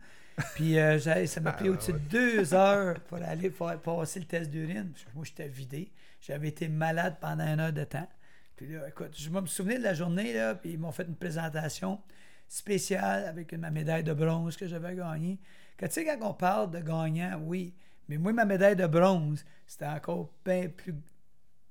[0.56, 4.26] Puis euh, ça m'a pris Ah, au-dessus de deux heures pour aller faire passer le
[4.26, 4.92] test d'urine.
[5.16, 5.92] Moi, j'étais vidé.
[6.22, 8.08] J'avais été malade pendant une heure de temps.
[8.56, 11.16] Puis là, écoute, je me souviens de la journée, là, puis ils m'ont fait une
[11.16, 12.02] présentation
[12.48, 15.40] spéciale avec ma médaille de bronze que j'avais gagnée.
[15.78, 17.74] Que, tu sais, quand on parle de gagnant, oui,
[18.10, 20.96] mais moi, ma médaille de bronze, c'était encore bien plus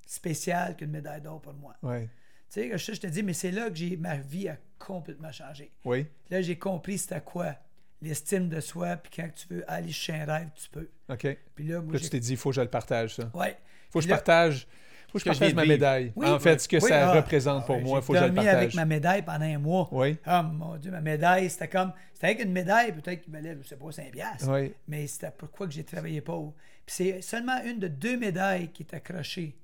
[0.05, 1.75] spécial qu'une médaille d'or pour moi.
[1.83, 2.09] Ouais.
[2.49, 5.31] Tu sais, je je te dis, mais c'est là que j'ai ma vie a complètement
[5.31, 5.71] changé.
[5.85, 6.07] Oui.
[6.31, 7.55] Là, j'ai compris c'était quoi
[8.01, 10.89] l'estime de soi, puis quand tu veux aller chez un rêve, tu peux.
[11.09, 11.37] OK.
[11.55, 12.09] Puis là, moi, Là, tu j'ai...
[12.11, 13.29] t'es dit, il faut que je le partage, ça.
[13.33, 13.57] Ouais.
[13.89, 14.67] faut que je là- partage.
[15.09, 16.13] faut que je que je partage ma médaille.
[16.15, 16.59] Oui, en fait, oui.
[16.59, 18.29] ce que Oui, ça ah, représente pour ah, moi, il j'ai faut que je le
[18.29, 18.63] dormi partage.
[18.63, 19.89] avec ma médaille pendant un mois.
[19.91, 20.17] Oui.
[20.25, 21.91] Ah, mon Dieu, ma médaille, c'était comme...
[22.13, 24.47] C'était avec une médaille, peut-être qui valait, je sais pas, 5 piastres.
[24.49, 24.73] Oui.
[24.87, 26.37] Mais c'était pourquoi que j'ai travaillé pas.
[26.85, 29.55] Puis c'est seulement une de deux médailles qui est accrochée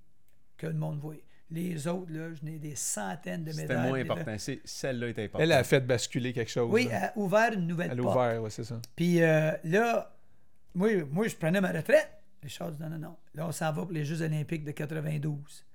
[0.57, 1.15] que le monde voit.
[1.51, 3.67] Les autres, là, je n'ai des centaines de médailles.
[3.67, 4.35] C'était moins là- important.
[4.39, 5.41] C'est- Celle-là est importante.
[5.41, 6.69] Elle a fait basculer quelque chose.
[6.71, 6.97] Oui, là.
[6.97, 8.15] elle a ouvert une nouvelle Elle a porte.
[8.15, 8.81] ouvert, oui, c'est ça.
[8.95, 10.15] Puis euh, là,
[10.73, 12.09] moi, moi, je prenais ma retraite.
[12.41, 13.15] Les choses, non, non, non.
[13.35, 15.65] Là, on s'en va pour les Jeux olympiques de 92.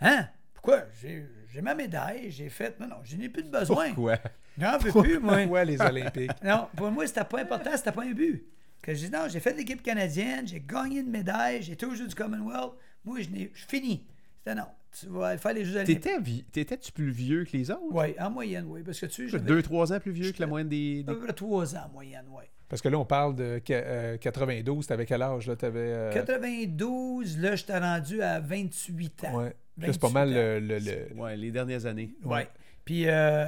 [0.00, 0.28] Hein?
[0.54, 0.84] Pourquoi?
[1.00, 2.78] J'ai j'ai ma médaille, j'ai fait...
[2.80, 3.86] Non, non, je n'ai plus de besoin.
[3.94, 4.18] Pourquoi?
[4.58, 5.44] J'en veux plus, moi.
[5.44, 6.30] Ouais, les Olympiques?
[6.44, 8.44] Non, pour moi, c'était pas important, c'était pas un but.
[8.82, 12.14] Que je dis, non, j'ai fait l'équipe canadienne, j'ai gagné une médaille, j'ai toujours du
[12.14, 12.74] Commonwealth.
[13.04, 14.06] Moi, je n'ai je finis.
[14.38, 14.66] C'était non,
[14.98, 16.00] tu vas faire les Jeux olympiques.
[16.00, 17.82] T'étais T'étais-tu plus vieux que les autres?
[17.90, 18.82] Oui, en moyenne, oui.
[18.84, 21.04] Parce que tu Deux, trois ans plus vieux que la moyenne des.
[21.06, 22.44] à peu près trois ans en moyenne, oui.
[22.68, 24.86] Parce que là, on parle de qua- euh, 92.
[24.88, 25.46] T'avais quel âge?
[25.46, 25.54] Là?
[25.54, 29.38] T'avais, euh, 92, là, j'étais rendu à 28 ans.
[29.38, 29.54] Ouais.
[29.80, 30.58] C'est pas 28 mal le...
[30.60, 32.14] le- le- Ouais, les dernières années.
[32.24, 32.40] Oui.
[32.84, 33.44] Puis euh,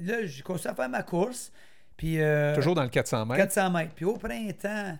[0.00, 1.52] là, j'ai commencé à faire ma course.
[1.96, 2.20] Puis.
[2.20, 3.38] euh, Toujours dans le 400 mètres?
[3.42, 3.94] 400 mètres.
[3.94, 4.98] Puis au printemps,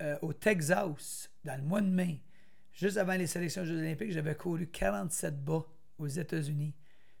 [0.00, 2.20] euh, au Texas, dans le mois de mai,
[2.82, 5.64] juste avant les sélections Jeux olympiques, j'avais couru 47 bas
[5.98, 6.74] aux États-Unis.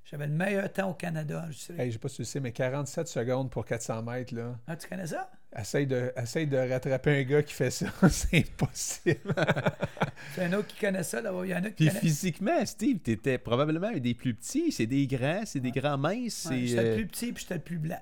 [0.04, 1.48] J'avais le meilleur temps au Canada.
[1.78, 4.58] Hey, je sais pas si tu le sais, mais 47 secondes pour 400 mètres, là.
[4.66, 5.30] Ah, tu connais ça?
[5.56, 7.86] Essaye de, essaye de rattraper un gars qui fait ça.
[8.10, 9.34] c'est impossible.
[10.34, 11.20] C'est un autre qui connaît ça.
[11.20, 11.32] Là.
[11.44, 14.72] Il y en a qui Puis physiquement, Steve, t'étais probablement un des plus petits.
[14.72, 16.46] C'est des grands, c'est des grands minces.
[16.48, 18.00] Ouais, j'étais le euh, plus petit puis j'étais le plus blanc.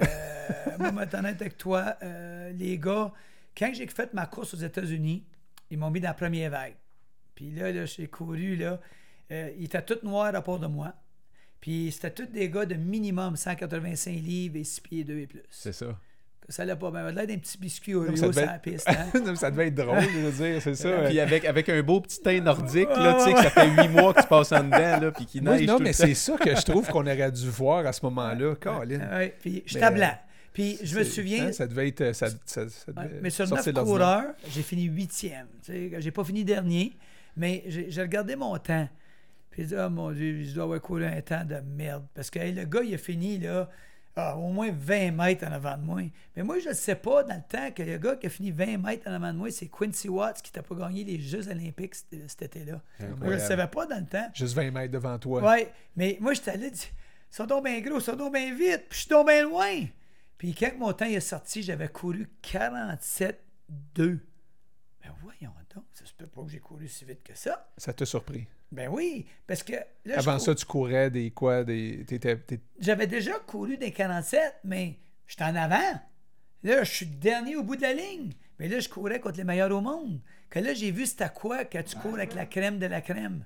[0.00, 0.06] Euh,
[0.92, 3.12] moi, honnête avec toi, euh, les gars,
[3.56, 5.24] quand j'ai fait ma course aux États-Unis,
[5.70, 6.74] ils m'ont mis dans la première vague.
[7.36, 8.80] Puis là, là j'ai couru, là,
[9.30, 10.92] euh, ils étaient tous noirs à part de moi.
[11.60, 15.42] Puis c'était tous des gars de minimum 185 livres et 6 pieds 2 et plus.
[15.50, 15.96] C'est ça.
[16.48, 17.02] Ça allait pas bien.
[17.02, 18.88] Ça allait d'un petit biscuit au devait sur être- la piste.
[18.88, 19.20] hein?
[19.24, 20.90] Non, ça devait être drôle, je veux dire, c'est ça.
[21.06, 21.22] Puis euh.
[21.22, 24.14] avec, avec un beau petit teint nordique, là, tu sais, que ça fait huit mois
[24.14, 26.36] que tu passes en dedans, là, puis qui Moi, neige non, tout mais c'est ça
[26.36, 28.54] que je trouve qu'on aurait dû voir à ce moment-là.
[28.60, 29.10] Colin.
[29.10, 30.16] Ouais, puis j'étais blanc.
[30.52, 32.14] Puis je me souviens, hein, ça devait être.
[32.14, 34.20] Ça, ça- ça Ouais, mais sur sortir 9 de l'ordinaire.
[34.20, 35.48] coureurs, j'ai fini huitième.
[35.64, 36.96] Tu sais, J'ai pas fini dernier,
[37.36, 38.88] mais j'ai regardé mon temps.
[39.50, 42.06] Puis j'ai dit, oh mon Dieu, je dois avoir couru un temps de merde.
[42.14, 43.70] Parce que hey, le gars, il a fini là,
[44.18, 46.00] ah, au moins 20 mètres en avant de moi.
[46.34, 48.50] Mais moi, je ne sais pas dans le temps que le gars qui a fini
[48.50, 51.48] 20 mètres en avant de moi, c'est Quincy Watts qui n'a pas gagné les Jeux
[51.48, 52.80] Olympiques cet été-là.
[52.98, 54.26] Moi, je ne savais pas dans le temps.
[54.32, 55.42] Juste 20 mètres devant toi.
[55.42, 58.98] Ouais, mais moi, là, dit, ils sont donc bien gros, sont donc bien vite, puis
[58.98, 59.84] je suis donc bien loin.
[60.38, 62.98] Puis quand mon temps est sorti, j'avais couru 47-2.
[63.98, 64.18] Ben
[65.22, 65.52] voyons
[65.92, 67.68] ça se peut pas que j'ai couru si vite que ça.
[67.76, 68.46] Ça t'a surpris?
[68.72, 69.74] Ben oui, parce que
[70.04, 72.04] là, Avant ça, tu courais des quoi des,
[72.80, 76.00] j'avais déjà couru des 47, mais j'étais en avant.
[76.62, 78.32] Là, je suis dernier au bout de la ligne.
[78.58, 80.20] Mais là, je courais contre les meilleurs au monde.
[80.50, 83.44] Que là, j'ai vu c'était quoi quand tu cours avec la crème de la crème.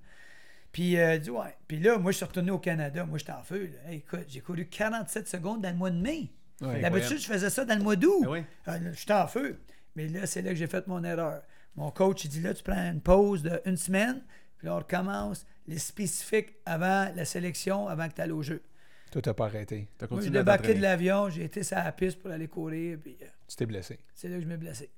[0.72, 1.57] Puis, euh, dis, ouais.
[1.66, 3.05] Puis là, moi, je suis retourné au Canada.
[3.05, 3.70] Moi, j'étais en feu.
[3.85, 3.93] là.
[3.93, 6.31] Écoute, j'ai couru 47 secondes dans le mois de mai.
[6.61, 6.81] Ouais.
[6.81, 8.24] D'habitude, je faisais ça dans le mois d'août.
[8.28, 8.45] Oui.
[8.66, 9.59] Ah, là, J'étais en feu.
[9.97, 11.43] Mais là, c'est là que j'ai fait mon erreur.
[11.81, 14.20] Mon coach, il dit là, tu prends une pause d'une semaine,
[14.59, 18.62] puis là, on recommence les spécifiques avant la sélection, avant que tu ailles au jeu.
[19.11, 19.89] Toi, t'as pas arrêté.
[19.97, 22.49] T'as Moi, j'ai continué à débarqué de l'avion, j'ai été sur la piste pour aller
[22.49, 23.99] courir, puis euh, Tu t'es blessé.
[24.14, 24.91] c'est là que je m'ai blessé.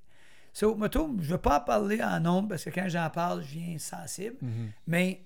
[0.51, 3.41] So, moto, je ne veux pas en parler en nombre parce que quand j'en parle,
[3.43, 4.35] je viens sensible,
[4.85, 5.23] mais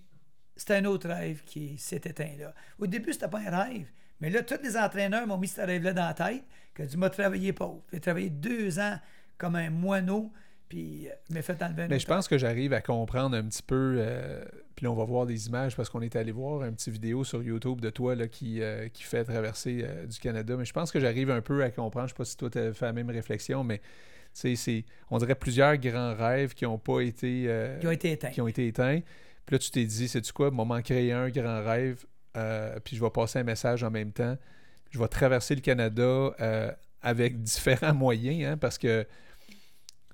[0.55, 2.53] c'était un autre rêve qui s'est éteint là.
[2.77, 3.87] Au début, c'était pas un rêve,
[4.21, 6.43] mais là, tous les entraîneurs m'ont mis ce rêve-là dans la tête,
[6.75, 7.81] que tu m'as travaillé pauvre.
[7.91, 8.99] J'ai travaillé deux ans
[9.39, 10.31] comme un moineau,
[10.67, 13.63] puis euh, je m'ai fait enlever Mais je pense que j'arrive à comprendre un petit
[13.63, 13.95] peu.
[13.99, 14.43] euh,
[14.75, 17.23] puis là, on va voir des images parce qu'on est allé voir un petit vidéo
[17.23, 20.55] sur YouTube de toi là, qui, euh, qui fait traverser euh, du Canada.
[20.57, 22.07] Mais je pense que j'arrive un peu à comprendre.
[22.07, 23.85] Je sais pas si toi, tu as fait la même réflexion, mais tu
[24.33, 27.49] sais, c'est, on dirait plusieurs grands rêves qui n'ont pas été.
[27.79, 28.29] qui ont été éteints.
[28.29, 28.99] qui ont été éteints.
[29.45, 32.05] Puis là, tu t'es dit, c'est-tu quoi, m'en créer un grand rêve,
[32.83, 34.37] puis je vais passer un message en même temps.
[34.91, 36.35] Je vais traverser le Canada
[37.01, 39.07] avec différents moyens, hein, parce que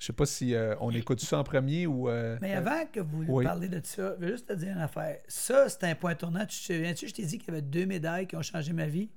[0.03, 2.09] je sais pas si euh, on écoute ça en premier ou...
[2.09, 3.45] euh, Mais avant que vous Oui.
[3.45, 5.19] parliez de ça, je veux juste te dire une affaire.
[5.29, 6.41] Ça, c'est un point tournant.
[6.41, 8.85] Tu te souviens-tu, je t'ai dit qu'il y avait deux médailles qui ont changé ma
[8.85, 9.09] vie,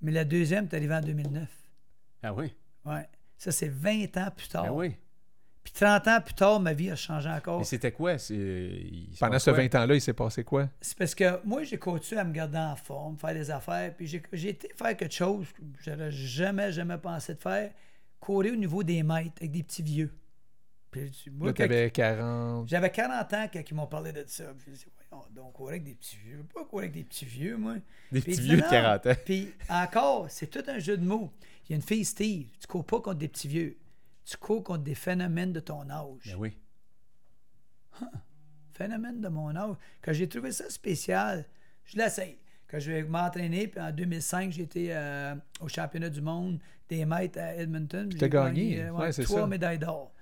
[0.00, 1.48] mais la deuxième est arrivée en 2009.
[2.24, 2.52] Ah oui?
[2.84, 3.08] Ouais.
[3.38, 4.64] Ça, c'est 20 ans plus tard.
[4.66, 4.96] Ah oui.
[5.62, 7.58] Puis 30 ans plus tard, ma vie a changé encore.
[7.60, 8.14] Mais c'était quoi?
[8.30, 9.60] Il pendant ce quoi?
[9.60, 10.68] 20 ans-là, il s'est passé quoi?
[10.80, 14.08] C'est parce que moi, j'ai continué à me garder en forme, faire des affaires, puis
[14.08, 17.70] j'ai, j'ai été faire quelque chose que j'aurais jamais, jamais pensé de faire,
[18.18, 20.12] courir au niveau des maîtres avec des petits vieux.
[21.00, 22.68] Puis, moi, Là, tu quand- avais 40...
[22.68, 24.44] J'avais 40 ans quand ils m'ont parlé de ça.
[24.58, 26.32] Puis je voyons, donc courir avec des petits vieux?
[26.32, 27.74] Je veux pas courir avec des petits vieux, moi.
[28.12, 28.70] Des Puis petits vieux de non.
[28.70, 29.12] 40 ans.
[29.24, 31.30] Puis encore, c'est tout un jeu de mots.
[31.66, 32.48] Il y a une fille, Steve.
[32.60, 33.76] Tu cours pas contre des petits vieux.
[34.24, 36.22] Tu cours contre des phénomènes de ton âge.
[36.26, 36.56] Ben oui.
[38.72, 39.76] Phénomène de mon âge.
[40.02, 41.44] Quand j'ai trouvé ça spécial,
[41.84, 42.38] je l'essaye.
[42.68, 46.58] Quand je vais m'entraîner, puis en 2005, j'ai été euh, au championnat du monde
[46.88, 48.08] des maîtres à Edmonton.
[48.08, 48.82] puis t'as j'ai gagné.
[48.82, 49.46] euh, Ouais, c'est trois ça.
[49.46, 50.12] médailles d'or.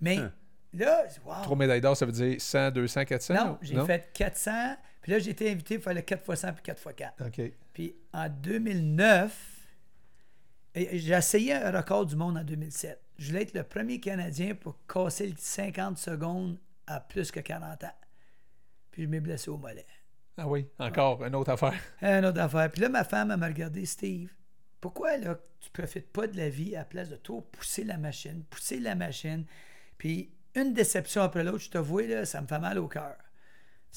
[0.00, 0.32] Mais Hein.
[0.72, 1.42] là, wow.
[1.42, 3.34] Trois médailles d'or, ça veut dire 100, 200, 400?
[3.34, 4.76] Non, j'ai fait 400.
[5.02, 7.26] Puis là, j'ai été invité pour faire le 4 x 100 puis 4 x 4.
[7.26, 7.52] OK.
[7.72, 9.54] Puis en 2009,
[10.74, 13.00] Et J'ai essayé un record du monde en 2007.
[13.18, 17.84] Je voulais être le premier Canadien pour casser le 50 secondes à plus que 40
[17.84, 17.94] ans.
[18.90, 19.86] Puis je m'ai blessé au mollet.
[20.36, 21.74] Ah oui, encore une autre affaire.
[22.02, 22.70] Une autre affaire.
[22.70, 24.30] Puis là, ma femme, elle m'a regardé, Steve.
[24.80, 27.96] Pourquoi là, tu profites pas de la vie à la place de trop pousser la
[27.96, 29.44] machine, pousser la machine?
[29.98, 33.14] Puis une déception après l'autre, je te vois, là, ça me fait mal au cœur.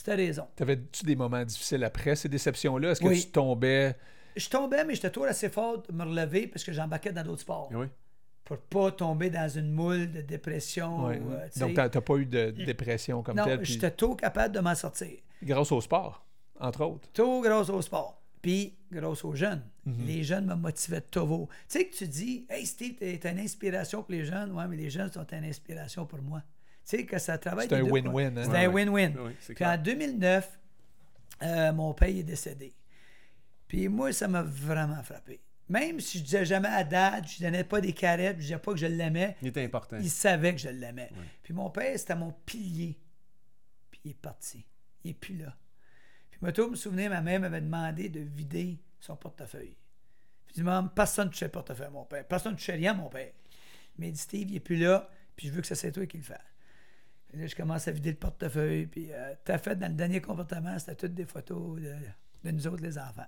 [0.03, 0.47] Tu as raison.
[0.55, 2.91] T'avais-tu des moments difficiles après ces déceptions-là?
[2.91, 3.21] Est-ce que Oui.
[3.25, 3.95] tu tombais?
[4.35, 7.41] Je tombais, mais j'étais toujours assez fort de me relever parce que j'embarquais dans d'autres
[7.41, 7.69] sports.
[7.73, 7.87] Oui.
[8.45, 11.05] Pour pas tomber dans une moule de dépression.
[11.05, 11.19] Ouais.
[11.19, 13.61] ou, euh, tu Donc, t'as pas eu de dépression comme non, telle.
[13.61, 15.09] puis j'étais trop capable de m'en sortir.
[15.43, 16.25] Grâce au sport,
[16.59, 17.09] entre autres.
[17.13, 18.20] Tout grâce au sport.
[18.41, 19.63] Puis grâce aux jeunes.
[19.85, 20.05] Mhm.
[20.05, 21.47] Les jeunes me motivaient toujours.
[21.69, 24.51] Tu sais que tu dis, Hey Steve, t'es une inspiration pour les jeunes.
[24.51, 26.41] Ouais, mais les jeunes sont une inspiration pour moi.
[26.83, 27.67] Tu sais que ça travaille.
[27.69, 28.43] C'est un win-win, hein?
[28.45, 29.13] C'est Ouais, un win-win.
[29.13, 29.79] Puis en clair.
[29.81, 30.59] 2009,
[31.43, 32.73] euh, mon père est décédé.
[33.67, 35.39] Puis moi, ça m'a vraiment frappé.
[35.69, 38.73] Même si je disais jamais à date, je donnais pas des carettes, je disais pas
[38.73, 39.97] que je l'aimais, Il était important.
[40.01, 41.09] il savait que je l'aimais.
[41.43, 42.97] Puis mon père, c'était mon pilier.
[43.89, 44.65] Puis il est parti.
[45.05, 45.55] Il est plus là.
[46.41, 49.77] Puis moi, tout me souvenir, ma mère m'avait demandé de vider son portefeuille.
[50.47, 52.25] Puis je dis, maman, personne ne touchait le portefeuille à mon père.
[52.25, 53.31] Personne ne touchait rien à mon père.
[53.99, 56.05] Mais il dit, Steve, il est plus là, puis je veux que ça c'est toi
[56.07, 56.39] qui le fasses.
[57.29, 60.19] Puis là, je commence à vider le portefeuille, puis euh, t'as fait dans le dernier
[60.19, 61.93] comportement, c'était toutes des photos de,
[62.43, 63.27] de nous autres, les enfants.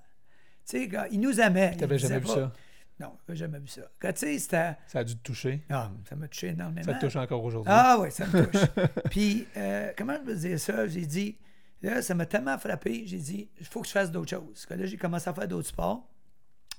[0.68, 1.76] Tu sais, il nous aimait.
[1.78, 2.52] T'avais jamais vu pas- ça?
[3.00, 3.82] Non, j'avais jamais vu ça.
[4.00, 4.76] Quand tu sais, c'était.
[4.88, 5.64] Ça a dû te toucher.
[5.70, 6.84] Ah, ça m'a touché énormément.
[6.86, 7.72] Ça te touche encore aujourd'hui.
[7.76, 8.62] Ah oui, ça me touche.
[9.12, 10.88] Puis, euh, comment je peux dire ça?
[10.88, 11.38] J'ai dit,
[11.84, 14.54] là, ça m'a tellement frappé, j'ai dit, il faut que je fasse d'autres choses.
[14.54, 16.10] Parce que là, j'ai commencé à faire d'autres sports.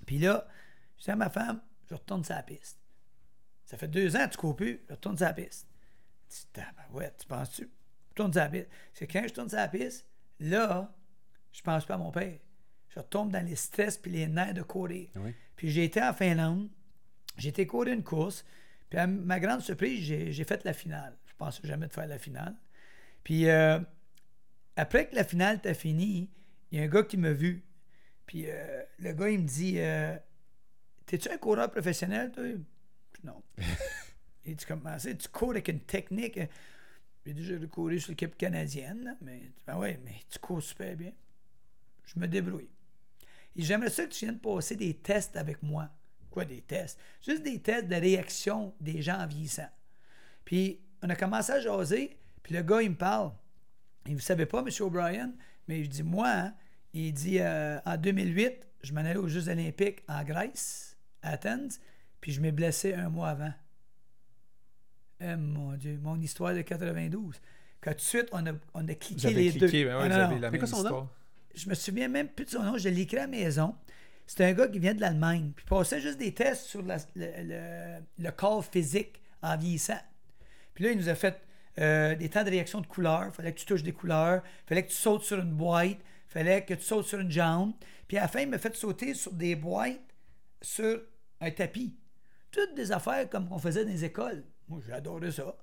[0.07, 0.49] Puis là,
[0.99, 2.81] je dis à ma femme, je retourne sur la piste.
[3.65, 5.69] Ça fait deux ans que tu cours plus, je retourne sur la piste.
[6.31, 6.63] Je dis,
[6.93, 7.63] ouais, tu penses-tu?
[7.63, 8.69] Je retourne sur la piste.
[8.93, 10.07] C'est quand je tourne sur la piste,
[10.41, 10.93] là,
[11.53, 12.39] je pense pas à mon père.
[12.89, 15.09] Je retombe dans les stress puis les nerfs de courir.
[15.17, 15.35] Oui.
[15.57, 16.69] Puis j'ai été en Finlande,
[17.37, 18.45] j'ai été courir une course,
[18.89, 21.17] puis à ma grande surprise, j'ai j'ai fait la finale.
[21.27, 22.55] Je pensais jamais de faire la finale.
[23.25, 23.81] Puis euh,
[24.77, 26.31] après que la finale t'a fini,
[26.71, 27.65] il y a un gars qui m'a vu.
[28.27, 30.17] Puis euh, le gars, il me dit euh,
[31.07, 32.45] T'es-tu un coureur professionnel, toi?
[33.23, 33.43] Non.
[34.45, 35.15] il dit Comment ça?
[35.15, 36.41] Tu cours avec une technique
[37.25, 41.13] J'ai déjà couru sur l'équipe canadienne, mais ben ouais, mais tu cours super bien.
[42.07, 42.71] Je me débrouille.
[43.57, 45.89] Et J'aimerais ça que tu viennes passer des tests avec moi.
[46.31, 46.99] Quoi, des tests?
[47.25, 49.69] Juste des tests de réaction des gens en vieillissant.
[50.45, 53.33] Puis, on a commencé à jaser, puis le gars, il me parle.
[54.07, 54.69] Et vous savez pas, M.
[54.81, 55.33] O'Brien,
[55.69, 56.55] mais je dis, moi, hein,
[56.93, 61.81] il dit, euh, en 2008, je m'en allais aux Jeux olympiques en Grèce, à Athens,
[62.21, 63.53] puis je m'ai blessé un mois avant.
[65.21, 67.41] Eh, mon Dieu, mon histoire de 92.
[67.81, 69.89] Quand tout de suite, on a, on a cliqué Vous avez les cliqué, deux.
[69.89, 70.83] ben ouais, Ah, vous non, la Mais même quoi son nom?
[70.85, 71.09] histoire.
[71.55, 73.75] je me souviens même plus de son nom, je l'ai écrit à la maison.
[74.27, 75.53] C'est un gars qui vient de l'Allemagne.
[75.55, 80.01] Puis il passait juste des tests sur la- le, le- le corps physique en vieillissant.
[80.75, 81.41] Puis là, il nous a fait
[81.79, 83.35] euh, des temps de réaction de couleurs.
[83.35, 84.43] fallait que tu touches des couleurs.
[84.67, 85.99] fallait que tu sautes sur une boîte.
[86.29, 87.73] fallait que tu sautes sur une jambe.
[88.09, 90.01] Puis à la fin, il m'a fait sauter sur des boîtes
[90.63, 91.01] sur
[91.41, 91.97] un tapis.
[92.51, 94.45] Toutes des affaires comme on faisait dans les écoles.
[94.69, 95.57] Moi, adoré ça.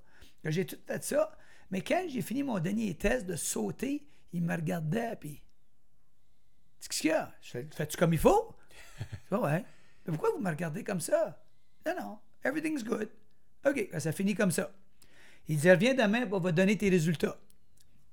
[0.44, 1.32] J'ai tout fait ça.
[1.70, 5.42] Mais quand j'ai fini mon dernier test de sauter, il me regardait, puis
[6.82, 7.32] Qu'est-ce qu'il y a?
[7.42, 8.56] Fais-tu comme il faut?
[9.30, 9.64] Fais, ouais.
[10.06, 11.42] Mais pourquoi vous me regardez comme ça?
[11.86, 12.20] Non, non.
[12.44, 13.10] Everything's good.
[13.66, 14.72] OK, ça finit comme ça.
[15.48, 17.38] Il dit, reviens demain, on va donner tes résultats.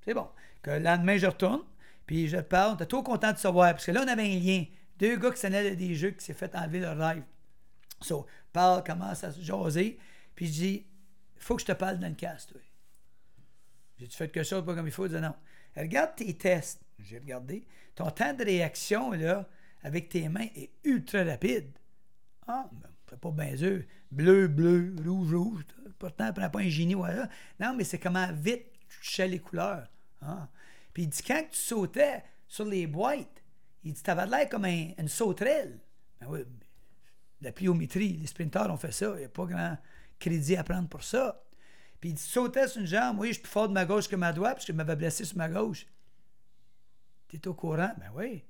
[0.03, 0.27] C'est bon.
[0.61, 1.61] Que le lendemain, je retourne,
[2.05, 2.77] puis je parle.
[2.77, 4.65] T'es trop content de savoir, parce que là, on avait un lien.
[4.97, 7.23] Deux gars qui s'en des jeux qui s'est fait enlever leur rêve.
[8.01, 9.97] So, parle, commence à se jaser,
[10.35, 10.85] puis je dis,
[11.37, 12.61] faut que je te parle dans le casque, toi.
[13.97, 15.05] J'ai-tu fait quelque chose pas comme il faut?
[15.05, 15.35] Il dit non.
[15.75, 16.81] Regarde tes tests.
[16.99, 17.65] J'ai regardé.
[17.95, 19.47] Ton temps de réaction, là,
[19.83, 21.71] avec tes mains, est ultra rapide.
[22.47, 23.55] Ah, ben, fais pas bien.
[24.11, 25.65] Bleu, bleu, rouge, rouge.
[25.99, 27.29] Pourtant, prends pas un génie ça.
[27.59, 29.87] Non, mais c'est comment vite tu touchais les couleurs.
[30.21, 30.49] Ah.
[30.93, 33.43] Puis il dit, quand tu sautais sur les boîtes,
[33.83, 35.79] il dit, t'avais l'air comme un- une sauterelle.
[36.19, 36.39] Ben oui,
[37.41, 39.11] la pliométrie, les sprinteurs ont fait ça.
[39.15, 39.77] Il n'y a pas grand
[40.17, 41.41] crédit à prendre pour ça.
[42.01, 43.19] Puis il dit, sautais sur une jambe.
[43.19, 44.95] Oui, je suis plus fort de ma gauche que ma droite parce que je m'avais
[44.95, 45.85] blessé sur ma gauche.
[47.27, 47.91] T'es au courant?
[47.97, 48.43] Ben oui.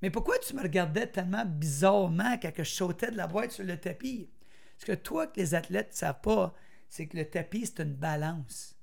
[0.00, 3.78] Mais pourquoi tu me regardais tellement bizarrement quand je sautais de la boîte sur le
[3.78, 4.30] tapis?
[4.78, 6.54] Ce que toi, que les athlètes ne savent pas,
[6.88, 8.76] c'est que le tapis, c'est une balance.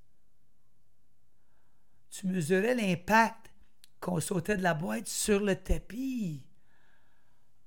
[2.09, 3.51] Tu mesurais l'impact
[3.99, 6.43] qu'on sautait de la boîte sur le tapis.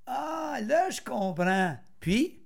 [0.06, 1.78] Ah, là, je comprends.
[2.00, 2.42] Puis,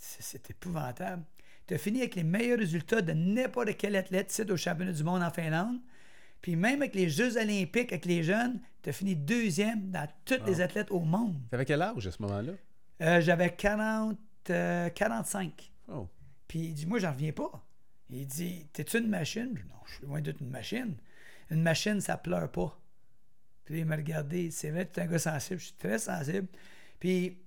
[0.00, 1.24] c'est c'est épouvantable.
[1.66, 5.04] Tu as fini avec les meilleurs résultats de n'importe quel athlète ici au championnat du
[5.04, 5.80] monde en Finlande.
[6.40, 10.42] Puis même avec les Jeux olympiques avec les jeunes, tu as fini deuxième dans tous
[10.46, 11.36] les athlètes au monde.
[11.50, 12.52] T'avais quel âge à ce moment-là?
[13.02, 14.18] Euh, J'avais 40,
[14.50, 15.72] euh, 45.
[15.88, 16.08] Oh.
[16.46, 17.64] Puis il dit, moi, j'en reviens pas.
[18.10, 19.50] Il dit, t'es-tu une machine?
[19.54, 20.96] Je dis, non, je suis loin d'être une machine.
[21.50, 22.78] Une machine, ça pleure pas.
[23.64, 24.50] Puis il m'a regardé.
[24.50, 25.60] C'est vrai, tu es un gars sensible.
[25.60, 26.48] Je suis très sensible.
[26.98, 27.38] Puis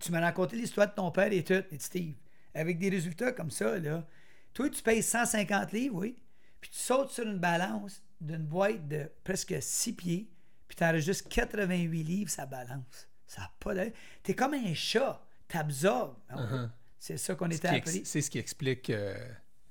[0.00, 1.62] tu m'as raconté l'histoire de ton père et tout.
[1.70, 2.16] Et Steve,
[2.54, 4.06] avec des résultats comme ça, là,
[4.54, 6.16] toi, tu payes 150 livres, oui.
[6.60, 10.30] Puis tu sautes sur une balance d'une boîte de presque 6 pieds.
[10.68, 13.08] Puis tu enregistres 88 livres, ça balance.
[13.26, 13.92] Ça n'a pas d'allure.
[14.22, 15.24] T'es comme un chat.
[15.52, 16.14] T'absorbes.
[16.28, 16.36] Ah.
[16.36, 16.68] Uh-huh.
[16.98, 18.04] C'est ça qu'on était ex- appris.
[18.04, 19.14] C'est ce qui explique euh,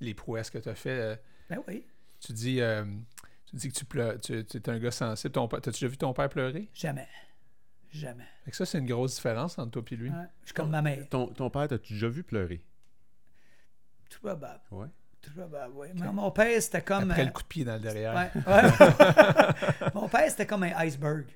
[0.00, 0.90] les prouesses que tu as fait.
[0.90, 1.16] euh,
[1.50, 1.86] Ben oui.
[2.20, 2.84] tu dis, euh,
[3.46, 5.32] tu dis que tu pleures, tu, es un gars sensible.
[5.32, 6.68] Ton, père- T'as-tu déjà vu ton père pleurer?
[6.74, 7.08] Jamais.
[7.90, 8.24] Jamais.
[8.44, 10.08] Fait que ça, c'est une grosse différence entre toi et lui.
[10.10, 10.16] Ouais.
[10.42, 11.06] Je suis comme ma mère.
[11.10, 12.62] Ton, ton père, t'as-tu déjà vu pleurer?
[14.10, 14.60] Tout probable.
[14.70, 14.86] Ouais.
[15.20, 15.88] Tout probable, oui.
[15.94, 17.10] Mais mon père, c'était comme.
[17.10, 18.14] Après euh, le coup de pied dans le derrière.
[18.14, 19.90] Ouais, ouais.
[19.94, 21.26] Mon père, c'était comme un iceberg.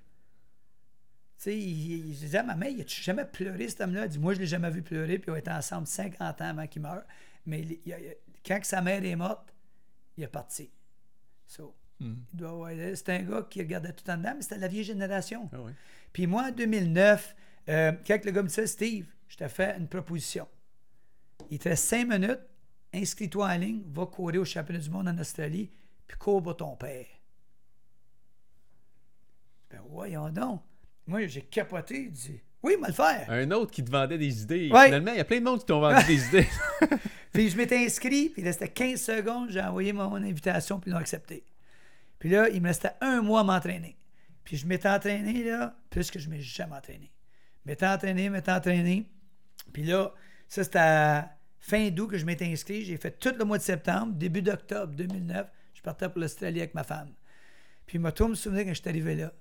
[1.38, 4.04] Tu sais, il, il disait à ma mère, as-tu jamais pleuré cet homme-là?
[4.04, 6.66] Elle dit, moi, je l'ai jamais vu pleurer, puis on était ensemble 50 ans avant
[6.66, 7.02] qu'il meure.
[7.44, 8.14] Mais il- il il
[8.46, 9.52] quand sa mère est morte,
[10.16, 10.70] il est parti.
[11.46, 12.14] So, Hmm.
[12.34, 15.48] il C'était un gars qui regardait tout en dedans, mais c'était la vieille génération.
[15.52, 15.58] Ah.
[16.12, 17.34] Puis moi, en 2009,
[17.68, 20.46] euh, quand le gars me disait, Steve, je t'ai fait une proposition.
[21.50, 22.40] Il te reste 5 minutes,
[22.94, 25.70] inscris-toi en ligne, va courir au championnat du monde en Australie,
[26.06, 27.06] puis cours pour ton père.
[29.70, 30.62] Ben voyons donc.
[31.06, 33.26] Moi, j'ai capoté, il dit, oui, moi le faire.
[33.28, 34.70] Un autre qui te vendait des idées.
[34.72, 34.86] Ouais.
[34.86, 36.48] Finalement, il y a plein de monde qui t'ont vendu des idées.
[37.32, 40.94] Puis je m'étais inscrit, puis il restait 15 secondes, j'ai envoyé mon invitation, puis ils
[40.94, 41.44] l'ont accepté.
[42.18, 43.98] Puis là, il me restait un mois à m'entraîner.
[44.42, 47.12] Puis je m'étais entraîné, là, plus que je ne m'ai jamais entraîné.
[47.62, 49.10] Je m'étais entraîné, je m'étais entraîné.
[49.72, 50.14] Puis là,
[50.48, 52.84] ça, c'était à fin d'août que je m'étais inscrit.
[52.84, 55.46] J'ai fait tout le mois de septembre, début d'octobre 2009.
[55.74, 57.12] Je partais pour l'Australie avec ma femme.
[57.86, 59.32] Puis moi, tout me souvenir quand je suis arrivé là.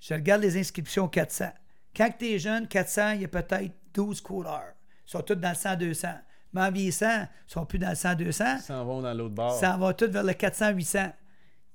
[0.00, 1.52] Je regarde les inscriptions 400.
[1.96, 4.74] Quand tu es jeune, 400, il y a peut-être 12 coureurs.
[5.06, 6.20] Ils sont tous dans le 100-200.
[6.52, 8.56] Mais en vieillissant, ils sont plus dans le 100-200.
[8.56, 9.58] Ils s'en vont dans l'autre bord.
[9.58, 11.12] Ça en va tout vers le 400-800.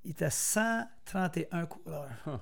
[0.03, 2.09] Il était 131 coureurs.
[2.25, 2.39] Huh.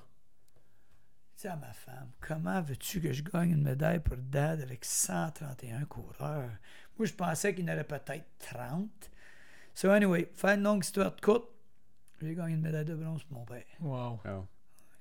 [1.36, 4.84] Je dis à ma femme, comment veux-tu que je gagne une médaille pour dad avec
[4.84, 6.50] 131 coureurs?
[6.98, 8.88] Moi, je pensais qu'il y en aurait peut-être 30.
[9.74, 11.48] So anyway, faire une longue histoire de courte,
[12.20, 13.64] j'ai gagné une médaille de bronze pour mon père.
[13.80, 14.20] Wow.
[14.26, 14.42] Ah.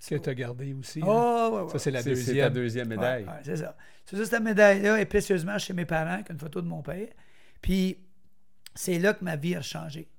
[0.07, 0.99] Que tu as gardé aussi.
[1.01, 1.05] hein.
[1.07, 1.69] Oh, ouais, ouais.
[1.71, 2.87] Ça, c'est la C'est c'est ta deuxième.
[2.87, 3.23] médaille.
[3.25, 3.75] Ouais, ouais, c'est ça.
[4.05, 7.07] C'est ça, cette médaille-là est précieusement chez mes parents, avec une photo de mon père.
[7.61, 7.97] Puis,
[8.73, 10.09] c'est là que ma vie a changé.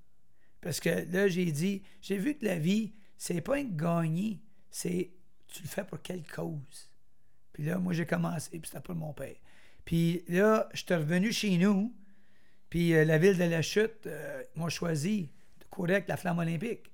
[0.61, 4.40] Parce que là, j'ai dit, j'ai vu que la vie, c'est pas un gagner,
[4.70, 5.11] c'est
[5.48, 6.90] tu le fais pour quelle cause.
[7.52, 9.35] Puis là, moi, j'ai commencé, puis c'était pour mon père.
[9.85, 11.93] Puis là, je suis revenu chez nous,
[12.69, 16.39] puis euh, la ville de la Chute euh, m'a choisi de courir avec la flamme
[16.39, 16.93] olympique.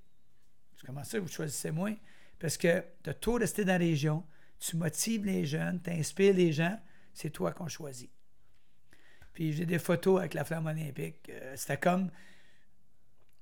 [0.80, 1.90] Je comment ça, vous choisissez moi?
[2.38, 4.24] Parce que tu as tout resté dans la région,
[4.58, 6.78] tu motives les jeunes, tu inspires les gens,
[7.12, 8.10] c'est toi qu'on choisit.
[9.32, 11.28] Puis j'ai des photos avec la flamme olympique.
[11.30, 12.10] Euh, C'était comme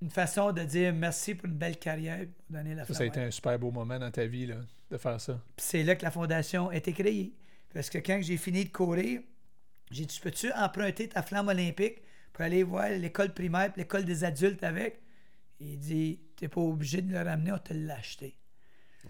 [0.02, 3.02] une façon de dire merci pour une belle carrière, pour donner la Ça, flamme ça
[3.04, 4.56] a été un super beau moment dans ta vie, là,
[4.90, 5.40] de faire ça.
[5.56, 7.34] Puis c'est là que la fondation a été créée.
[7.72, 9.20] Parce que quand j'ai fini de courir,
[9.90, 12.02] j'ai dit, peux-tu emprunter ta flamme olympique
[12.32, 15.00] pour aller voir l'école primaire l'école des adultes avec?
[15.60, 18.36] Il dit, t'es pas obligé de le ramener, on te l'a acheté.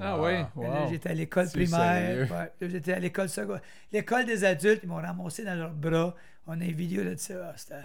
[0.01, 0.27] Ah Wow.
[0.27, 0.89] oui, wow.
[0.91, 2.31] J'étais à l'école C'est primaire.
[2.31, 2.53] ouais.
[2.61, 3.62] Là, j'étais à l'école secondaire.
[3.93, 6.15] L'école des adultes, ils m'ont ramassé dans leurs bras.
[6.47, 7.55] On a une vidéo de ça.
[7.73, 7.77] Ah,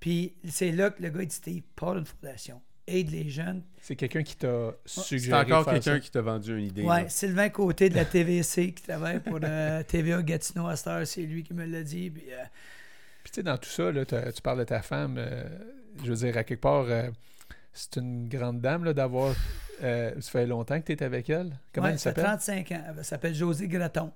[0.00, 2.60] Puis c'est là que le gars il dit Steve, part une fondation.
[2.86, 3.62] Aide les jeunes.
[3.82, 6.82] C'est quelqu'un qui t'a C'est suggéré encore de faire quelqu'un qui t'a vendu une idée.
[6.84, 7.08] Ouais, là.
[7.10, 11.20] Sylvain Côté de la TVC qui travaille pour euh, TVA Gatineau à cette heure, c'est
[11.22, 12.08] lui qui me l'a dit.
[12.08, 12.36] Puis, euh,
[13.24, 15.16] Puis tu sais, dans tout ça, là, tu parles de ta femme.
[15.18, 15.44] euh,
[16.02, 17.10] je veux dire, à quelque part, euh,
[17.74, 19.34] c'est une grande dame là, d'avoir.
[19.82, 21.58] Euh, ça fait longtemps que tu es avec elle?
[21.72, 22.38] Comment ouais, elle ça fait s'appelle?
[22.38, 22.84] 35 ans.
[22.98, 24.12] Elle s'appelle Josée Graton.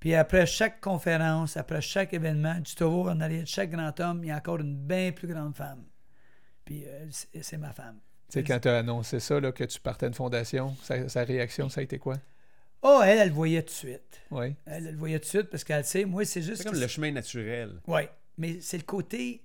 [0.00, 4.22] Puis après chaque conférence, après chaque événement, du taureau en arrière de chaque grand homme,
[4.22, 5.84] il y a encore une bien plus grande femme.
[6.64, 7.98] Puis euh, c'est c'est ma femme.
[8.28, 11.24] Tu sais, quand tu as annoncé ça, là, que tu partais une fondation, sa, sa
[11.24, 12.18] réaction, ça a été quoi?
[12.82, 14.20] Oh, elle, elle le voyait tout de suite.
[14.30, 14.54] Oui.
[14.66, 16.62] Elle, elle le voyait tout de suite parce qu'elle sait, moi, c'est juste.
[16.62, 17.80] C'est comme le chemin naturel.
[17.86, 18.02] Oui,
[18.36, 19.42] mais c'est le côté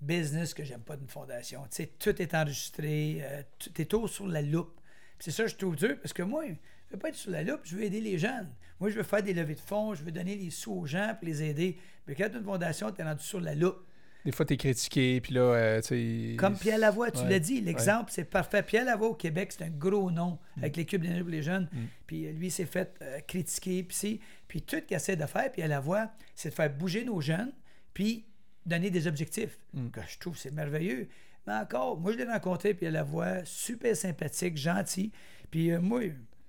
[0.00, 1.62] business que j'aime pas d'une fondation.
[1.64, 4.80] Tu sais, tout est enregistré, euh, tout est tout sur la loupe.
[5.22, 7.44] C'est ça que je trouve dur parce que moi, je veux pas être sur la
[7.44, 8.48] loupe, je veux aider les jeunes.
[8.80, 11.14] Moi, je veux faire des levées de fonds, je veux donner les sous aux gens
[11.16, 11.78] pour les aider.
[12.08, 13.86] Mais quand tu une fondation, tu es rendu sur la loupe.
[14.24, 16.36] Des fois, tu es critiqué, puis là, euh, tu sais.
[16.36, 18.64] Comme Pierre Lavoie, tu Ouais, l'as dit, l'exemple, c'est parfait.
[18.64, 21.68] Pierre Lavoie au Québec, c'est un gros nom avec l'équipe d'énergie pour les jeunes.
[21.72, 21.78] Mm.
[22.08, 23.84] Puis euh, lui, il s'est fait euh, critiquer.
[23.84, 24.18] Puis, c'est-
[24.48, 27.52] puis tout ce qu'il essaie de faire, Pierre Lavoie, c'est de faire bouger nos jeunes,
[27.94, 28.24] puis
[28.66, 29.56] donner des objectifs.
[29.72, 29.90] Mm.
[29.90, 31.08] Que je trouve c'est merveilleux.
[31.46, 35.10] Mais encore, moi, je l'ai rencontré, Pierre Lavoie, super sympathique, gentil.
[35.50, 36.00] Puis euh, moi,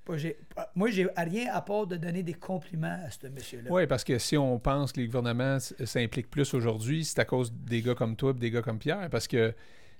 [0.05, 3.71] pas- moi, j'ai rien à part de donner des compliments à ce monsieur-là.
[3.71, 7.51] Oui, parce que si on pense que les gouvernements s'impliquent plus aujourd'hui, c'est à cause
[7.53, 9.09] des gars comme toi et des gars comme Pierre.
[9.09, 9.53] Parce que,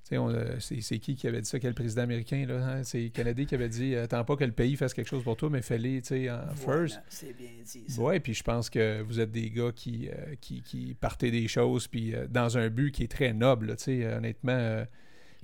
[0.04, 2.56] tu sais, on, euh, c'est qui qui avait dit ça, quel président américain, là?
[2.56, 2.84] hein?
[2.84, 5.38] C'est Kennedy qui avait dit euh, Attends pas que le pays fasse quelque chose pour
[5.38, 6.00] toi, mais fais-les,
[6.30, 7.02] en Voilà, first.
[7.08, 7.86] C'est bien dit.
[7.98, 11.48] Oui, puis je pense que vous êtes des gars qui, euh, qui, qui partez des
[11.48, 14.84] choses, puis euh, dans un but qui est très noble, là, tu sais, honnêtement, euh,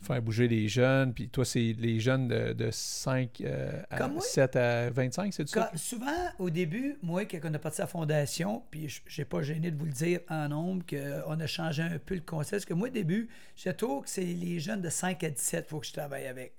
[0.01, 4.21] faire bouger les jeunes, puis toi, c'est les jeunes de, de 5 euh, à moi.
[4.21, 5.71] 7 à 25, c'est ça?
[5.75, 6.05] Souvent,
[6.39, 9.77] au début, moi, quand on a parti la fondation, puis je n'ai pas gêné de
[9.77, 12.51] vous le dire en nombre, qu'on a changé un peu le concept.
[12.51, 15.61] Parce que moi, au début, je trouve que c'est les jeunes de 5 à 17
[15.61, 16.53] qu'il faut que je travaille avec.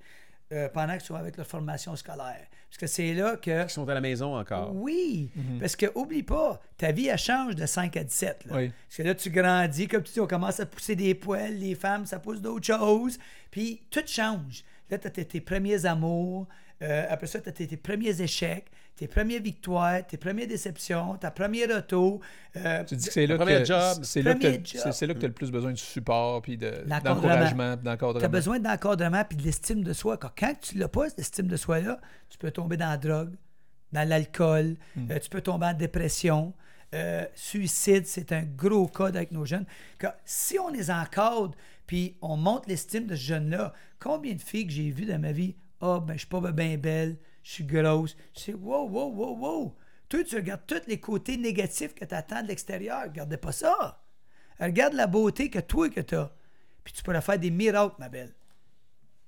[0.52, 2.46] euh, pendant qu'ils sont avec leur formation scolaire.
[2.70, 3.64] Parce que c'est là que.
[3.64, 4.70] Qui sont à la maison encore.
[4.74, 8.46] Oui, parce que oublie pas, ta vie, elle change de 5 à 17.
[8.46, 8.56] Là.
[8.56, 8.72] Oui.
[8.86, 11.74] Parce que là, tu grandis, comme tu dis, on commence à pousser des poils, les
[11.74, 13.18] femmes, ça pousse d'autres choses.
[13.50, 14.64] Puis tout change.
[14.88, 16.46] Là, tu as tes premiers amours.
[16.82, 18.66] Euh, après ça, tu as tes, tes premiers échecs,
[18.96, 22.20] tes premières victoires, tes premières déceptions, ta première auto.
[22.56, 23.98] euh, Tu dis que c'est là, Le premier que job.
[24.02, 24.80] c'est là que Premier t'as- job.
[24.84, 27.82] c'est- c'est là que tu as le plus besoin de support, puis de- d'encouragement, puis
[27.84, 28.28] Tu as d'encadrement.
[28.28, 30.16] besoin d'encadrement puis de l'estime de soi.
[30.18, 33.34] Quand, quand tu l'as pas, cette estime de soi-là, tu peux tomber dans la drogue,
[33.92, 34.76] dans l'alcool,
[35.10, 36.52] euh, tu peux tomber en dépression.
[36.94, 39.64] Euh, suicide, c'est un gros code avec nos jeunes.
[40.00, 41.52] Quand- si on les encadre
[41.86, 45.30] puis on monte l'estime de ce jeune-là, combien de filles que j'ai vues dans ma
[45.32, 48.16] vie, ah, ben, je suis pas bien belle, je suis grosse.
[48.36, 49.76] Je sais, wow, wow, wow, wow.
[50.08, 53.04] Toi, tu regardes tous les côtés négatifs que tu attends de l'extérieur.
[53.04, 54.02] Regardez pas ça.
[54.58, 56.30] Regarde la beauté que toi que tu as.
[56.84, 58.34] Puis tu pourrais faire des miracles, ma belle.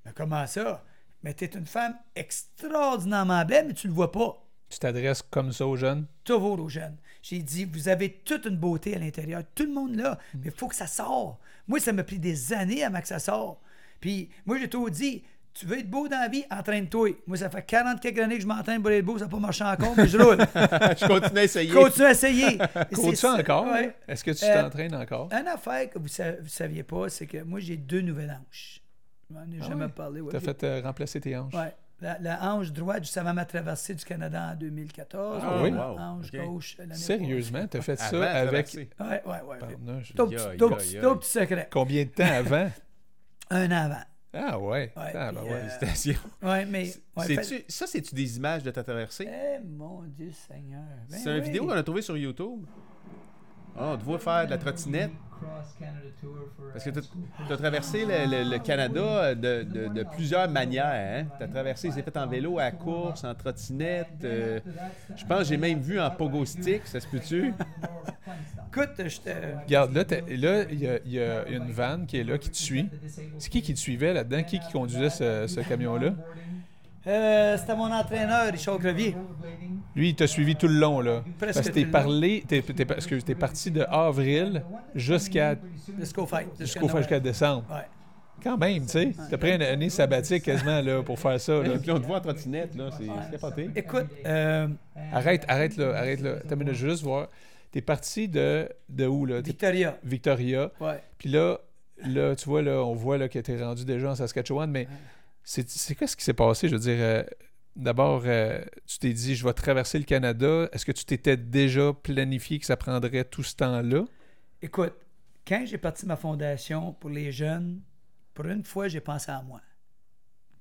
[0.05, 0.85] Mais comment ça?
[1.23, 4.45] Mais tu es une femme extraordinairement belle, mais tu le vois pas.
[4.69, 6.07] Tu t'adresses comme ça aux jeunes?
[6.24, 6.97] Toujours aux jeunes.
[7.23, 9.43] J'ai dit, vous avez toute une beauté à l'intérieur.
[9.55, 10.19] Tout le monde là.
[10.35, 11.39] Mais il faut que ça sorte.
[11.69, 13.61] Moi, ça m'a pris des années avant que ça sorte.
[14.01, 15.23] Puis moi, j'ai toujours dit,
[15.55, 17.11] tu veux être beau dans la vie, entraîne-toi.
[17.27, 19.39] Moi, ça fait 40 quelques années que je m'entraîne pour être beau, ça n'a pas
[19.39, 20.39] marché encore, mais je roule.
[20.55, 21.70] je continue à essayer.
[21.73, 22.59] Continue à essayer.
[23.15, 23.66] Ça, encore?
[23.66, 23.95] ouais.
[24.09, 25.29] Est-ce que tu Euh, t'entraînes encore?
[25.33, 28.81] Une affaire que vous ne saviez pas, c'est que moi, j'ai deux nouvelles hanches.
[29.29, 30.20] Je m'en ai Ah jamais parlé.
[30.20, 30.31] ouais.
[30.31, 31.55] Tu as fait euh, remplacer tes hanches?
[31.55, 31.74] Ouais.
[32.01, 35.41] La, la hanche droite, juste avant ma traversée du Canada en 2014.
[35.45, 35.70] Ah oui?
[35.70, 36.45] La wow, hanche ok.
[36.47, 38.74] gauche l'année Sérieusement, tu as fait ça avec...
[38.74, 40.57] aïe, petits- aïe.
[40.57, 41.69] d'autres petits secrets.
[41.70, 42.70] Combien de temps avant?
[43.51, 44.03] Un an avant.
[44.35, 44.93] Ah ouais.
[44.97, 45.53] Ouais, Ah, ben ouais.
[45.53, 46.21] euh, Félicitations.
[46.43, 46.93] Ouais, mais.
[47.17, 49.29] ouais, fait- Ça, c'est-tu des images de ta traversée?
[49.29, 50.81] Eh mon Dieu Seigneur.
[51.11, 51.47] Ben c'est une oui.
[51.47, 52.65] vidéo qu'on a trouvée sur YouTube?
[53.74, 55.19] Ah, on te voit faire de la trottinette?
[56.73, 60.86] Parce que tu as traversé le, le- le Canada de, de- de plusieurs manières.
[60.86, 61.28] Hein?
[61.36, 64.11] Tu as traversé, c'est fait en vélo, à course, en trottinette.
[64.24, 64.61] euh,
[65.15, 67.57] je pense que j'ai même vu en pogo stick, ça se peut-tu?
[68.74, 69.31] Écoute, je te.
[69.66, 72.57] Regarde, là, il y, a- il y a une vanne qui est là, qui te
[72.57, 72.93] suit.
[73.39, 74.43] C'est qui qui te suivait là-dedans?
[74.44, 76.15] Qui qui conduisait ce, ce camion-là?
[77.07, 79.16] Euh, C'était mon entraîneur, Richard Crevier.
[79.95, 81.23] Lui, il t'a suivi tout le long, là.
[81.39, 84.62] Presque Parce que t'es parlé, t'es, t'es, parce que t'es parti de avril
[84.95, 85.57] jusqu'à,
[85.99, 86.47] Jusqu'au fait.
[86.61, 87.65] jusqu'au jusqu'à décembre.
[87.70, 87.87] Ouais.
[88.43, 89.12] Quand même, tu sais.
[89.31, 91.79] T'as pris une année sabbatique quasiment, là, pour faire ça, là.
[91.81, 93.70] Puis on te voit en trottinette, là, c'est c'est capoté.
[93.77, 94.69] Écoute, euh,
[95.12, 96.37] Arrête, arrête là, arrête là.
[96.49, 97.29] T'as minute, juste voir.
[97.70, 99.43] T'es parti de, de où, là?
[99.43, 99.97] T'es- Victoria.
[100.05, 100.70] Victoria.
[100.81, 101.01] Ouais.
[101.19, 101.59] Puis là,
[102.05, 104.89] là, tu vois, là, on voit là, que tu es rendu déjà en Saskatchewan, mais
[105.44, 106.69] c'est quoi ce qui s'est passé?
[106.69, 107.23] Je veux dire, euh,
[107.77, 110.69] d'abord, euh, tu t'es dit, je vais traverser le Canada.
[110.73, 114.05] Est-ce que tu t'étais déjà planifié que ça prendrait tout ce temps-là?
[114.60, 114.94] Écoute,
[115.47, 117.82] quand j'ai parti ma fondation pour les jeunes,
[118.35, 119.60] pour une fois, j'ai pensé à moi.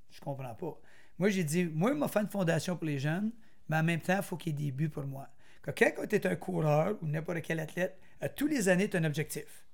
[0.09, 0.81] Je comprends pas.
[1.17, 3.31] Moi, j'ai dit, moi, je vais faire une fondation pour les jeunes,
[3.69, 5.29] mais en même temps, il faut qu'il y ait des buts pour moi.
[5.63, 8.99] Quand tu es un coureur ou n'importe quel athlète, à tous les années, tu as
[8.99, 9.65] un objectif.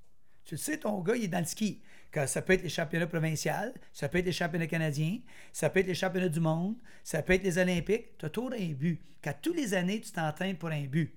[0.44, 1.82] Tu le sais, ton gars, il est dans le ski.
[2.14, 3.52] Quand ça peut être les championnats provinciaux,
[3.94, 5.20] ça peut être les championnats canadiens,
[5.52, 8.18] ça peut être les championnats du monde, ça peut être les Olympiques.
[8.18, 9.02] Tu as toujours un but.
[9.24, 11.14] Quand tous les années, tu t'entraînes pour un but.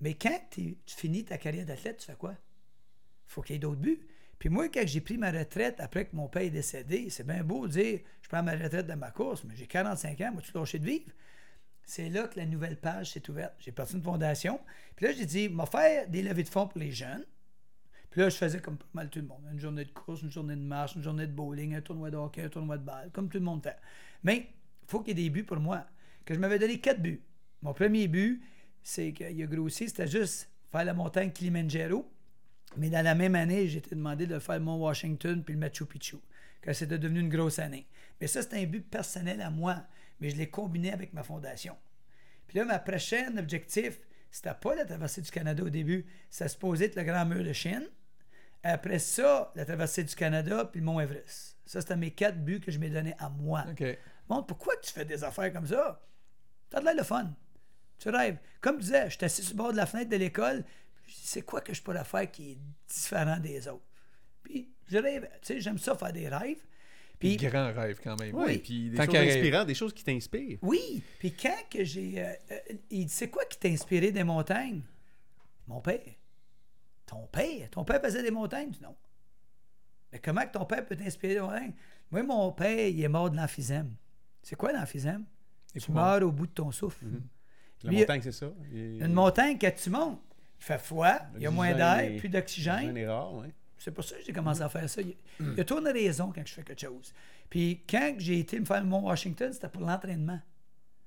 [0.00, 2.34] Mais quand tu finis ta carrière d'athlète, tu fais quoi?
[3.28, 4.00] faut qu'il y ait d'autres buts.
[4.38, 7.42] Puis moi, quand j'ai pris ma retraite après que mon père est décédé, c'est bien
[7.42, 10.42] beau de dire je prends ma retraite de ma course, mais j'ai 45 ans, moi,
[10.42, 11.12] tu lâché de vivre?
[11.84, 13.54] C'est là que la nouvelle page s'est ouverte.
[13.60, 14.60] J'ai parti une fondation.
[14.94, 17.24] Puis là, j'ai dit, vais faire des levées de fonds pour les jeunes.
[18.10, 19.42] Puis là, je faisais comme pas mal tout le monde.
[19.52, 22.16] Une journée de course, une journée de marche, une journée de bowling, un tournoi de
[22.16, 23.76] hockey, un tournoi de balle, comme tout le monde fait.
[24.22, 24.48] Mais
[24.86, 25.86] faut qu'il y ait des buts pour moi.
[26.24, 27.22] Que je m'avais donné quatre buts.
[27.62, 28.42] Mon premier but,
[28.82, 32.10] c'est qu'il a grossi, c'était juste faire la montagne Kilimanjaro.
[32.76, 35.86] Mais dans la même année, été demandé de faire le Mont Washington puis le Machu
[35.86, 36.16] Picchu,
[36.60, 37.86] que c'était devenu une grosse année.
[38.20, 39.82] Mais ça, c'était un but personnel à moi,
[40.20, 41.76] mais je l'ai combiné avec ma fondation.
[42.46, 46.56] Puis là, ma prochaine objectif, c'était pas la traversée du Canada au début, ça se
[46.56, 47.86] posait être le Grand Mur de Chine.
[48.62, 51.56] Après ça, la traversée du Canada puis le Mont Everest.
[51.64, 53.64] Ça, c'était mes quatre buts que je m'ai donné à moi.
[53.70, 53.84] OK.
[54.28, 56.02] Montre, pourquoi tu fais des affaires comme ça?
[56.70, 57.32] T'as de l'air le fun.
[57.98, 58.38] Tu rêves.
[58.60, 60.64] Comme je disais, je suis assis sur le bord de la fenêtre de l'école.
[61.06, 62.58] Je dis, c'est quoi que je pourrais faire qui est
[62.88, 63.84] différent des autres?
[64.42, 65.28] Puis, je rêve.
[65.42, 66.58] Tu sais, j'aime ça faire des rêves.
[67.18, 68.34] Puis, Grand rêve quand même.
[68.34, 70.58] Oui, puis des Tant choses inspirantes, des choses qui t'inspirent.
[70.62, 71.02] oui.
[71.18, 72.22] Puis, quand que j'ai.
[72.22, 72.58] euh, euh,
[72.90, 74.82] il dit, c'est quoi qui t'a inspiré des montagnes?
[75.66, 76.00] Mon père.
[77.08, 77.68] Ton père?
[77.70, 78.72] Ton père faisait des montagnes?
[78.82, 78.94] Non.
[80.12, 81.72] Mais comment que ton père peut t'inspirer des montagnes?
[82.10, 83.94] Moi, mon père, il est mort de l'emphysème.
[84.42, 85.24] C'est quoi l'emphysème?
[85.78, 87.04] Tu meurs au bout de ton souffle.
[87.82, 88.46] La Lui, montagne, c'est ça?
[88.72, 90.20] Une montagne, quand tu montes,
[90.60, 92.90] il fait froid, il y a moins d'air, est- plus d'oxygène.
[92.96, 93.52] ouais.
[93.76, 95.00] C'est pour ça que j'ai commencé à faire ça.
[95.00, 97.12] Il il y a toujours une raison quand je fais quelque chose.
[97.48, 100.40] Puis quand j'ai été me faire le Mont Washington, c'était pour l'entraînement.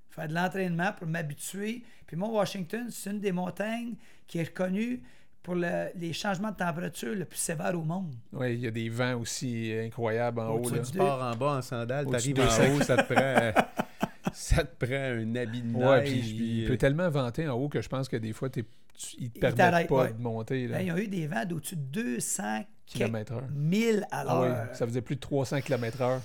[0.09, 1.83] Faire de l'entraînement pour m'habituer.
[2.07, 3.95] Puis Mont Washington, c'est une des montagnes
[4.25, 5.01] qui est reconnue
[5.43, 8.13] pour le- les changements de température le plus sévères au monde.
[8.33, 10.69] Oui, il y a des vents aussi incroyables en haut.
[10.69, 10.79] Là.
[10.79, 13.63] Tu pars en bas en sandales, t'arrives en haut, ça te prend...
[14.33, 15.83] ça te prend un habit de neige.
[15.87, 18.33] Ouais, puis puis, il euh, peut tellement vanter en haut que je pense que des
[18.33, 18.63] fois, t'es,
[18.93, 20.13] tu- ils te Il permettent pas ouais.
[20.13, 20.67] de monter.
[20.67, 20.77] Là.
[20.77, 23.47] Ben, ils ont eu des vents d'au-dessus de 200 Kilomètres heure.
[23.51, 24.67] 1000 à Ah l'heure.
[24.69, 26.19] oui, ça faisait plus de 300 km/h.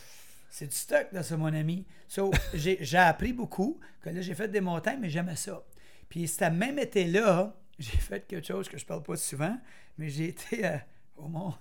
[0.51, 1.85] C'est du stock, là, ça, mon ami.
[2.09, 3.79] So, j'ai j'ai appris beaucoup.
[4.03, 5.63] Que là, j'ai fait des montagnes, mais j'aimais ça.
[6.09, 9.59] Puis, cet même été-là, j'ai fait quelque chose que je parle pas souvent,
[9.99, 10.79] mais j'ai été euh,
[11.17, 11.55] au Mont,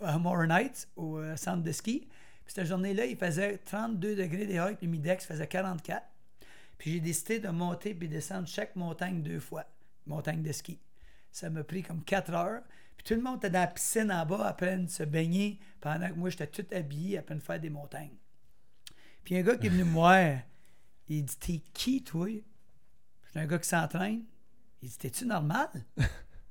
[0.00, 2.08] à Nights, au euh, centre de ski.
[2.44, 6.04] Puis, cette journée-là, il faisait 32 degrés dehors, puis Midex faisait 44.
[6.78, 9.64] Puis, j'ai décidé de monter puis descendre chaque montagne deux fois,
[10.06, 10.80] montagne de ski.
[11.30, 12.62] Ça m'a pris comme 4 heures.
[12.96, 16.08] Puis tout le monde était dans la piscine en bas après de se baigner pendant
[16.08, 18.16] que moi, j'étais tout habillé après de faire des montagnes.
[19.24, 20.38] Puis un gars qui est venu me voir,
[21.08, 24.24] il dit T'es qui, toi Je un gars qui s'entraîne.
[24.82, 25.68] Il dit T'es-tu normal?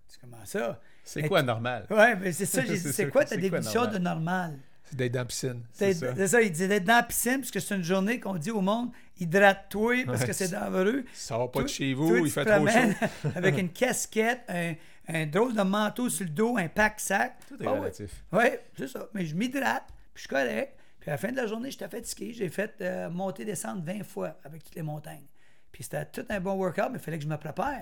[0.08, 0.80] C'est comment ça?
[1.04, 1.86] C'est quoi normal?
[1.90, 2.62] Ouais, mais c'est ça.
[2.66, 4.58] J'ai dit C'est quoi ta définition de normal?
[4.84, 5.64] C'est d'être dans la piscine.
[5.72, 5.94] C'est
[6.28, 6.42] ça.
[6.42, 8.90] Il dit d'être dans la piscine, parce que c'est une journée qu'on dit au monde
[9.20, 10.28] hydrate-toi, parce Ouais.
[10.28, 11.06] que c'est dangereux.
[11.14, 13.30] Sors pas de chez vous, il fait trop chaud.
[13.36, 14.74] avec une casquette, un,
[15.08, 17.38] un drôle de manteau sur le dos, un pack-sac.
[17.48, 18.24] Tout est Ah relatif.
[18.32, 18.46] Oui,
[18.78, 19.08] c'est ça.
[19.14, 20.76] Mais je m'hydrate, puis je suis correct.
[21.00, 22.34] Puis à la fin de la journée, j'étais fatigué.
[22.34, 25.26] J'ai fait euh, monter, descendre 20 fois avec toutes les montagnes.
[25.72, 27.80] Puis c'était tout un bon workout, mais il fallait que je me prépare.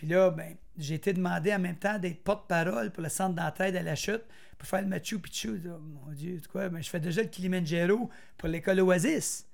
[0.00, 3.76] Puis là, ben, j'ai été demandé en même temps d'être porte-parole pour le centre d'entraide
[3.76, 4.22] à la chute
[4.56, 5.60] pour faire le Machu Picchu.
[5.66, 6.70] Oh, mon Dieu, quoi?
[6.70, 8.08] Ben, je fais déjà le Kilimanjaro
[8.38, 9.46] pour l'école Oasis.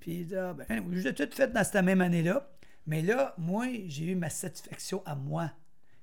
[0.00, 2.50] Puis dit, ah, ben, je l'ai tout fait dans cette même année-là.
[2.88, 5.52] Mais là, moi, j'ai eu ma satisfaction à moi.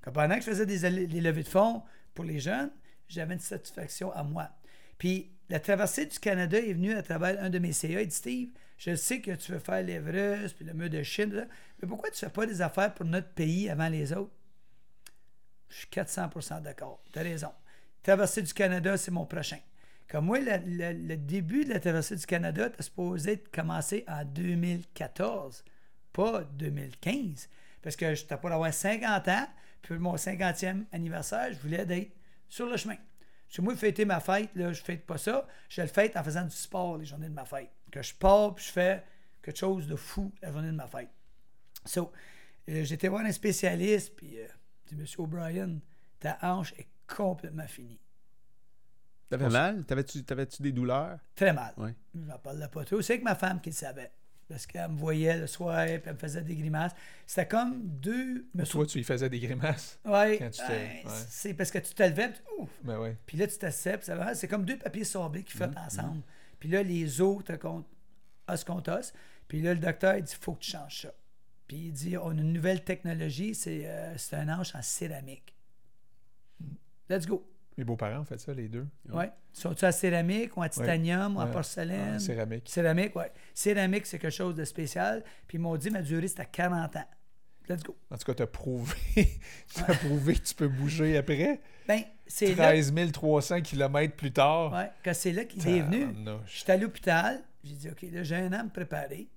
[0.01, 1.83] Que pendant que je faisais des, des levées de fonds
[2.13, 2.71] pour les jeunes,
[3.09, 4.49] j'avais une satisfaction à moi.
[4.97, 8.01] Puis la traversée du Canada est venue à travers un de mes CA.
[8.01, 11.33] Il dit Steve, je sais que tu veux faire l'Everest puis le mur de Chine,
[11.33, 11.47] là,
[11.83, 14.31] mais pourquoi tu ne fais pas des affaires pour notre pays avant les autres?
[15.67, 17.03] Je suis 400% d'accord.
[17.11, 17.51] Tu as raison.
[18.01, 19.59] Traversée du Canada, c'est mon prochain.
[20.07, 25.65] Comme moi, le, début de la traversée du Canada était supposé commencer en 2014,
[26.13, 27.49] pas 2015.
[27.81, 29.47] Parce que j'étais pour avoir 50 ans,
[29.81, 32.11] puis mon 50e anniversaire, je voulais être
[32.47, 32.95] sur le chemin.
[33.49, 35.45] Chez moi, fêter ma fête, là, je ne fête pas ça.
[35.67, 37.71] Je le fête en faisant du sport les journées de ma fête.
[37.91, 39.03] Que je pars puis je fais
[39.41, 41.09] quelque chose de fou la journée de ma fête.
[41.85, 42.11] So,
[42.69, 44.47] euh, j'étais voir un spécialiste, puis euh,
[44.87, 45.79] dit Monsieur O'Brien,
[46.19, 47.99] ta hanche est complètement finie.
[49.29, 49.83] T'avais mal?
[49.85, 51.17] T'avais-tu t'avais-tu des douleurs?
[51.35, 51.73] Très mal.
[51.77, 51.95] Ouais.
[52.13, 53.01] Je n'en parle pas trop.
[53.01, 54.11] C'est que ma femme qui le savait.
[54.47, 56.91] Parce qu'elle me voyait le soir, puis elle me faisait des grimaces.
[57.25, 58.45] C'était comme deux.
[58.53, 59.97] Mais toi, tu y faisais des grimaces?
[60.05, 63.17] Ouais, quand tu te- ouais, c'est parce que tu te levais, puis ouf, Ben ouais.
[63.25, 64.35] puis là, tu t'assais, puis ça va.
[64.35, 66.21] C'est comme deux papiers sablés qui flottent ensemble.
[66.59, 67.87] Puis là, les os te comptent
[68.47, 69.13] os contre os.
[69.47, 71.13] Puis là, le docteur, il dit faut que tu changes ça.
[71.67, 75.55] Puis il dit on a une nouvelle technologie, c'est euh, un hanche en céramique.
[77.09, 77.49] Let's go.
[77.77, 78.87] Mes beaux-parents ont fait ça, les deux.
[79.11, 79.31] Ouais.
[79.51, 81.51] Sont-tu en céramique ou en titanium ou en Ouais.
[81.51, 82.15] porcelaine?
[82.15, 82.69] En céramique.
[82.69, 83.23] Céramique, oui.
[83.53, 85.23] Céramique, c'est quelque chose de spécial.
[85.47, 87.07] Puis ils m'ont dit ma durée, à 40 ans.
[87.67, 87.95] Let's go.
[88.11, 88.95] En tout cas, t'as prouvé,
[89.73, 91.61] t'as prouvé que tu peux bouger après.
[91.87, 94.73] Ben, c'est là, 13 300 km plus tard.
[94.73, 96.01] ouais, que c'est là qu'il est venu.
[96.13, 96.59] Tabarnouche.
[96.59, 97.41] J'étais à l'hôpital.
[97.63, 99.29] J'ai dit, OK, là, j'ai un an à me préparer.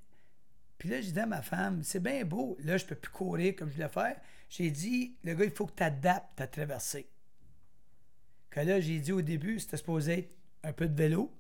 [0.79, 2.57] Puis là, j'ai dit à ma femme, c'est bien beau.
[2.63, 4.17] Là, je peux plus courir comme je voulais faire.
[4.49, 7.09] J'ai dit, le gars, il faut que tu adaptes ta traversée.
[8.51, 11.33] Que là, j'ai dit au début, c'était supposé être un peu de vélo,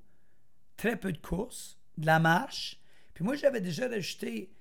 [0.77, 2.81] très peu de course, de la marche.
[3.15, 4.53] Puis moi, j'avais déjà rajouté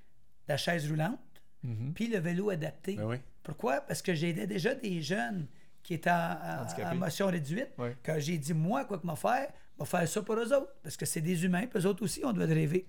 [0.47, 1.19] la chaise roulante,
[1.63, 1.93] Mhm.
[1.93, 2.95] puis le vélo adapté.
[2.95, 3.17] Ben oui.
[3.43, 3.81] Pourquoi?
[3.81, 5.47] Parce que j'aidais déjà des jeunes
[5.83, 7.69] qui étaient en, motion réduite.
[7.77, 7.95] Ouais.
[8.03, 10.73] Quand j'ai dit, moi, quoi que m'a faire, m'a faire ça pour eux autres.
[10.83, 12.87] Parce que c'est des humains, puis eux autres aussi, on doit rêver.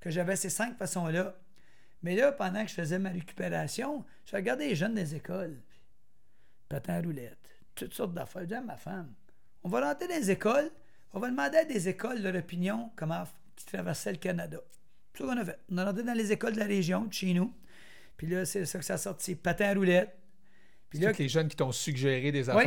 [0.00, 1.36] Que j'avais ces cinq façons-là.
[2.02, 5.60] Mais là, pendant que je faisais ma récupération, je regardais les jeunes des écoles.
[6.68, 7.38] Patin à roulette,
[7.74, 8.42] toutes sortes d'affaires.
[8.42, 9.12] Je disais à ma femme,
[9.62, 10.70] on va rentrer dans les écoles,
[11.12, 13.24] on va demander à des écoles leur opinion, comment
[13.56, 14.58] qui traversaient le Canada.
[15.12, 15.58] C'est ça qu'on a fait.
[15.70, 17.52] On est rentré dans les écoles de la région, de chez nous.
[18.16, 19.34] Puis là, c'est ça que ça a sorti.
[19.34, 20.16] Patin à roulette.
[20.88, 22.64] Puis là, les jeunes qui t'ont suggéré des Oui.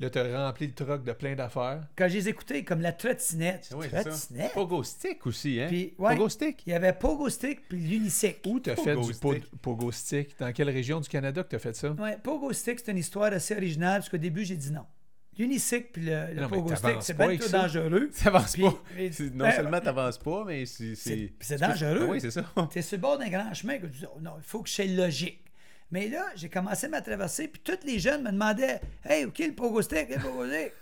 [0.00, 1.80] Là, t'as rempli le truck de plein d'affaires.
[1.96, 3.70] quand je les écoutais, comme la trottinette.
[3.76, 4.10] Oui, c'est ça.
[4.10, 4.52] trottinette?
[4.52, 5.66] Pogo Stick aussi, hein?
[5.68, 6.14] Puis, ouais.
[6.16, 6.62] Pogo Stick?
[6.66, 8.48] Il y avait Pogo Stick puis l'Unicycle.
[8.48, 9.44] Où t'as fait du stick.
[9.62, 10.38] pogo stick?
[10.38, 11.90] Dans quelle région du Canada que t'as fait ça?
[11.92, 14.84] Ouais, Pogo Stick, c'est une histoire assez originale parce qu'au début, j'ai dit non.
[15.36, 17.62] L'Unicycle puis le, le Non, mais Pogo Stick, c'est pas bien trop ça.
[17.62, 18.08] dangereux.
[18.22, 18.74] T'avances Puis- pas.
[18.96, 20.94] et- C'est- Non ben, seulement t'avances pas, mais c'est.
[20.94, 22.02] C'est c'est- c'est dangereux.
[22.02, 22.44] Ah Oui, c'est ça.
[22.70, 24.68] T'es sur le bord d'un grand chemin que tu dis, oh non, il faut que
[24.68, 25.43] je sois logique.
[25.90, 29.54] Mais là, j'ai commencé ma traversée, puis tous les jeunes me demandaient, hey, OK, le
[29.54, 30.72] pogo stick, le pogo stick.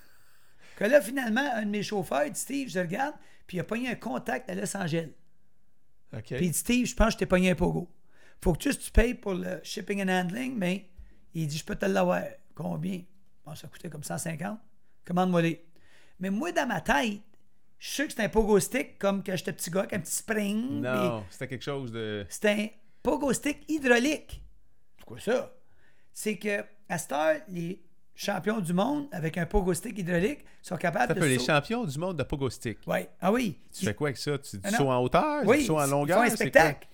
[0.77, 3.15] que là, finalement, un de mes chauffeurs, il dit, Steve, je regarde,
[3.47, 5.11] puis il a pogné un contact à Los Angeles.
[6.15, 6.25] OK.
[6.25, 7.91] Puis il dit, Steve, je pense que je t'ai pogné un pogo.
[8.43, 10.89] Faut que juste tu payes pour le shipping and handling, mais
[11.35, 12.23] il dit, je peux te l'avoir.
[12.55, 13.03] Combien?
[13.45, 14.59] Bon, ça coûtait comme 150.
[15.05, 15.65] Commande-moi les.
[16.21, 17.21] Mais moi, dans ma tête,
[17.79, 20.15] je sais que c'est un pogo stick, comme quand j'étais petit gars, avec un petit
[20.15, 20.81] spring.
[20.81, 22.27] Non, c'était quelque chose de.
[22.29, 22.69] C'est un
[23.03, 24.42] pogo stick hydraulique.
[25.13, 25.53] Quoi ça?
[26.13, 27.83] C'est que, à cette heure, les
[28.15, 31.85] champions du monde avec un pogo stick hydraulique sont capables Ça de peut les champions
[31.85, 32.79] du monde de Pogo Stick.
[32.87, 33.09] Ouais.
[33.21, 33.59] Ah oui.
[33.73, 34.39] Tu fais quoi avec ça?
[34.39, 34.77] Tu, tu Ah non.
[34.79, 35.43] sautes en hauteur?
[35.47, 36.19] Oui, tu sautes en ils longueur?
[36.19, 36.89] font un spectacle.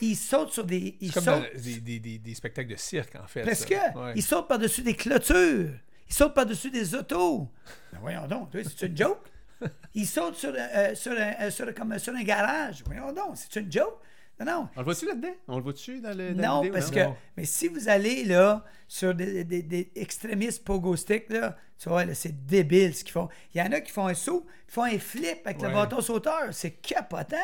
[0.00, 0.96] Ils sautent sur des...
[1.00, 1.54] Ils C'est comme sautent...
[1.54, 3.42] dans des, des- des- des spectacles de cirque, en fait.
[3.42, 3.72] Presque.
[3.72, 3.98] ça.
[3.98, 4.12] Ouais.
[4.16, 5.70] Ils sautent par-dessus des clôtures.
[6.08, 7.48] Ils sautent par-dessus des autos.
[7.92, 9.20] Ben voyons donc, c'est une joke?
[9.94, 12.82] Ils sautent sur, euh, sur, un, euh, sur- comme, sur un garage.
[12.84, 13.98] Voyons donc, c'est une joke?
[14.40, 14.68] Non, non.
[14.74, 15.34] On le voit-tu là-dedans?
[15.48, 16.94] On le voit-tu dans, le, dans Non, vidéo, parce non?
[16.94, 17.04] que.
[17.04, 17.16] Non.
[17.36, 22.04] Mais si vous allez là sur des, des- des extrémistes pogo stick, là, tu vois,
[22.04, 23.28] là, c'est débile ce qu'ils font.
[23.54, 26.00] Il y en a qui font un saut, qui font un flip avec le bâton
[26.00, 26.48] sauteur.
[26.52, 27.36] C'est capotant.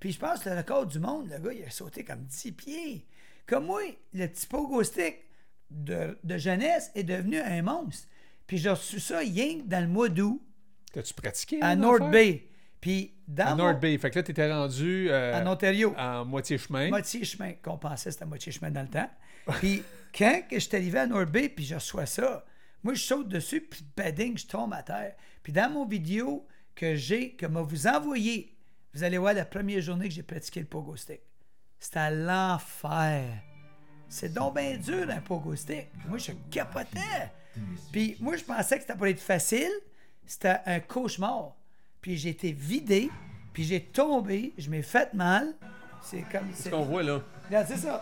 [0.00, 2.52] Puis je pense que le record du monde, le gars, il a sauté comme 10
[2.52, 3.06] pieds.
[3.46, 3.80] Comme moi,
[4.12, 5.24] le petit pogo stick
[5.70, 8.08] de, de jeunesse est devenu un monstre.
[8.46, 10.40] Puis j'ai reçu ça rien dans le mois d'août
[10.92, 11.58] T'as-tu pratiqué?
[11.62, 12.10] à North?
[12.10, 12.46] Bay.
[12.80, 13.98] Puis dans À North Bay.
[13.98, 15.94] Fait que là, t'étais rendu euh, en Ontario.
[15.96, 16.88] en moitié chemin.
[16.88, 19.10] moitié chemin qu'on pensait c'était moitié chemin dans le temps.
[19.58, 19.82] Puis
[20.16, 22.44] quand que je suis arrivé à North Bay, puis je reçois ça,
[22.82, 25.14] moi je saute dessus, puis bading, je tombe à terre.
[25.42, 28.56] Puis dans mon vidéo que j'ai, que m'a vous envoyé,
[28.92, 31.20] vous allez voir la première journée que j'ai pratiqué le pogo stick.
[31.78, 33.24] C'était l'enfer.
[34.08, 35.88] C'est donc bien dur un pogo stick.
[36.08, 37.30] Moi je capotais.
[37.92, 39.72] Puis moi je pensais que c'était pour être facile.
[40.24, 41.56] C'était un cauchemar.
[42.06, 43.10] Puis j'ai été vidé,
[43.52, 45.54] puis j'ai tombé, je m'ai fait mal.
[46.04, 47.18] C'est comme C'est ce qu'on voit là?
[47.48, 48.00] Regarde, c'est ça.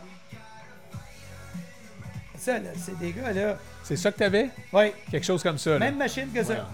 [2.36, 3.56] Ça, là, c'est des gars, là.
[3.82, 4.50] C'est ça que t'avais?
[4.74, 5.70] Oui, Quelque chose comme ça.
[5.70, 5.78] là.
[5.78, 6.68] même machine que ça.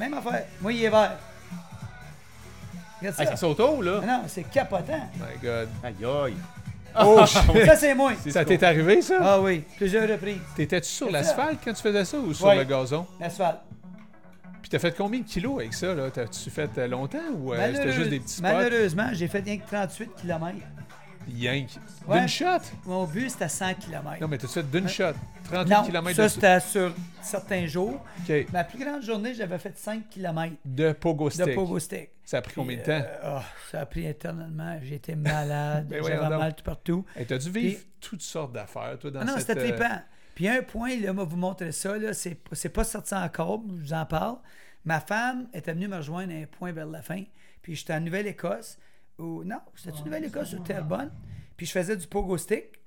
[0.00, 0.46] Même affaire.
[0.60, 1.16] Moi, il est vert.
[2.98, 3.30] Regarde Hey, ça.
[3.30, 4.00] ça saute haut, là.
[4.04, 5.08] Non, c'est capotant.
[5.14, 5.68] My God.
[5.84, 6.34] Aïe, aïe.
[7.04, 7.66] Oh, shit.
[7.66, 8.14] Ça, c'est moi.
[8.20, 9.18] C'est Ça t'est arrivé, ça?
[9.22, 10.40] Ah oui, plusieurs reprises.
[10.56, 12.56] T'étais-tu sur C'est l'asphalte quand tu faisais ça ou sur Ouais.
[12.56, 13.06] le gazon?
[13.20, 13.60] L'asphalte.
[14.74, 16.10] T'as fait combien de kilos avec ça, là?
[16.10, 18.42] T'as-tu fait euh, longtemps ou euh, c'était juste des petits spots?
[18.42, 20.56] Malheureusement, j'ai fait rien que 38 km.
[21.28, 21.68] Yank.
[22.08, 22.18] Ouais.
[22.18, 22.58] D'une shot?
[22.84, 24.20] Mon but, c'était 100 km.
[24.20, 25.12] Non, mais t'as fait d'une shot?
[25.44, 26.28] 38 Non, km ça, de...
[26.28, 26.92] c'était sur
[27.22, 28.04] certains jours.
[28.52, 31.54] Ma plus grande journée, j'avais fait 5 km De pogo de stick.
[31.54, 32.10] pogo stick.
[32.24, 32.90] Ça a pris combien de temps?
[33.00, 34.76] euh, oh, ça a pris éternellement.
[34.82, 35.86] J'étais malade.
[35.88, 37.04] Ben J'avais mal tout partout.
[37.14, 39.46] Hey, t'as dû vivre toutes sortes d'affaires, toi, dans Ah non, cette...
[39.46, 40.00] c'était euh, trippant.
[40.34, 43.82] Puis un point, là, moi, vous montrer ça, là, c'est, c'est pas sorti encore, je
[43.84, 44.38] vous en parle.
[44.84, 47.22] Ma femme était venue me rejoindre à un point vers la fin.
[47.62, 48.78] Puis j'étais en Nouvelle-Écosse.
[49.18, 51.10] Ou, non, c'était en Nouvelle-Écosse ou Terrebonne?
[51.56, 52.80] Puis je faisais du pogo stick.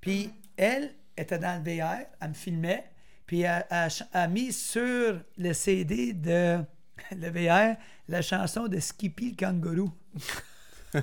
[0.00, 2.84] Puis elle était dans le VR, elle me filmait.
[3.26, 6.58] Puis elle elle ch- elle a mis sur le CD de
[7.16, 7.76] le VR
[8.08, 9.90] la chanson de Skippy le kangourou.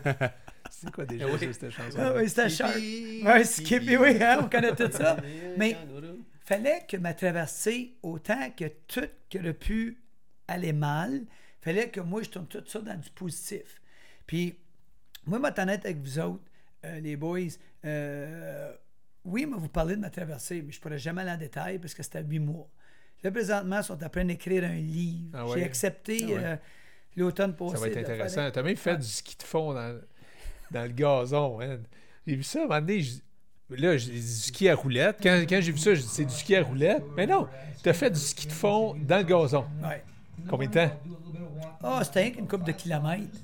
[0.69, 1.39] C'est quoi déjà oui.
[1.39, 1.97] ça, cette chanson?
[1.99, 2.73] Ah oui, c'était Shark.
[2.73, 5.17] Skippy, Ouais, Skippy, oui, hein, on connaît tout ça.
[5.57, 5.75] Mais
[6.45, 9.97] fallait que ma traversée, autant que tout qui aurait pu
[10.47, 11.21] aller mal,
[11.61, 13.81] fallait que moi, je tourne tout ça dans du positif.
[14.25, 14.55] Puis,
[15.25, 16.43] moi, ma honnête avec vous autres,
[16.85, 17.39] euh, les boys,
[17.85, 18.71] euh,
[19.25, 21.79] oui, moi, vous parlez de ma traversée, mais je ne pourrais jamais aller en détail
[21.79, 22.69] parce que c'était huit mois.
[23.23, 25.29] Là, présentement, ils sont en train d'écrire un livre.
[25.33, 26.39] Ah J'ai accepté Ah ouais.
[26.43, 26.55] euh,
[27.17, 27.75] l'automne passé.
[27.75, 28.51] Ça va être intéressant.
[28.51, 29.99] T'as même fait du ski de fond dans,
[30.71, 31.59] dans le gazon.
[31.61, 31.79] hein.
[32.25, 33.19] J'ai vu ça, à un moment donné, je-
[33.71, 35.17] là, j'ai du ski à roulette.
[35.21, 37.03] Quand, quand j'ai vu ça, j'ai dit, c'est du ski à roulette?
[37.17, 37.47] Mais non,
[37.83, 39.65] t'as fait du ski de fond dans le gazon.
[39.83, 40.03] Ouais.
[40.49, 40.91] Combien de temps?
[41.83, 43.37] Ah, c'était rien qu'une couple de kilomètres.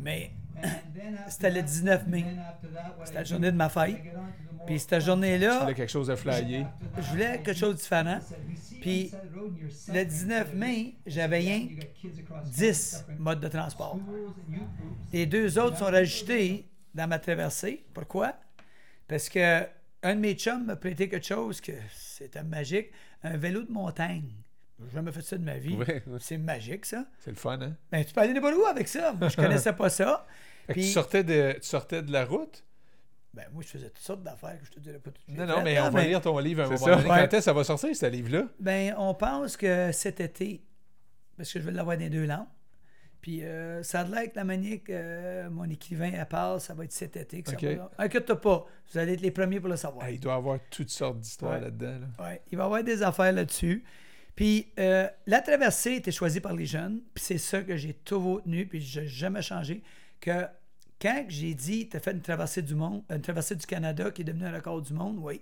[0.00, 0.30] Mais
[1.28, 2.24] c'était le 19 mai.
[3.04, 3.96] C'était la journée de ma fête.
[4.66, 8.18] Puis cette Tu journée-là, voulais quelque chose de je voulais quelque chose de différent.
[8.80, 9.12] Puis
[9.92, 11.68] le 19 mai, j'avais rien
[12.46, 13.98] 10 modes de transport.
[15.12, 17.84] Les deux autres sont rajoutés dans ma traversée.
[17.94, 18.34] Pourquoi?
[19.06, 19.62] Parce que
[20.02, 22.90] un de mes chums m'a prêté quelque chose que c'était magique,
[23.22, 24.32] un vélo de montagne.
[24.84, 25.74] J'ai jamais fait ça de ma vie.
[25.74, 26.18] Ouais, ouais.
[26.20, 27.06] C'est magique, ça.
[27.18, 27.74] C'est le fun, hein?
[27.90, 29.12] Ben, tu peux aller n'importe où avec ça.
[29.14, 30.26] Moi, je connaissais pas ça.
[30.66, 32.62] Fait que tu, sortais de, tu sortais de la route?
[33.32, 35.36] Ben, moi, je faisais toutes sortes d'affaires que je te dirais pas tout de suite.
[35.38, 36.96] Non, non, mais on va mais- lire ton livre à un moment ça.
[36.96, 37.08] donné.
[37.08, 37.16] Ouais.
[37.16, 38.44] Quand est-ce que ça va sortir, ce livre-là?
[38.60, 40.62] Ben, on pense que cet été,
[41.36, 42.46] parce que je vais l'avoir dans les deux langues,
[43.20, 46.84] puis euh, ça a l'air que la manière que euh, mon écrivain parle, ça va
[46.84, 47.42] être cet été.
[47.42, 47.64] Que ça Ok.
[47.64, 50.04] va- Inquiète-toi pas, vous allez être les premiers pour le savoir.
[50.06, 51.60] Ah, il doit y avoir toutes sortes d'histoires Ouais.
[51.60, 51.98] là-dedans.
[52.18, 52.24] là.
[52.24, 53.84] Ouais, il va y avoir des affaires là-dessus.
[54.36, 58.42] Puis euh, la traversée était choisie par les jeunes, puis c'est ça que j'ai toujours
[58.42, 59.82] tenu, puis je n'ai jamais changé,
[60.20, 60.46] que
[61.00, 64.22] quand j'ai dit, tu as fait une traversée du monde, une traversée du Canada qui
[64.22, 65.40] est devenue un record du monde, oui,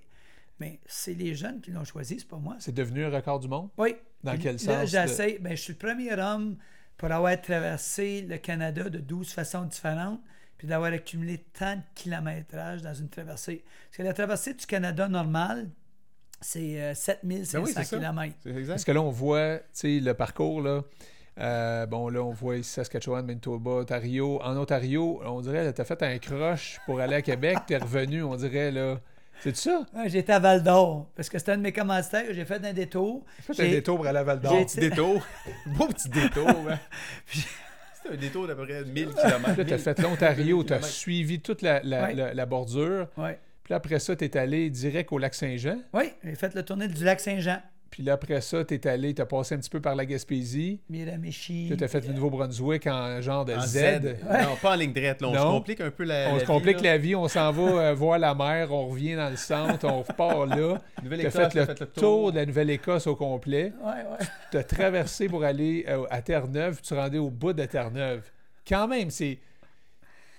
[0.61, 2.57] mais c'est les jeunes qui l'ont choisi, c'est pas moi.
[2.61, 3.71] C'est devenu un record du monde?
[3.77, 3.97] Oui.
[4.23, 6.57] Dans Puis quel là, sens, j'essaie, ben, je suis le premier homme
[6.97, 10.21] pour avoir traversé le Canada de 12 façons différentes,
[10.57, 13.65] puis d'avoir accumulé tant de kilométrage dans une traversée.
[13.89, 15.69] Parce que la traversée du Canada normale,
[16.40, 18.35] c'est euh, 7500 Ben oui, km.
[18.43, 18.73] C'est exact.
[18.74, 20.82] Parce que là, on voit, tu sais, le parcours, là.
[21.40, 24.40] euh, bon, là, on voit ici Saskatchewan, Manitoba, Ontario.
[24.43, 27.78] En Ontario, on dirait, tu as fait un croche pour aller à Québec, tu es
[27.78, 29.01] revenu, on dirait, là.
[29.40, 29.85] C'est ça?
[29.94, 32.73] Ouais, J'étais à Val d'Or, parce que c'était un de mes commanditaires, j'ai fait un
[32.73, 33.24] détour.
[33.40, 34.52] Fait un J'ai- détour pour aller à Val d'Or.
[34.59, 35.27] j'ai- Petit détour.
[35.66, 36.78] Beau petit détour, hein.
[37.27, 39.56] C'était un détour d'à peu près 1000 km.
[39.59, 42.15] Là, tu as fait l'Ontario, tu as suivi toute la, la, Ouais.
[42.15, 43.09] la- la bordure.
[43.16, 43.39] Ouais.
[43.65, 45.78] Puis là, après ça, tu es allé direct au lac Saint-Jean.
[45.93, 47.61] Oui, j'ai fait le tournée du lac Saint-Jean,
[47.91, 50.05] Puis là, après ça, tu es allé, tu as passé un petit peu par la
[50.05, 50.81] Gaspésie.
[50.91, 51.73] Miramichi.
[51.78, 53.78] Tu as fait le Nouveau-Brunswick en genre de En Z.
[53.78, 54.01] Z.
[54.23, 55.23] Non, pas en ligne droite.
[55.23, 55.28] Là.
[55.28, 55.39] On Non.
[55.41, 56.27] se complique un peu la.
[56.28, 56.91] On la se vie, complique là.
[56.93, 60.03] la vie, on s'en va euh, voir la mer, on revient dans le centre, on
[60.03, 60.78] repart là.
[61.03, 63.73] Tu as fait, t'as le tour de la Nouvelle-Écosse au complet.
[63.82, 64.27] Ouais, ouais.
[64.51, 68.31] Tu as traversé pour aller euh, à Terre-Neuve, puis tu rendais au bout de Terre-Neuve.
[68.69, 69.39] Quand même, c'est.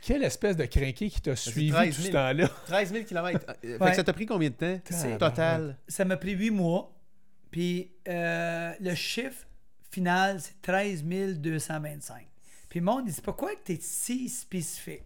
[0.05, 2.07] Quelle espèce de crinqué qui t'a suivi 13 tout 000.
[2.07, 2.47] ce temps-là?
[2.67, 3.45] 13 000 km.
[3.61, 3.89] Fait Ouais.
[3.89, 4.79] que ça t'a pris combien de temps?
[4.87, 5.77] C'est- Total.
[5.87, 6.91] Ça m'a pris huit mois.
[7.49, 9.47] Puis euh, le chiffre
[9.89, 11.03] final, c'est 13
[11.39, 12.27] 225.
[12.69, 15.03] Puis le monde dit pourquoi que tu es si spécifique?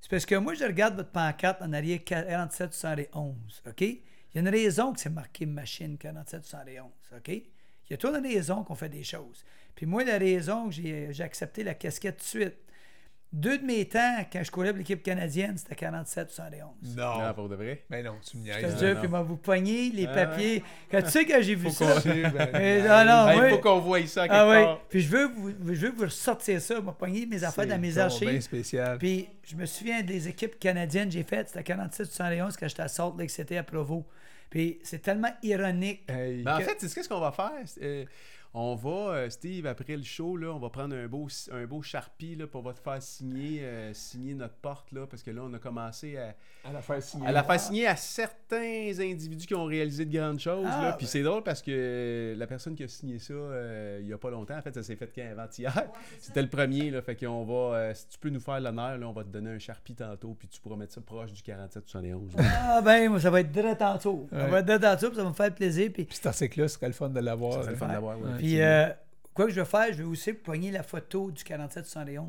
[0.00, 3.34] C'est parce que moi, je regarde votre pancarte en arrière 47 71.
[3.66, 3.80] OK?
[3.80, 4.00] Il
[4.34, 6.90] y a une raison que c'est marqué machine 47 71.
[7.16, 7.28] OK?
[7.28, 7.42] Il
[7.90, 9.44] y a toujours une raison qu'on fait des choses.
[9.74, 12.56] Puis moi, la raison que j'ai j'ai accepté la casquette tout de suite.
[13.32, 16.68] Deux de mes temps, quand je courais pour l'équipe canadienne, c'était 47 71.
[16.96, 17.34] Non, Non.
[17.34, 17.82] pour de vrai?
[17.90, 18.78] Mais non, tu me Je te niaises.
[18.78, 20.62] jure, puis moi, vous poignez les Ah papiers.
[20.90, 22.00] Quand tu sais que j'ai vu Faut ça.
[22.00, 24.64] qu'on- Ben, Eh, non, non, Il moi- faut qu'on voie ça quelque Ah oui.
[24.64, 24.80] part.
[24.88, 26.80] Puis je veux, vous, je veux vous ressortir ça.
[26.80, 28.40] M'a pogné mes affaires dans mes bien archives.
[28.40, 28.96] spécial.
[28.98, 31.48] Puis je me souviens des équipes canadiennes que j'ai faites.
[31.48, 34.06] C'était 47-71 quand j'étais à Salt Lake City à Provo.
[34.48, 36.04] Puis c'est tellement ironique.
[36.08, 36.42] Hey.
[36.42, 37.50] Ben, en Que- fait, c'est ce qu'on va faire.
[37.82, 38.04] Euh,
[38.58, 41.82] on va, euh, Steve, après le show, là, on va prendre un beau, un beau
[41.82, 45.42] Sharpie là, pour va te faire signer, euh, signer notre porte, là, parce que là,
[45.44, 46.34] on a commencé à,
[46.66, 47.26] à la faire signer.
[47.26, 50.66] à la faire signer à certains individus qui ont réalisé de grandes choses.
[50.70, 50.92] Ah, là.
[50.94, 54.18] Puis c'est drôle parce que la personne qui a signé ça euh, il n'y a
[54.18, 55.90] pas longtemps, en fait, ça s'est fait quand avant-hier.
[56.18, 59.06] C'était le premier, là, fait qu'on va, euh, si tu peux nous faire l'honneur, là,
[59.06, 62.30] on va te donner un Sharpie tantôt, puis tu pourras mettre ça proche du 47-71.
[62.38, 64.26] Ah ben, moi, ça va être direct tantôt.
[64.32, 65.90] Ça va être direct tantôt, puis ça va me faire plaisir.
[65.92, 67.52] Puis, Puis cet article-là, ce serait le fun de l'avoir.
[67.52, 68.18] Ça serait le fun d'avoir.
[68.18, 68.88] ouais, puis euh,
[69.34, 72.28] quoi que je vais faire, je vais aussi pogner la photo du 47-71.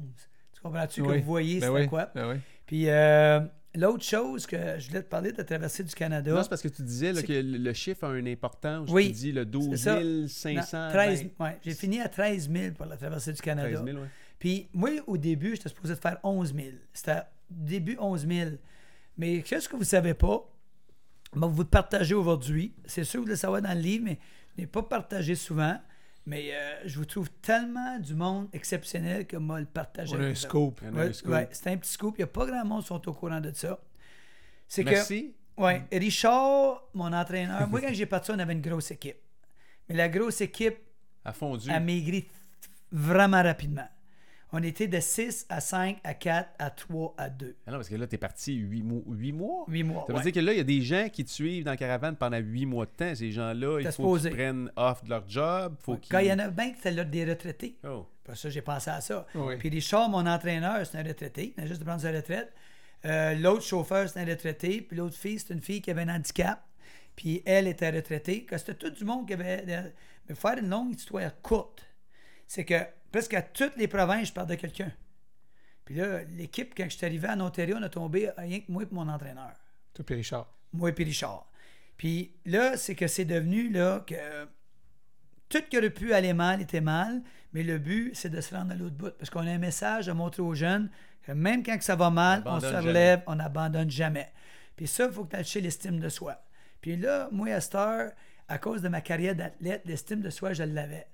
[0.53, 2.09] Tu comprends-tu que vous voyez Ben oui, quoi?
[2.13, 2.35] ben oui.
[2.65, 3.39] Puis euh,
[3.75, 6.31] l'autre chose que je voulais te parler de la traversée du Canada.
[6.31, 8.89] Non, c'est parce que tu disais là, que le chiffre a une importance.
[8.91, 10.01] Oui, tu dis le 12 c'est ça.
[10.27, 10.83] 500.
[10.85, 13.69] Non, 13, ouais, j'ai fini à 13 000 pour la traversée du Canada.
[13.69, 14.07] 13 000, ouais.
[14.39, 16.67] Puis moi, au début, j'étais supposé de faire 11 000.
[16.93, 18.51] C'était début 11 000.
[19.17, 20.47] Mais qu'est-ce que vous ne savez pas?
[21.33, 22.73] Je vais vous partager aujourd'hui.
[22.85, 24.19] C'est sûr que vous le savez dans le livre, mais
[24.55, 25.77] je n'ai pas partagé souvent.
[26.27, 30.13] Mais euh, je vous trouve tellement du monde exceptionnel que moi le partager.
[30.13, 30.41] On a un avec vous.
[30.41, 30.81] scoop.
[30.81, 32.15] Ouais, ouais, c'est un petit scoop.
[32.17, 33.79] Il n'y a pas grand monde qui sont au courant de ça.
[34.67, 35.33] C'est que Merci.
[35.55, 39.15] Ouais, Richard, mon entraîneur, moi quand j'ai parti, on avait une grosse équipe.
[39.87, 40.77] Mais la grosse équipe
[41.23, 41.71] A fondu.
[41.71, 42.27] a maigri
[42.91, 43.87] vraiment rapidement.
[44.53, 47.55] On était de 6 à 5 à 4 à 3 à 2.
[47.65, 49.01] Ah non, parce que là, t'es parti 8 mois.
[49.09, 49.65] 8 mois?
[49.67, 50.05] 8 mois.
[50.07, 50.23] Ça veut ouais.
[50.23, 52.37] dire que là, il y a des gens qui te suivent dans la caravane pendant
[52.37, 53.13] 8 mois de temps.
[53.13, 55.75] Ces gens-là, il faut qu'ils prennent off de leur job.
[55.81, 55.99] Faut Ouais.
[55.99, 56.11] qu'ils...
[56.11, 57.77] Quand il y en a bien c'est là des retraités.
[57.85, 58.05] Oh.
[58.23, 59.25] Pour ça, j'ai pensé à ça.
[59.35, 59.57] Oui.
[59.57, 61.53] Puis Richard, mon entraîneur, c'est un retraité.
[61.57, 62.53] Il a juste de prendre sa retraite.
[63.05, 64.81] Euh, l'autre chauffeur, c'est un retraité.
[64.81, 66.63] Puis l'autre fille, c'est une fille qui avait un handicap.
[67.17, 68.43] Puis elle était retraitée.
[68.45, 69.63] Que c'était tout du monde qui avait.
[70.29, 71.85] Mais faire une longue histoire courte,
[72.47, 72.75] c'est que
[73.11, 74.91] presque à toutes les provinces, je parle de quelqu'un.
[75.85, 78.83] Puis là, l'équipe, quand je suis arrivé en Ontario, on a tombé rien que moi
[78.83, 79.53] et mon entraîneur.
[79.93, 80.53] Toi, puis Richard.
[80.73, 81.49] Moi et Richard.
[81.95, 84.15] Puis là, c'est que c'est devenu là que
[85.49, 87.21] tout qui aurait pu aller mal était mal,
[87.53, 89.17] mais le but, c'est de se rendre à l'autre bout.
[89.17, 90.89] Parce qu'on a un message à montrer aux jeunes
[91.23, 94.31] que même quand que ça va mal, On on se relève, on n'abandonne jamais.
[94.75, 96.43] Puis ça, il faut que tu ailles l'estime de soi.
[96.81, 98.11] Puis là, moi, à cette heure,
[98.47, 101.07] à cause de ma carrière d'athlète, l'estime de soi, je l'avais.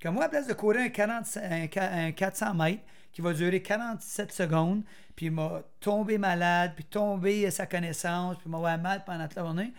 [0.00, 2.82] Que moi, à place de courir un, 40 un qua- un 400 mètres
[3.12, 4.82] qui va durer 47 secondes,
[5.14, 9.36] puis il m'a tombé malade, puis tombé à sa connaissance, puis m'avoir mal pendant toute
[9.36, 9.72] la journée,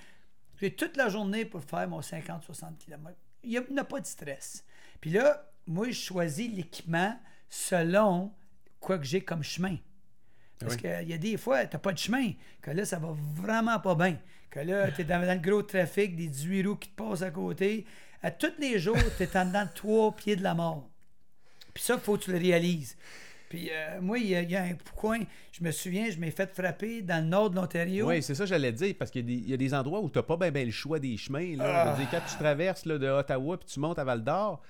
[0.60, 3.15] j'ai toute la journée pour faire mon 50-60 km.
[3.43, 4.64] Il n'y a, il n'y a pas de stress.
[4.99, 7.18] Puis là, moi, je choisis l'équipement
[7.49, 8.31] selon
[8.80, 9.77] quoi que j'ai comme chemin.
[10.60, 10.81] Parce Oui.
[10.81, 13.80] qu'il y a des fois, tu n'as pas de chemin, que là, ça va vraiment
[13.80, 14.18] pas bien.
[14.52, 17.22] Que là, tu es dans, dans le gros trafic, des 18 roues qui te passent
[17.23, 17.85] à côté.
[18.23, 20.88] À tous les jours, tu es en dedans de trois pieds de la mort.
[21.73, 22.98] Puis ça, il faut que tu le réalises.
[23.49, 25.19] Puis euh, moi, il y, a- il y a un coin,
[25.52, 28.07] je me souviens, je m'ai fait frapper dans le nord de l'Ontario.
[28.07, 29.73] Oui, c'est ça que j'allais dire, parce qu'il y, a des- il y a des
[29.73, 31.56] endroits où tu n'as pas bien le choix des chemins.
[31.57, 31.85] Là.
[31.88, 34.61] Je veux dire, quand tu traverses là, de Ottawa puis tu montes à Val d'Or,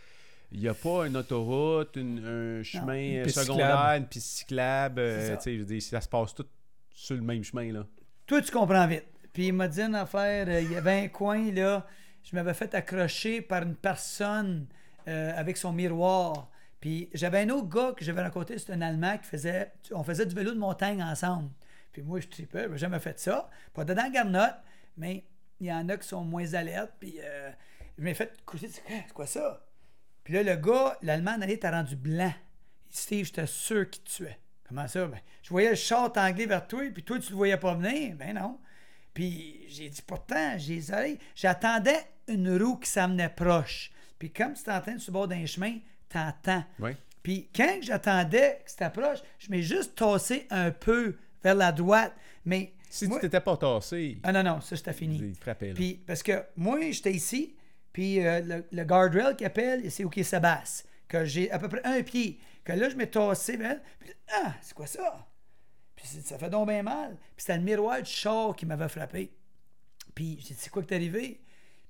[0.51, 2.25] il n'y a pas une autoroute, une-
[2.59, 3.97] un chemin une secondaire, cyclable.
[4.01, 4.99] une piste cyclable.
[4.99, 5.37] euh, C'est ça.
[5.37, 6.45] tu sais, je veux dire, ça se passe tout
[6.91, 7.71] sur le même chemin.
[7.71, 7.85] Là.
[8.25, 9.05] Toi, tu comprends vite.
[9.31, 11.85] Puis il m'a dit une affaire, euh, il y avait un coin, là,
[12.23, 14.67] je m'avais fait accrocher par une personne
[15.07, 16.49] euh, avec son miroir.
[16.79, 20.25] Puis j'avais un autre gars que j'avais rencontré, c'était un Allemand qui faisait, on faisait
[20.25, 21.49] du vélo de montagne ensemble.
[21.91, 23.49] Puis moi, je tripais, j'ai jamais fait ça.
[23.73, 24.55] Pas dedans garnotte,
[24.97, 25.25] mais
[25.59, 26.93] il y en a qui sont moins alertes.
[26.99, 27.51] Puis euh,
[27.97, 29.65] je m'ai fait coucher, c'est quoi- ça?
[30.23, 32.33] Puis là, le gars, l'Allemand allait, t'a rendu blanc.
[32.89, 34.39] Steve, j'étais sûr qu'il te tuait.
[34.67, 35.05] Comment ça?
[35.07, 38.15] Ben, je voyais le char t'angler vers toi, puis toi, tu le voyais pas venir?
[38.15, 38.59] Ben non.
[39.13, 41.17] Puis j'ai dit, pourtant, j'ai les oreilles.
[41.35, 43.91] J'attendais une roue qui s'amenait proche.
[44.19, 45.77] Puis comme tu t'entends sur le bord d'un chemin,
[46.09, 46.63] t'entends.
[46.79, 46.91] Oui.
[47.23, 52.13] Puis quand j'attendais que c'était proche, je m'ai juste tassé un peu vers la droite.
[52.45, 55.17] Mais Si moi- tu t'étais pas tassé, Ah non, non, ça, c'était fini.
[55.21, 55.69] il te frappait.
[55.69, 55.73] là.
[55.75, 57.55] Puis, parce que moi, j'étais ici,
[57.93, 61.67] puis euh, le, le guardrail qui appelle, c'est où qui Sébastien, que j'ai à peu
[61.67, 64.11] près un pied, que là, je m'ai tassé, ben, puis
[64.43, 65.27] ah, c'est quoi ça?
[66.01, 67.15] Puis ça fait donc bien mal.
[67.35, 69.31] Puis c'était le miroir du char qui m'avait frappé.
[70.15, 71.41] Puis j'ai dit, c'est quoi qui est arrivé?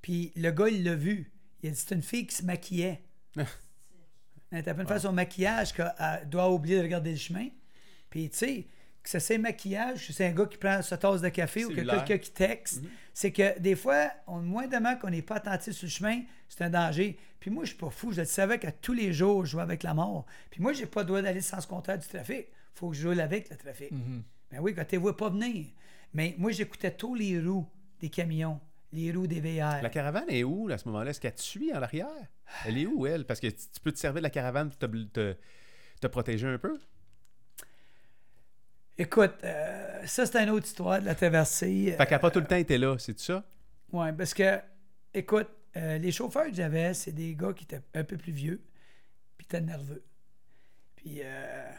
[0.02, 1.32] Puis le gars, il l'a vu.
[1.64, 3.04] Il a dit, c'est une fille qui se maquillait.
[4.52, 5.94] Elle train de faire son maquillage qu'elle
[6.26, 7.48] doit oublier de regarder le chemin.
[8.10, 8.68] Puis, tu sais,
[9.02, 11.70] que ça c'est maquillage, que c'est un gars qui prend sa tasse de café ou
[11.70, 12.82] que quelqu'un qui texte,
[13.14, 16.70] c'est que des fois, on, moindrement qu'on n'est pas attentif sur le chemin, c'est un
[16.70, 17.18] danger.
[17.40, 18.12] Puis moi, je suis pas fou.
[18.12, 20.26] Je le savais qu'à tous les jours, je jouais avec la mort.
[20.50, 22.48] Puis moi, j'ai pas le droit d'aller sans contraire du trafic.
[22.74, 23.92] Faut que je joue avec le trafic.
[24.52, 25.68] Ben oui, quand tu ne vois pas venir.
[26.14, 27.68] Mais moi, j'écoutais tous les roues
[28.00, 28.60] des camions,
[28.92, 29.82] les roues des VR.
[29.82, 31.12] La caravane est où là, à ce moment-là?
[31.12, 32.08] Est-ce qu'elle te suit en arrière?
[32.66, 33.26] Elle est où, elle?
[33.26, 35.38] Parce que tu peux te servir de la caravane pour te, te-
[36.02, 36.78] te protéger un peu?
[38.98, 41.96] Écoute, euh, ça, c'est une autre histoire de la traversée.
[41.98, 43.44] Fait qu'elle n'a pas tout le temps été là, c'est ça?
[43.92, 44.60] Oui, parce que,
[45.14, 48.62] écoute, euh, les chauffeurs que j'avais, c'est des gars qui étaient un peu plus vieux,
[49.38, 50.04] puis étaient nerveux.
[50.98, 51.72] Puis, euh,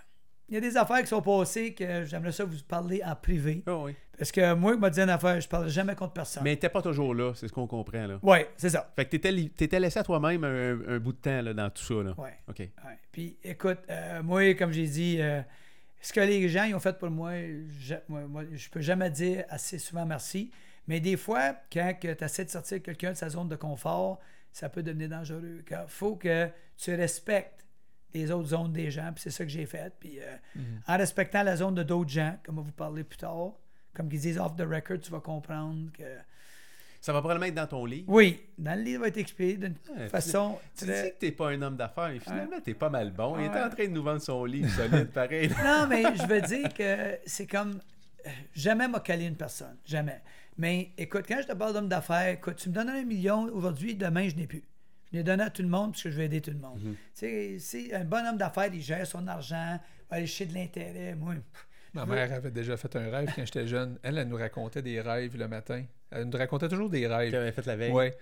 [0.53, 3.63] il y a des affaires qui sont passées que j'aimerais ça vous parler en privé.
[3.67, 3.95] Ah oui.
[4.19, 6.45] Parce que moi, il m'a dit une affaire, je ne parle jamais contre personne.
[6.45, 8.07] Mais n'était pas toujours là, c'est ce qu'on comprend.
[8.07, 8.19] là.
[8.23, 8.93] Oui, c'est ça.
[8.95, 11.71] Fait que t'étais, li- t'étais laissé à toi-même un, un bout de temps là, dans
[11.71, 11.95] tout ça.
[12.03, 12.15] Là.
[12.19, 12.29] Oui.
[12.49, 12.59] OK.
[12.59, 12.69] Ouais.
[13.11, 15.41] Puis écoute, euh, moi, comme j'ai dit, euh,
[16.03, 17.33] ce que les gens ils ont fait pour moi,
[17.81, 20.51] je, moi, moi, je peux jamais dire assez souvent merci.
[20.87, 24.21] Mais des fois, quand tu essaies de sortir quelqu'un de sa zone de confort,
[24.53, 25.63] ça peut devenir dangereux.
[25.71, 27.65] Il faut que tu respectes
[28.15, 29.93] les autres zones des gens, puis c'est ça que j'ai fait.
[30.01, 33.19] Puis euh, en respectant la zone de d'autres gens, comme on va vous parler plus
[33.19, 33.53] tard,
[33.95, 36.05] comme ils disent off the record, tu vas comprendre que.
[37.01, 38.05] Ça va probablement être dans ton livre.
[38.09, 39.75] Oui, dans le livre va être expliqué d'une
[40.09, 43.11] façon Tu très- dis que t'es pas un homme d'affaires, mais finalement, t'es pas mal
[43.11, 43.35] bon.
[43.37, 43.47] Il Ouais.
[43.49, 45.49] était en train de nous vendre son livre solide, pareil.
[45.65, 47.81] Non, mais je veux dire que c'est comme.
[48.25, 49.77] euh, Jamais m'a calé une personne.
[49.85, 50.21] Jamais.
[50.57, 53.97] Mais écoute, quand je te parle d'homme d'affaires, écoute, tu me donnes un million aujourd'hui,
[53.97, 54.63] demain, je n'ai plus.
[55.13, 56.81] Je l'ai donné à tout le monde parce que je veux aider tout le monde.
[56.83, 56.95] Mhm.
[56.95, 59.79] Tu sais, c'est un bon homme d'affaires, il gère son argent,
[60.11, 61.15] va aller chercher de l'intérêt.
[61.15, 63.99] Moi, pff, Ma veux- mère avait déjà fait un rêve quand j'étais jeune.
[64.03, 65.85] Elle, elle nous racontait des rêves le matin.
[66.11, 67.35] Elle nous racontait toujours des rêves.
[67.35, 67.93] avait fait la veille.
[67.93, 68.17] Ouais.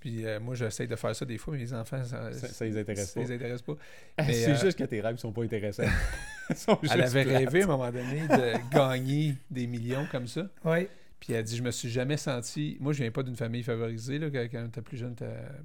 [0.00, 2.64] Puis euh, moi, j'essaie de faire ça des fois, mais les enfants, ça, Ça- ça
[2.66, 3.26] les intéresse ça pas.
[3.26, 3.72] les intéresse pas.
[4.26, 5.82] c'est euh, juste que tes rêves sont pas intéressants.
[6.92, 7.36] Elle avait plates.
[7.38, 10.42] rêvé à un moment donné de gagner des millions comme ça.
[10.64, 10.88] Oui.
[11.20, 12.76] Puis elle dit, je me suis jamais senti.
[12.80, 14.18] Moi, je viens pas d'une famille favorisée.
[14.18, 15.14] Là, quand, quand était plus jeune,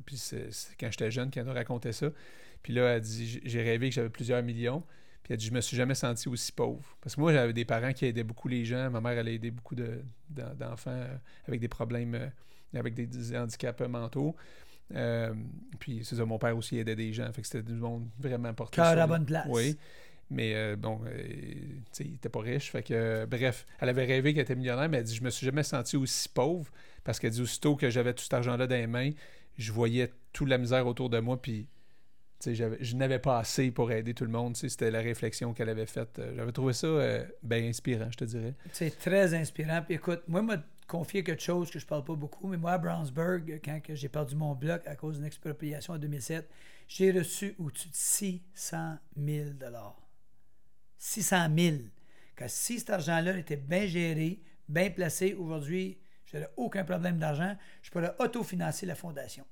[0.06, 2.08] puis c'est, c'est quand j'étais jeune qu'elle nous racontait ça.
[2.64, 4.84] Puis là, elle dit, j'ai- rêvé que j'avais plusieurs millions.
[5.24, 6.96] Puis elle dit, je me suis jamais senti aussi pauvre.
[7.02, 8.90] Parce que moi, j'avais des parents qui aidaient beaucoup les gens.
[8.90, 11.16] Ma mère, elle a aidé beaucoup de, d'en- d'enfants euh,
[11.48, 12.28] avec des problèmes, euh,
[12.80, 14.36] avec des, des handicaps mentaux.
[14.96, 15.34] Euh,
[15.80, 17.32] puis c'est ça, mon père aussi aidait des gens.
[17.32, 19.46] Fait que c'était du monde vraiment porté Cœur à bonne place.
[19.50, 19.78] Oui.
[20.32, 22.72] Mais euh, bon, euh, tu sais, il était pas riche.
[22.72, 25.46] Fait que, bref, elle avait rêvé qu'elle était millionnaire, mais elle dit Je me suis
[25.46, 26.72] jamais senti aussi pauvre
[27.04, 29.12] parce qu'elle dit aussitôt que j'avais tout cet argent-là dans les mains,
[29.58, 31.68] je voyais toute la misère autour de moi, puis
[32.46, 34.56] je n'avais pas assez pour aider tout le monde.
[34.56, 36.20] C'était la réflexion qu'elle avait faite.
[36.20, 36.88] Euh, J'avais trouvé ça
[37.42, 38.54] bien inspirant, je te dirais.
[38.72, 39.82] C'est très inspirant.
[39.86, 40.58] Puis écoute, moi, m'a
[40.90, 44.36] confier quelque chose que je parle pas beaucoup, mais moi, à Brownsburg, quand j'ai perdu
[44.36, 46.50] mon bloc à cause d'une expropriation en 2007,
[46.88, 49.50] j'ai reçu au-dessus de 600 000
[51.00, 51.78] 600 000
[52.36, 57.58] que si cet argent-là était bien géré, bien placé, aujourd'hui, je n'aurais aucun problème d'argent,
[57.82, 59.46] je pourrais autofinancer la fondation.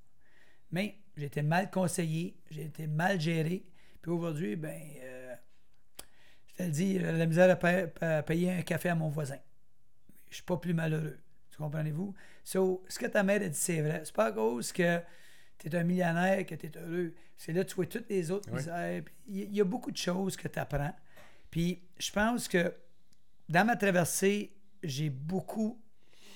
[0.71, 3.65] Mais j'ai été mal conseillé, j'ai été mal géré,
[4.01, 5.35] puis aujourd'hui, ben, euh,
[6.47, 7.57] je te le dis, la misère
[8.01, 9.39] à, payer un café à mon voisin.
[10.29, 11.17] Je suis pas plus malheureux.
[11.49, 12.13] Tu comprenez-vous?
[12.43, 14.01] So, ce que ta mère a dit, c'est vrai.
[14.03, 15.01] C'est pas à cause que
[15.57, 17.13] tu es un millionnaire, que tu es heureux.
[17.37, 19.03] C'est là que tu vois toutes les autres misères.
[19.27, 20.93] Il y a beaucoup de choses que tu apprends.
[21.57, 22.71] Puis je pense que
[23.49, 24.53] dans ma traversée,
[24.83, 25.81] j'ai beaucoup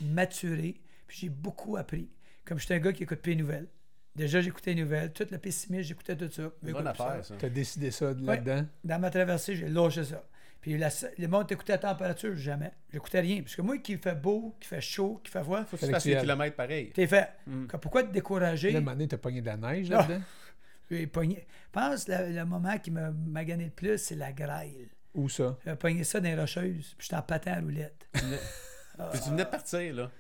[0.02, 2.10] maturé, puis j'ai beaucoup appris.
[2.44, 3.68] Comme j'étais un gars qui écoute plus les nouvelles.
[4.16, 5.14] Déjà, j'écoutais les nouvelles.
[5.14, 6.52] Tout le pessimisme, j'écoutais tout ça.
[6.64, 7.36] Bonne affaire, ça.
[7.38, 8.66] Tu as décidé ça là-dedans?
[8.84, 10.28] Dans ma traversée, j'ai lâché ça.
[10.60, 10.90] Puis la,
[11.20, 12.72] le monde t'écoutait la température, jamais.
[12.92, 13.44] J'écoutais rien.
[13.44, 15.64] Parce que moi, qui fait beau, qui fait chaud, qui fait froid.
[15.66, 16.90] Faut que tu fasses des kilomètres pareil.
[16.96, 17.30] T'es fait.
[17.46, 17.68] Mm.
[17.80, 18.72] Pourquoi te décourager?
[18.72, 20.22] Là, un moment donné, t'as pogné de la neige là-dedans?
[20.90, 21.46] J'ai pogné.
[21.68, 24.90] Je pense que le, moment qui m'a gagné le plus, c'est la graille.
[25.14, 25.58] Où ça?
[25.66, 28.08] J'ai pogné ça dans les rocheuses, puis j'étais en patin à roulette.
[28.14, 30.12] tu venais de partir, là.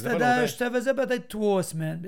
[0.00, 2.02] Dans, je te faisais peut-être trois semaines.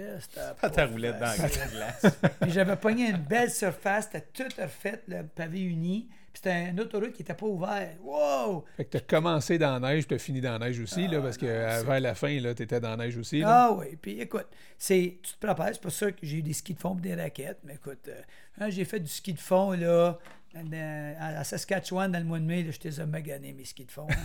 [0.61, 2.07] Pas ta roulette dans la glace.
[2.41, 6.09] puis j'avais pogné une belle surface, c'était tout refait, le pavé uni.
[6.33, 7.97] Puis c'était une autoroute qui n'était pas ouverte.
[8.03, 8.65] Wow!
[8.77, 11.07] Fait que tu as commencé dans la neige, tu as fini dans la neige aussi,
[11.07, 13.43] là, parce que ah, vers la fin, tu étais dans la neige aussi.
[13.45, 13.97] Ah oui.
[14.01, 15.69] Puis écoute, c'est, tu te prépares.
[15.73, 17.61] C'est pas ça que j'ai eu des skis de fond et des raquettes.
[17.63, 18.21] Mais écoute, euh,
[18.59, 20.19] hein, j'ai fait du ski de fond là,
[20.55, 22.63] à Saskatchewan dans le mois de mai.
[22.63, 24.07] Là, je t'ai magané mes skis de fond.
[24.11, 24.15] Hein.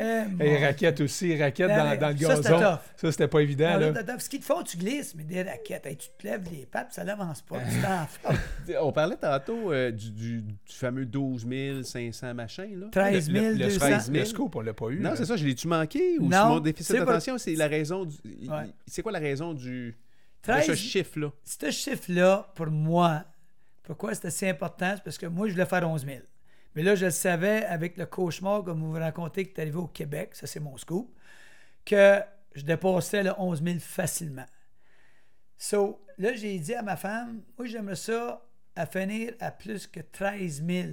[0.00, 2.42] Eh, Et raquettes aussi, raquettes dans, dans, le gazon.
[2.42, 3.78] Ça, c'était pas évident.
[3.78, 4.18] Non, là.
[4.18, 7.04] Ce qui te font, tu glisses, mais des raquettes, tu te lèves les pattes, ça
[7.04, 7.58] n'avance pas.
[8.80, 11.46] On parlait tantôt euh, du, du, fameux 12
[11.82, 12.68] 500 machin.
[12.74, 12.86] Là.
[12.90, 13.32] 13 200.
[13.32, 15.00] Le, le, le scoop, on l'a pas eu.
[15.00, 18.16] Non, c'est ça, je l'ai-tu manqué ou non, mon déficit d'attention, c'est la raison du.
[18.86, 19.96] C'est quoi la raison du.
[20.42, 21.30] 13, de ce chiffre-là?
[21.42, 23.24] Ce chiffre-là, pour moi,
[23.84, 24.94] pourquoi c'était si important?
[24.96, 26.18] C'est parce que moi, je voulais faire 11 000.
[26.74, 29.76] Mais là, je le savais avec le cauchemar, comme vous vous racontez, que tu arrivé
[29.76, 31.14] au Québec, ça c'est mon scoop,
[31.84, 32.20] que
[32.54, 34.46] je dépassais le 11 000 facilement.
[35.58, 38.42] So, là, j'ai dit à ma femme, moi, j'aimerais ça
[38.74, 40.88] à finir à plus que 13 000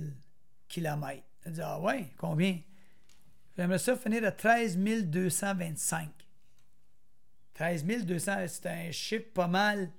[0.68, 1.24] km.
[1.46, 2.60] Elle dit, ah ouais, combien?
[3.58, 6.10] J'aimerais ça finir à 13 225.
[7.54, 9.90] 13 200, c'est un chiffre pas mal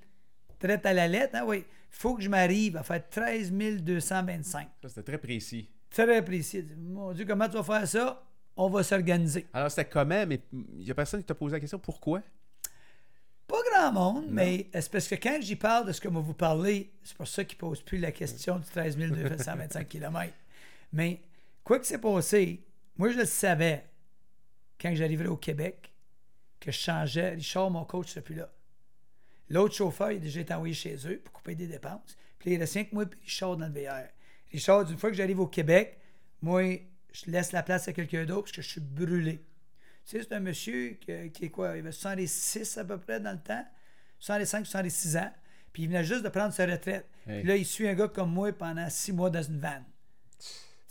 [0.59, 4.69] très à la lettre, hein, oui faut que je m'arrive à faire 13 225.
[4.83, 5.69] Ça, c'était très précis.
[5.91, 6.67] Très précis.
[6.79, 8.25] Mon Dieu, comment tu vas faire ça?
[8.57, 9.47] On va s'organiser.
[9.53, 12.23] Alors, c'était comment, mais il n'y a personne qui t'a posé la question pourquoi?
[13.47, 16.35] Pas grand monde, mais c'est parce que quand j'y parle de ce que moi vous
[16.35, 20.33] parlez, c'est pour ça qu'il ne pose plus la question du 13 225 km.
[20.93, 21.21] Mais
[21.63, 22.65] quoi que s'est passé,
[22.97, 23.85] moi je le savais
[24.81, 25.93] quand j'arriverai au Québec
[26.59, 27.31] que je changeais.
[27.31, 28.51] Richard, mon coach, n'est plus là.
[29.53, 32.17] L'autre chauffeur, il a déjà été envoyé chez eux pour couper des dépenses.
[32.39, 34.09] Puis il reste rien que moi et Richard dans le VR.
[34.51, 36.01] Richard, une fois que j'arrive au Québec,
[36.41, 36.63] moi,
[37.13, 39.45] je laisse la place à quelqu'un d'autre parce que je suis brûlé.
[40.07, 41.77] Tu sais, c'est un monsieur qui, est quoi?
[41.77, 43.65] Il avait 66 à peu près dans le temps,
[44.21, 45.33] 65, 66 ans.
[45.75, 47.07] Puis il venait juste de prendre sa retraite.
[47.27, 49.85] Puis là, il suit un gars comme moi pendant six mois dans une vanne.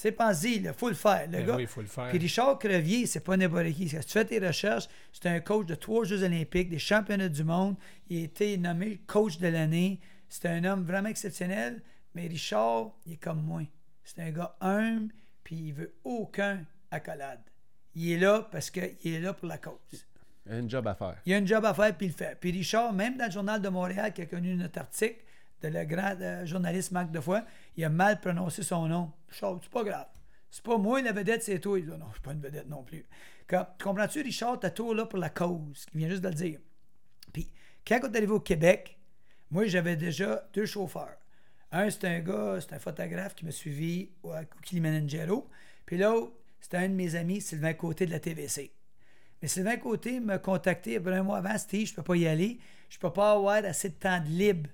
[0.01, 1.27] C'est pensé, il faut le faire.
[1.27, 1.55] Le ben gars.
[1.57, 2.09] Oui, il faut le faire.
[2.09, 3.87] Puis Richard Crevier, c'est pas n'importe qui.
[3.87, 7.43] Si tu fais tes recherches, c'est un coach de trois Jeux olympiques, des championnats du
[7.43, 7.75] monde.
[8.09, 9.99] Il a été nommé coach de l'année.
[10.27, 11.83] C'est un homme vraiment exceptionnel.
[12.15, 13.61] Mais Richard, il est comme moi.
[14.03, 15.13] C'est un gars humble,
[15.43, 17.41] puis il veut aucun accolade.
[17.93, 20.07] Il est là parce qu'il est là pour la cause.
[20.47, 21.17] Il a un job à faire.
[21.27, 22.35] Il a un job à faire, puis il le fait.
[22.39, 25.21] Puis Richard, même dans le Journal de Montréal, qui a connu notre article,
[25.61, 27.41] de le grand euh, journaliste Marc Defoy,
[27.77, 29.11] il a mal prononcé son nom.
[29.29, 30.07] Richard, c'est pas grave.
[30.49, 31.79] C'est pas moi la vedette, c'est toi.
[31.79, 33.05] Il dit, non, je suis pas une vedette non plus.
[33.47, 36.59] Quand, comprends-tu, Richard, t'es tout là pour la cause, qui vient juste de le dire.
[37.31, 37.51] Puis,
[37.88, 38.99] quand on est arrivé au Québec,
[39.49, 41.17] moi, j'avais déjà deux chauffeurs.
[41.71, 44.33] Un, c'était un gars, c'était un photographe qui m'a suivi au
[44.63, 45.49] Kilimanjaro.
[45.85, 48.73] Puis l'autre, c'était un de mes amis, Sylvain Côté de la TVC.
[49.41, 52.59] Mais Sylvain Côté m'a contacté un mois avant, Steve, je peux pas y aller.
[52.89, 54.69] Je peux pas avoir assez de temps de libre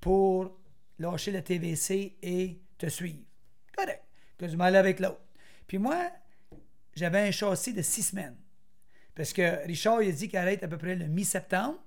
[0.00, 0.58] pour
[0.98, 3.24] lâcher le TVC et te suivre.
[3.76, 4.02] Correct.
[4.38, 5.20] Que du mal avec l'autre.
[5.66, 6.10] Puis moi,
[6.94, 8.36] j'avais un châssis de six semaines.
[9.14, 11.82] Parce que Richard, il a dit qu'il arrête à peu près le mi-septembre.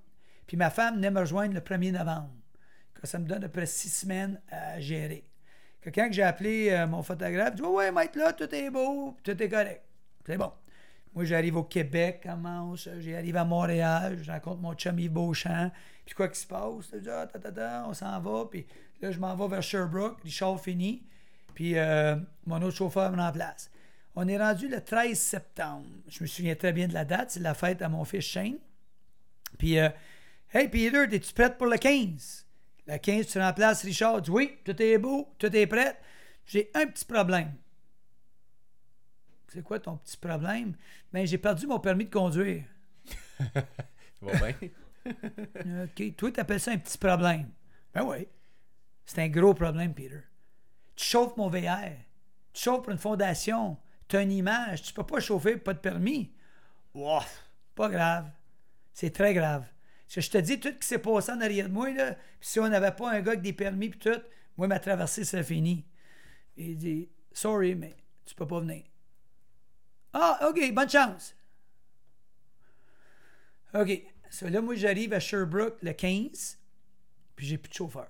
[0.48, 2.32] Puis ma femme venait me rejoindre le 1er novembre.
[3.04, 5.24] Ça me donne à peu près six semaines à gérer.
[5.80, 9.16] Que quand j'ai appelé euh, mon photographe, il dit Ouais, ouais, là, tout est beau,
[9.24, 9.84] tout est correct.
[10.26, 10.52] C'est bon.
[11.14, 15.72] Moi, j'arrive au Québec, commence, j'arrive à Montréal, je rencontre mon chum Yves Beauchamp,
[16.10, 17.28] puis quoi qu'il se passe, là,
[17.60, 18.66] ah, on s'en va, puis
[19.00, 21.04] là, je m'en vais vers Sherbrooke, Richard fini,
[21.54, 22.16] puis euh,
[22.48, 23.70] mon autre chauffeur me remplace.
[24.16, 25.86] On est rendu le 13 septembre.
[26.08, 27.30] Je me souviens très bien de la date.
[27.30, 28.58] C'est la fête à mon fils Shane.
[29.60, 29.90] Puis, euh,
[30.52, 32.48] Hey Peter, es-tu prête pour le 15?
[32.88, 34.28] Le 15, tu remplaces Richard.
[34.30, 35.96] Oui, tout est beau, tout est prêt.
[36.48, 37.54] J'ai un petit problème.
[39.50, 40.74] C'est quoi ton petit problème?
[41.14, 42.64] Ben, j'ai perdu mon permis de conduire.
[44.22, 44.70] Va bien?
[45.06, 46.16] OK.
[46.16, 47.50] Toi, tu appelles ça un petit problème.
[47.94, 48.28] Ben oui.
[49.06, 50.22] C'est un gros problème, Peter.
[50.96, 51.92] Tu chauffes mon VR.
[52.54, 53.78] Tu chauffes une fondation.
[54.08, 54.84] Tu as une image.
[54.84, 56.34] Tu peux pas chauffer pas de permis.
[56.94, 57.22] Wow.
[57.76, 58.30] Pas grave.
[58.94, 59.66] C'est très grave.
[60.14, 62.60] Que je te dis, tout ce qui s'est passé en arrière de moi, là, si
[62.60, 64.22] on n'avait pas un gars avec des permis puis tout,
[64.58, 65.86] moi, ma traversée serait finie.
[66.58, 67.96] Il dit, sorry, mais
[68.26, 68.84] tu peux pas venir.
[70.14, 71.36] Ah, OK, bonne chance.
[73.74, 74.04] OK.
[74.30, 76.60] So, là, moi, j'arrive à Sherbrooke le 15,
[77.36, 78.10] puis j'ai plus de chauffeur.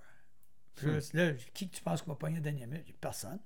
[0.75, 2.67] Puis là, là, qui que tu penses qu'on va pogner à dernière
[2.99, 3.39] personne.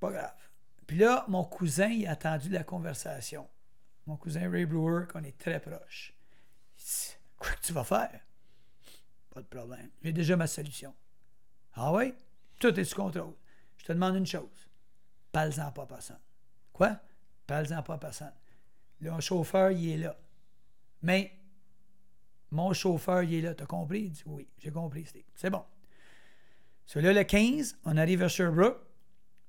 [0.00, 0.50] Pas grave.
[0.86, 3.48] Puis là, mon cousin, il a attendu la conversation.
[4.06, 6.14] Mon cousin Ray Brewer, qu'on est très proche.
[7.38, 8.20] Quoi que tu vas faire?
[9.30, 9.90] Pas de problème.
[10.02, 10.94] J'ai déjà ma solution.
[11.74, 12.14] Ah oui?
[12.60, 13.34] Tout est sous contrôle.
[13.78, 14.68] Je te demande une chose.
[15.32, 16.20] Parle-en pas à personne.
[16.72, 17.00] Quoi?
[17.46, 18.34] Parle-en pas à personne.
[19.00, 20.16] Le chauffeur, il est là.
[21.04, 21.38] Mais
[22.50, 23.54] mon chauffeur, il est là.
[23.54, 24.04] T'as compris?
[24.04, 25.06] Il dit oui, j'ai compris.
[25.34, 25.62] C'est bon.
[26.86, 28.80] So là, le 15, on arrive à Sherbrooke.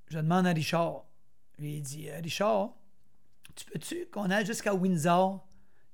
[0.08, 1.04] Je demande à Richard.
[1.58, 2.74] Il dit euh, Richard,
[3.54, 5.46] tu peux-tu qu'on aille jusqu'à Windsor?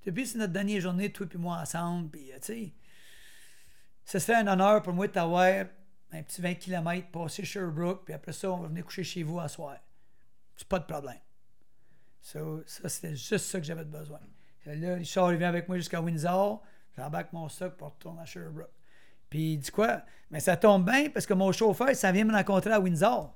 [0.04, 2.10] Depuis, c'est notre dernière journée, toi et moi ensemble.
[2.10, 2.72] Puis, euh, tu sais,
[4.04, 5.66] ce serait un honneur pour moi de t'avoir
[6.10, 8.04] un petit 20 km passer Sherbrooke.
[8.04, 9.76] Puis après ça, on va venir coucher chez vous à soir.
[10.56, 11.20] C'est pas de problème.
[12.20, 14.18] Ça, c'était juste ça que j'avais besoin.
[14.66, 16.62] Là, Richard il vient avec moi jusqu'à Windsor.
[16.96, 18.70] J'embarque mon stock pour retourner à Sherbrooke.
[19.28, 20.02] Puis il dit quoi?
[20.30, 23.34] Mais ça tombe bien parce que mon chauffeur, ça vient me rencontrer à Windsor.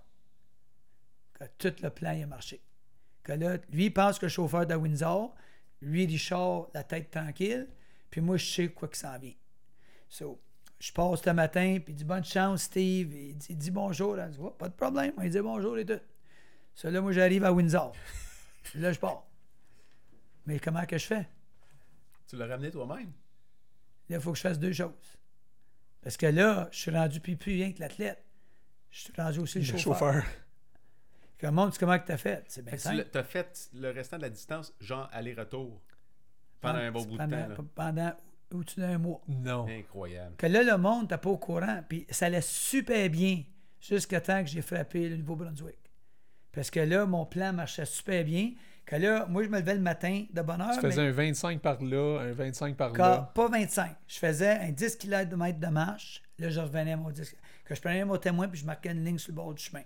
[1.35, 2.63] Que tout le plan il a marché.
[3.23, 5.35] Que là, lui, il pense que le chauffeur de Windsor,
[5.83, 7.67] lui, Richard, la tête tranquille,
[8.11, 9.35] puis moi, je sais quoi que ça vient.
[10.09, 10.41] So,
[10.79, 13.13] je passe le matin, puis il dit bonne chance, Steve.
[13.15, 14.17] Il dit, il dit bonjour.
[14.17, 15.13] Dit, Oh, pas de problème.
[15.23, 16.01] Il dit bonjour et tout.
[16.75, 17.93] So, là, moi, j'arrive à Windsor.
[18.75, 19.27] là, je pars.
[20.47, 21.29] Mais comment que je fais?
[22.27, 23.13] Tu l'as ramené toi-même?
[24.09, 25.19] Là, il faut que je fasse deux choses.
[26.03, 28.25] Parce que là, je suis rendu plus, plus rien que l'athlète.
[28.91, 30.15] Je suis rendu aussi le, Le chauffeur.
[30.15, 30.25] chauffeur.
[31.41, 32.45] Comment tu comment que t'as fait?
[32.49, 35.83] C'est bien tu t'as fait le restant de la distance, genre aller-retour,
[36.61, 37.49] pendant un bon bout de pendant, temps.
[37.49, 37.57] là.
[37.75, 38.13] Pendant
[38.55, 39.21] au-dessus d'un mois.
[39.29, 39.67] Non.
[39.69, 40.37] Incroyable.
[40.37, 41.83] Que là, le monde n'était pas au courant.
[41.89, 43.43] Puis ça allait super bien
[43.81, 45.79] jusqu'à temps que j'ai frappé le Nouveau-Brunswick.
[46.53, 48.53] Parce que là, mon plan marchait super bien.
[48.87, 50.71] Que là, moi, je me levais le matin de bonne heure.
[50.75, 53.33] Tu faisais mais un 25 par là, un 25 par quand- là.
[53.35, 53.97] pas 25.
[54.07, 56.23] Je faisais un 10 km de marche.
[56.39, 57.35] Là, je revenais à mon 10
[57.65, 59.83] Que je prenais mon témoin puis je marquais une ligne sur le bord du chemin.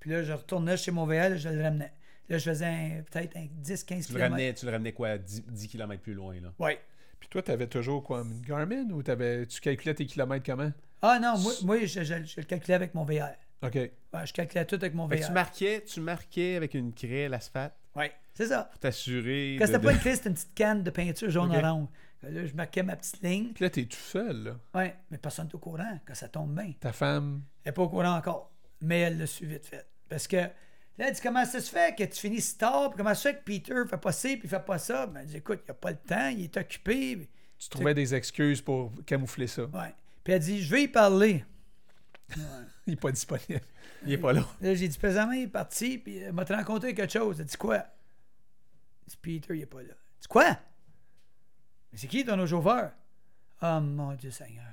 [0.00, 1.92] Puis là, je retournais chez mon VL, je le ramenais.
[2.30, 4.30] Là, je faisais un- peut-être un 10-15 Tu le, km.
[4.32, 6.52] ramenais, tu le ramenais quoi, 10, km plus loin, là?
[6.58, 6.72] Oui.
[7.20, 10.72] Puis toi, tu avais toujours quoi, une Garmin ou t'avais, tu calculais tes kilomètres comment?
[11.02, 13.28] Ah non, moi, moi je, je- je le calculais avec mon VR.
[13.62, 13.74] OK.
[13.74, 13.90] Ouais,
[14.24, 15.26] je calculais tout avec mon VR.
[15.26, 18.64] tu marquais, tu marquais avec une craie l'asphalte Oui, c'est ça.
[18.70, 19.56] pour t'assurer.
[19.58, 21.88] Quand c'était de- pas une clé, c'était une petite canne de peinture jaune-orange.
[22.22, 23.52] Là, je marquais ma petite ligne.
[23.52, 24.56] Puis là, t'es tout seul, là.
[24.74, 26.72] Oui, mais personne n'est au courant quand ça tombe bien.
[26.78, 27.42] Ta femme?
[27.64, 28.52] Elle n'est pas au courant encore.
[28.80, 29.84] Mais elle l'a su vite fait.
[30.08, 30.50] Parce que là,
[30.98, 33.28] elle dit comment ça se fait que tu finis si tard, puis comment ça se
[33.28, 35.06] fait que Peter fait pas ci, puis fait pas ça?
[35.06, 37.28] Ben, elle dit écoute, il n'a pas le temps, il est occupé.
[37.58, 39.64] Tu trouvais des excuses pour camoufler ça.
[39.64, 39.92] Ouais.
[40.22, 41.44] Puis elle dit je vais y parler.
[42.86, 43.60] Il n'est pas disponible.
[44.04, 44.46] Il est pas là.
[44.60, 47.38] Là, j'ai dit présentement, il est parti, puis elle m'a rencontré quelque chose?
[47.40, 47.76] Elle dit quoi?
[47.76, 47.84] Elle
[49.08, 49.88] dit Peter, il n'est pas là.
[49.90, 50.58] Elle dit quoi?
[51.92, 52.92] Mais c'est qui ton chauffeur
[53.62, 54.64] Oh mon Dieu Seigneur.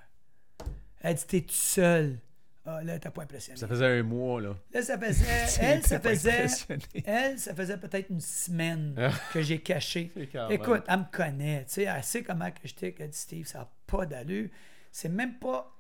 [1.02, 2.18] Elle dit t'es tout seul.
[2.66, 3.60] Ah, là, t'as pas impressionné.
[3.60, 4.56] Ça faisait un mois, là.
[4.74, 5.26] Là, ça faisait.
[5.62, 6.46] elle, ça faisait.
[7.06, 9.12] Elle, ça faisait peut-être une semaine Ah.
[9.34, 10.12] que j'ai caché.
[10.50, 11.66] Écoute, elle me connaît.
[11.66, 12.96] Tu sais, elle sait comment que j'étais.
[13.00, 14.50] Elle dit Steve, ça n'a pas d'allure.
[14.92, 15.80] C'est même pas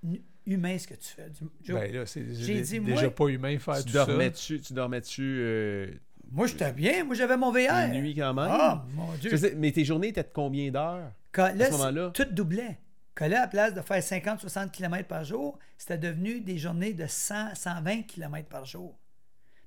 [0.50, 1.30] humain ce que tu fais.
[1.30, 4.06] Du- Ben là, c'est J'ai dé- dit, déjà moi- pas humain faire Tu tout ça.
[4.06, 5.92] dormais-tu, tu dormais-tu euh,
[6.32, 7.04] moi, j'étais bien.
[7.06, 7.86] Moi, j'avais mon VR.
[7.92, 8.48] une nuit quand même?
[8.50, 9.36] Ah, mon Dieu.
[9.36, 11.12] Sais, mais tes journées étaient de combien d'heures?
[11.36, 12.12] Là, ce moment-là?
[12.14, 12.80] tout doublait.
[13.16, 16.94] Quand là, à la place de faire 50-60 km par jour, c'était devenu des journées
[16.94, 18.98] de 100-120 km par jour.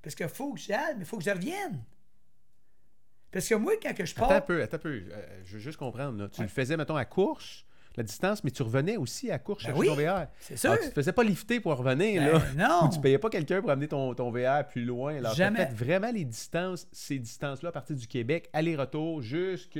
[0.01, 1.83] Parce qu'il faut que j'aille, mais il faut que je revienne.
[3.31, 4.45] Parce que moi, quand que je Attends un pars...
[4.45, 5.03] peu, attends un peu.
[5.11, 6.17] Euh, je veux juste comprendre.
[6.21, 6.29] là.
[6.29, 6.45] Tu Ouais.
[6.45, 7.65] le faisais, mettons, à course,
[7.97, 10.27] la distance, mais tu revenais aussi à course Ben chercher oui, ton VR.
[10.39, 10.71] c'est sûr.
[10.71, 12.69] Ah, tu te faisais pas lifter pour revenir, Ben là.
[12.81, 12.87] non.
[12.87, 15.15] Ou tu payais pas quelqu'un pour amener ton, ton VR plus loin.
[15.17, 15.67] Alors, Jamais.
[15.67, 19.79] Fait vraiment les distances, ces distances-là, à partir du Québec, aller-retour, jusque...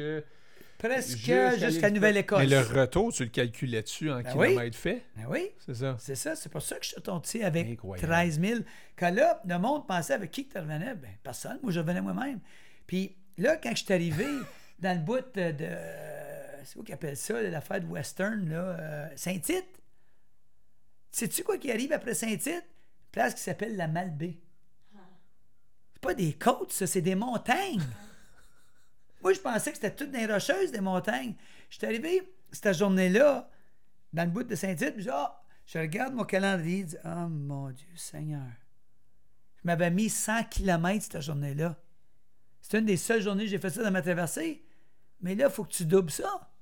[0.77, 1.18] presque
[1.57, 2.40] Jusqu'à Nouvelle-Écosse.
[2.40, 5.02] Mais le retour, tu le calculais-tu en Ben kilomètres fait?
[5.15, 5.95] Ben oui, C'est ça.
[5.99, 6.35] c'est ça.
[6.35, 8.07] C'est pour ça que je suis tombé avec Incroyable.
[8.07, 8.60] 13 000.
[8.98, 10.94] Quand là, le monde pensait avec qui que tu revenais?
[10.95, 11.57] Ben, personne.
[11.64, 12.40] Moi, je revenais moi-même.
[12.85, 14.26] Puis là, quand je suis arrivé
[14.80, 15.52] dans le bout de.
[15.52, 16.33] de-
[16.65, 18.56] c'est quoi qu'ils appellent ça, l'affaire de Western, là?
[18.80, 19.81] euh, Saint-Tite?
[21.11, 22.48] Sais-tu quoi qui arrive après Saint-Tite?
[22.49, 24.38] Une place qui s'appelle la Malbaie.
[25.94, 27.81] C'est pas des côtes, ça, c'est des montagnes.
[29.22, 31.35] Moi, je pensais que c'était toutes des rocheuses, des montagnes.
[31.69, 33.49] Je suis arrivé cette journée-là,
[34.11, 37.27] dans le bout de Saint-Tite, puis je Ah, je regarde mon calendrier, je dis, oh
[37.30, 38.48] mon Dieu Seigneur.
[39.57, 41.77] Je m'avais mis 100 km cette journée-là.
[42.61, 44.65] C'est une des seules journées que j'ai fait ça dans ma traversée.
[45.22, 46.53] Mais là, il faut que tu doubles ça.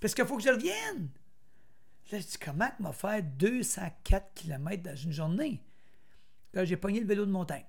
[0.00, 1.10] Parce qu'il faut que je revienne.
[2.10, 5.62] Là, je dis, comment m'a faire 204 km dans une journée?
[6.54, 7.66] Là, j'ai pogné le vélo de montagne.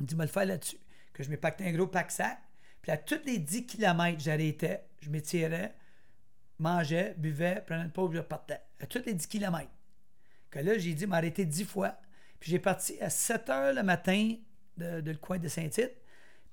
[0.00, 0.78] Il dit, me le faire là-dessus.
[1.12, 2.38] Que je m'épactais un gros pack-sac.
[2.82, 5.74] Puis à tous les 10 km, j'arrêtais, je m'étirais,
[6.58, 8.60] mangeais, buvais, prenais une pause, je repartais.
[8.80, 9.70] À tous les 10 km.
[10.50, 11.96] Que là, j'ai dit m'arrêter 10 fois.
[12.40, 14.34] Puis j'ai parti à 7 heures le matin
[14.76, 15.94] de, le coin de Saint-Tite.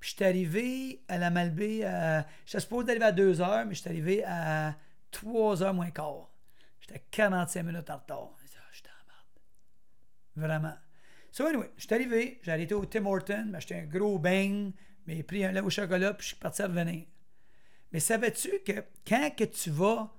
[0.00, 2.26] Puis je suis arrivé à la Malbaie, à...
[2.46, 4.74] j'étais supposé d'arriver à 2 heures, mais je suis arrivé à
[5.12, 6.30] 3 heures moins quart.
[6.80, 8.30] J'étais 45 minutes en retard.
[8.34, 10.48] Ah, j'étais en merde.
[10.48, 10.74] Vraiment.
[11.30, 14.72] So anyway, je suis arrivé, j'ai arrêté au Tim Horton, j'ai acheté un gros bang,
[15.06, 17.06] mais pris un lait au chocolat, puis je suis parti à revenir.
[17.90, 20.12] Mais savais-tu que quand que tu vas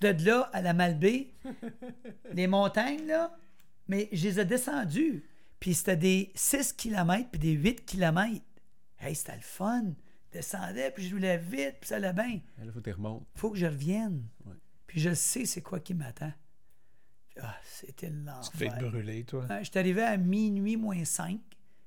[0.00, 1.28] de là à la Malbaie,
[2.32, 3.36] les montagnes, là,
[3.88, 5.24] mais je les ai descendues.
[5.60, 8.40] Puis c'était des 6 km puis des 8 km.
[8.98, 9.92] Hey, c'était le fun.
[10.32, 12.40] Je descendais, puis je roulais vite, puis ça allait bien.
[12.58, 13.26] Là, faut que tu remontes.
[13.34, 14.24] faut que je revienne.
[14.46, 14.54] Ouais.
[14.86, 16.32] Puis je sais c'est quoi qui m'attend.
[17.40, 18.90] Ah, c'était Tu devais être l'enfer.
[18.90, 19.46] brûlé, toi.
[19.60, 21.38] Je suis arrivé à minuit moins 5.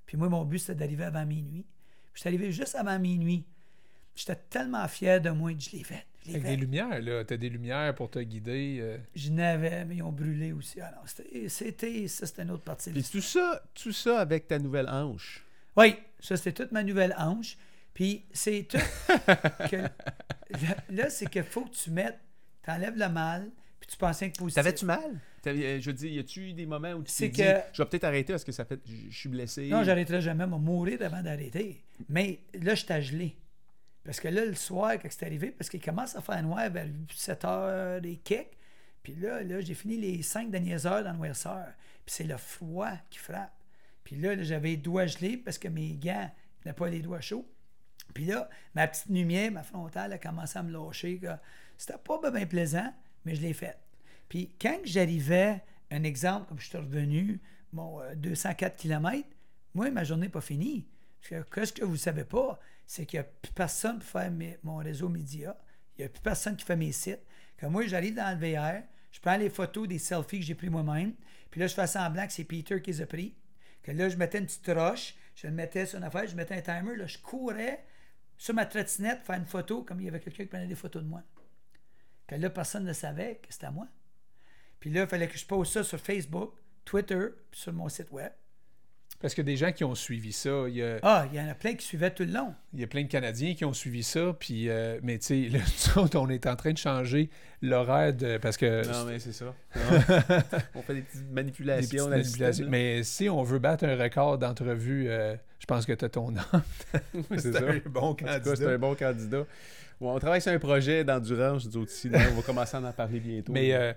[0.06, 1.66] Puis moi, mon but, c'était d'arriver avant minuit.
[2.14, 3.46] Puis je suis arrivé juste avant minuit.
[4.16, 5.52] J'étais tellement fier de moi.
[5.58, 6.06] Je l'ai fait.
[6.26, 6.50] Je Avec fait.
[6.50, 7.24] des lumières, là.
[7.26, 8.78] T'as des lumières pour te guider.
[8.82, 8.98] euh.
[9.16, 10.80] Je n'avais, mais ils ont brûlé aussi.
[10.82, 10.94] Ah
[11.48, 12.90] c'était, ça, c'était une autre partie.
[12.92, 15.44] de Puis tout ça, tout ça avec ta nouvelle hanche.
[15.78, 17.58] Oui, ça, c'était toute ma nouvelle hanche.
[17.96, 18.78] Puis c'est tout.
[19.72, 19.78] que,
[20.90, 22.20] là, c'est qu'il faut que tu mettes,
[22.62, 23.50] t'enlèves le mal,
[23.80, 24.56] puis tu penses que positif.
[24.56, 25.20] T'avais-tu mal?
[25.42, 27.60] T'avais- euh, je veux dire, y a-tu eu des moments où tu t'es dit, que-
[27.74, 29.70] je vais peut-être arrêter parce que ça fait, je suis blessé?
[29.70, 31.84] Non, j'arrêterai jamais, moi, mourir avant d'arrêter.
[32.10, 33.38] Mais là, je t'ai gelé.
[34.04, 36.88] Parce que là, le soir, quand c'est arrivé, parce qu'il commence à faire noir vers
[37.16, 38.52] 7 heures des kicks,
[39.02, 41.66] puis là, là j'ai fini les 5 dernières heures dans le noirceur.
[42.06, 43.54] Puis c'est le froid qui frappe.
[44.04, 46.30] Puis là, là, j'avais les doigts gelés parce que mes gants
[46.66, 47.48] n'avaient pas les doigts chauds.
[48.14, 51.18] Puis là, ma petite lumière, ma frontale a commencé à me lâcher.
[51.20, 51.28] que
[51.78, 52.94] C'était pas bien plaisant,
[53.26, 53.78] mais je l'ai fait.
[54.30, 55.62] Puis quand j'arrivais,
[55.92, 57.42] un exemple, comme je suis revenu,
[57.74, 59.28] mon euh, 204 km,
[59.74, 60.88] moi, ma journée n'est pas finie.
[61.20, 64.08] Parce que qu'est-ce que vous ne savez pas, c'est qu'il n'y a plus personne pour
[64.08, 65.58] faire mes- mon réseau média.
[65.98, 67.22] Il n'y a plus personne qui fait mes sites.
[67.60, 70.70] Quand moi, j'arrive dans le VR, je prends les photos des selfies que j'ai pris
[70.70, 71.14] moi-même,
[71.52, 73.36] puis là, je fais semblant que c'est Peter qui les a pris.
[73.82, 76.56] Que là, je mettais une petite roche, je le mettais sur une affaire, je mettais
[76.56, 77.84] un timer, là, je courais
[78.38, 81.04] sur ma trottinette faire une photo, comme il y avait quelqu'un qui prenait des photos
[81.04, 81.24] de moi.
[82.28, 83.88] Que là, personne ne savait que c'était moi.
[84.80, 86.54] Puis là, il fallait que je pose ça sur Facebook,
[86.84, 88.32] Twitter, puis sur mon site web.
[89.26, 91.50] Parce que des gens qui ont suivi ça, il y a, Ah, il y en
[91.50, 92.54] a plein qui suivaient tout le long.
[92.76, 94.36] il y a plein de Canadiens qui ont suivi ça.
[94.40, 95.62] Puis, euh, mais tu sais,
[96.16, 98.38] on est en train de changer l'horaire de.
[98.38, 98.86] Parce que.
[98.86, 99.52] Non, mais c'est ça.
[100.76, 101.90] on fait des petites des manipulations.
[101.90, 102.68] petites le manipulations.
[102.70, 106.30] Mais si on veut battre un record d'entrevue, euh, je pense que tu as ton
[106.30, 106.42] nom.
[107.40, 108.70] c'est un bon cas, c'est candidat.
[108.70, 109.46] un bon candidat.
[110.00, 112.10] Bon, on travaille sur un projet d'endurance, autres ici.
[112.10, 112.20] là.
[112.32, 113.54] On va commencer à en parler bientôt.
[113.54, 113.92] Mais euh,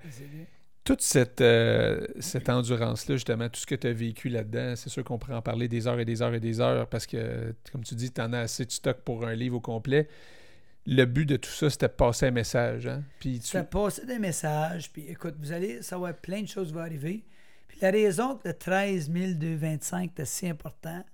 [0.89, 5.05] toute cette, euh, cette endurance-là, justement, tout ce que tu as vécu là-dedans, c'est sûr
[5.05, 7.85] qu'on pourrait en parler des heures et des heures et des heures parce que, comme
[7.85, 10.09] tu dis, tu en as assez de stock pour un livre au complet.
[10.87, 12.87] Le but de tout ça, c'était de passer un message.
[12.87, 13.03] Hein?
[13.21, 13.39] Tu...
[13.43, 17.23] Ça passer des messages, puis écoute, vous allez savoir plein de choses vont arriver.
[17.69, 21.05] Puis la raison que le 13 225 est si important,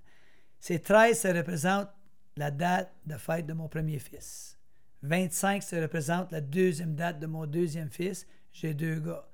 [0.57, 1.89] c'est 13, ça représente
[2.37, 4.57] la date de fête de mon premier fils.
[5.01, 8.25] 25, ça représente la deuxième date de mon deuxième fils.
[8.53, 9.27] J'ai deux gars.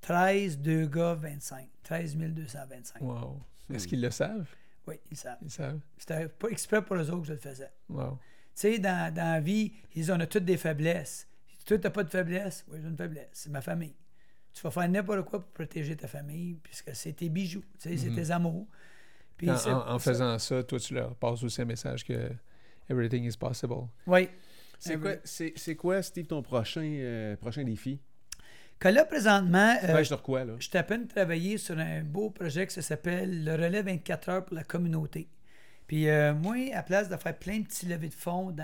[0.00, 1.68] 13, deux gars, 25.
[1.82, 3.02] 13 225.
[3.02, 3.40] Wow.
[3.72, 4.48] Est-ce qu'ils le savent?
[4.86, 5.38] Oui, ils savent.
[5.42, 5.80] Ils savent.
[5.98, 7.70] C'était pas exprès pour eux autres que je le faisais.
[7.88, 8.12] Wow.
[8.12, 8.18] Tu
[8.54, 11.28] sais, dans, dans la vie, ils disent, on a toutes des faiblesses.
[11.66, 12.64] Toi, t'as pas de faiblesse?
[12.68, 13.28] Oui, j'ai une faiblesse.
[13.32, 13.94] C'est ma famille.
[14.54, 17.96] Tu vas faire n'importe quoi pour protéger ta famille, puisque c'est tes bijoux, tu sais,
[17.96, 18.16] c'est Mhm.
[18.16, 18.66] tes amours.
[19.36, 22.04] Puis En, c'est- en- en ça- faisant ça, toi, tu leur passes aussi un message
[22.04, 22.30] que
[22.88, 23.74] everything is possible.
[24.06, 24.28] Oui.
[24.80, 28.00] c'est quoi, c'est, c'est quoi, Steve, ton prochain, euh, prochain défi?
[28.78, 30.54] Que là, présentement, euh, sur quoi, là?
[30.58, 34.44] je suis à peine travaillé sur un beau projet qui s'appelle le relais 24 heures
[34.44, 35.28] pour la communauté.
[35.88, 38.54] Puis euh, moi, à place de faire plein de petits levées de fonds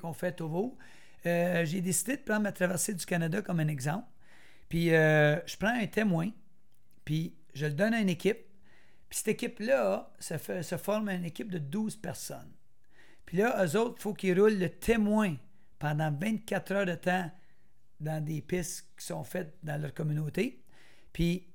[0.00, 0.78] qu'on fait au Vaud.
[1.26, 4.06] Euh, j'ai décidé de prendre ma traversée du Canada comme un exemple.
[4.68, 6.30] Puis euh, je prends un témoin,
[7.04, 8.46] puis je le donne à une équipe.
[9.08, 12.52] Puis cette équipe-là, ça, fait, ça forme une équipe de 12 personnes.
[13.26, 15.36] Puis là, eux autres, il faut qu'ils roulent le témoin
[15.78, 17.30] pendant 24 heures de temps
[18.04, 20.62] dans des pistes qui sont faites dans leur communauté.
[21.12, 21.48] Puis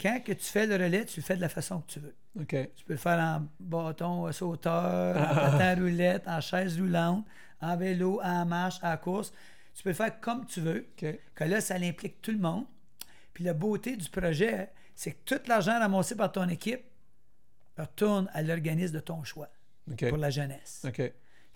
[0.00, 2.14] quand que tu fais le relais, tu le fais de la façon que tu veux.
[2.46, 7.26] Tu peux le faire en bâton sauteur, en patin roulette, en chaise roulante,
[7.60, 9.32] en vélo, en marche, en course.
[9.74, 10.86] Tu peux le faire comme tu veux.
[10.96, 12.66] Que là, ça implique tout le monde.
[13.34, 16.82] Puis la beauté du projet, c'est que tout l'argent ramassé par ton équipe
[17.76, 19.48] retourne à l'organisme de ton choix
[20.08, 20.86] pour la jeunesse.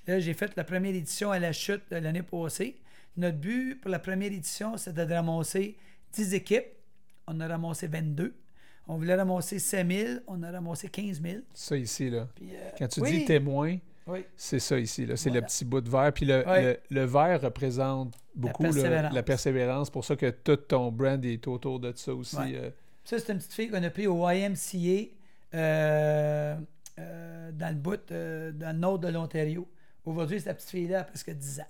[0.07, 2.81] Là, j'ai fait la première édition à la chute de l'année passée.
[3.17, 5.77] Notre but pour la première édition, c'était de ramasser
[6.13, 6.67] 10 équipes.
[7.27, 8.35] On a ramassé 22.
[8.89, 10.09] On voulait ramasser 5 000.
[10.27, 11.39] On a ramassé 15 000.
[11.55, 12.29] Ça ici, là.
[12.35, 14.25] Puis, euh, Quand tu oui, dis témoin, Oui.
[14.37, 15.17] c'est ça ici, là.
[15.17, 15.41] C'est Voilà.
[15.43, 16.13] le petit bout de verre.
[16.13, 16.63] Puis le, Ouais.
[16.91, 19.15] le, le verre représente beaucoup là, persévérance.
[19.15, 19.91] la persévérance.
[19.91, 22.37] pour ça que tout ton brand est autour de ça aussi.
[22.41, 22.71] Euh.
[23.05, 25.11] Ça, c'est une petite fille qu'on a pris au YMCA
[25.55, 26.57] euh,
[27.53, 29.69] dans le bout, dans le nord de l'Ontario.
[30.05, 31.67] Aujourd'hui, cette petite fille-là a presque 10 ans.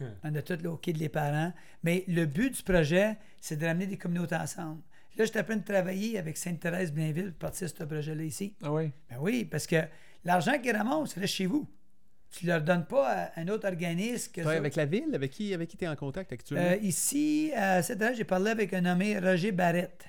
[0.00, 0.08] Hum.
[0.24, 1.52] On a tout le hockey de les parents.
[1.82, 4.80] Mais le but du projet, c'est de ramener des communautés ensemble.
[5.16, 8.54] Là, je suis en train de travailler avec Sainte-Thérèse-Blainville pour partir de ce projet-là ici.
[8.62, 8.90] Ah oui?
[9.08, 9.76] Ben oui, parce que
[10.24, 11.68] l'argent qu'ils ramassent, reste chez vous.
[12.32, 15.30] Tu ne leur donnes pas à un autre organisme que Ouais, avec la ville, avec
[15.30, 16.64] qui, avec qui tu es en contact actuellement?
[16.66, 20.04] Euh, ici, à cette heure, j'ai parlé avec un nommé Roger Barrette.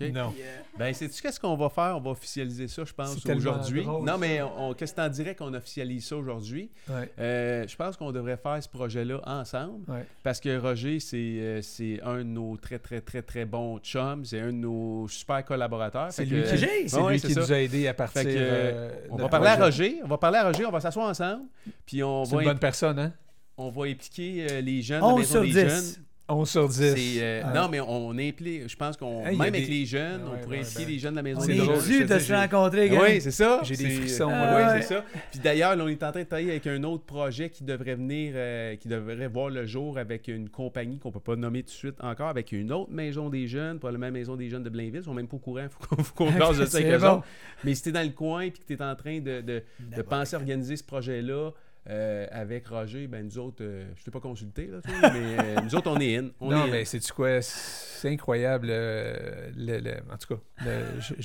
[0.00, 0.32] Non.
[0.38, 1.94] Euh, Ben, sais-tu qu'est-ce qu'on va faire?
[1.96, 3.84] On va officialiser ça, je pense, aujourd'hui.
[3.84, 6.70] drôle, Non, mais on, on- qu'est-ce que t'en dirais qu'on officialise ça aujourd'hui?
[6.88, 7.10] Ouais.
[7.18, 9.80] Euh, je pense qu'on devrait faire ce projet-là ensemble.
[9.88, 10.06] Ouais.
[10.22, 14.24] Parce que Roger, c'est euh, c'est un de nos très, très, très, très bons chums.
[14.24, 16.08] C'est un de nos super collaborateurs.
[16.12, 17.40] C'est Fait lui, que- qui, Roger, c'est Ouais, lui c'est qui ça.
[17.40, 18.22] nous a aidés à partir.
[18.22, 19.56] Que, euh, On de va parler à.
[19.56, 20.00] Roger.
[20.02, 20.64] On va parler à Roger.
[20.66, 21.42] On va s'asseoir ensemble.
[21.84, 23.12] Puis on C'est va, une bonne personne, hein?
[23.58, 25.54] on va impliquer euh, les jeunes la 11 Maison sur des 10.
[25.54, 26.04] Jeunes.
[26.30, 26.74] 11 sur 10.
[26.74, 27.54] C'est, euh, Ouais.
[27.54, 30.58] Non, mais on implique, je pense qu'on, Hey, même avec les jeunes, Ouais, on pourrait
[30.60, 31.52] impliquer ben, les jeunes de la maison On C'est
[31.98, 33.00] dû de se rencontrer, gars.
[33.02, 33.60] Oui, c'est ça.
[33.62, 35.04] J'ai des frissons, Oui, c'est ça.
[35.30, 37.94] Puis d'ailleurs, là, on est en train de travailler avec un autre projet qui devrait
[37.94, 41.68] venir, euh, qui devrait voir le jour avec une compagnie qu'on peut pas nommer tout
[41.68, 44.70] de suite encore, avec une autre maison des jeunes, probablement la maison des jeunes de
[44.70, 45.00] Blainville.
[45.00, 45.64] Ils sont même pas au courant.
[45.96, 47.22] Il faut qu'on, jase de ça avec bon.
[47.64, 49.62] Mais si t'es dans le coin et que tu es en train de, de-
[49.96, 51.50] de penser à organiser ce projet-là
[51.90, 55.60] euh, avec Roger, ben nous autres, euh, je t'ai pas consulté, là, toi, mais euh,
[55.64, 56.28] nous autres, on est in.
[56.40, 57.42] On non, est mais c'est-tu quoi?
[57.42, 58.68] C'est incroyable.
[58.68, 60.40] le- le- en tout cas,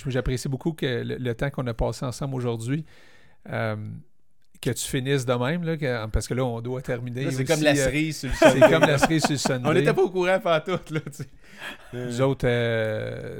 [0.08, 2.84] j'apprécie beaucoup que le, le temps qu'on a passé ensemble aujourd'hui.
[3.46, 7.30] que tu finisses de même, là, que- parce que là, on doit terminer.
[7.30, 9.70] C'est comme la cerise sur le C'est comme la cerise sur le Sunday.
[9.70, 11.28] On n'était pas au courant faire tout, là, tu sais.
[11.94, 12.48] Nous autres,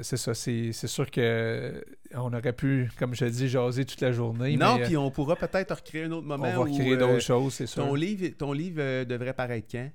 [0.04, 0.34] c'est ça.
[0.36, 1.84] C'est c'est sûr que
[2.18, 4.58] on aurait pu, comme je dis, jaser toute la journée.
[4.58, 6.98] non, euh, puis on pourra peut-être recréer un autre on moment va où, recréer euh,
[6.98, 7.84] d'autres choses, c'est sûr.
[7.84, 9.90] Ton livre, ton livre euh, devrait paraître quand?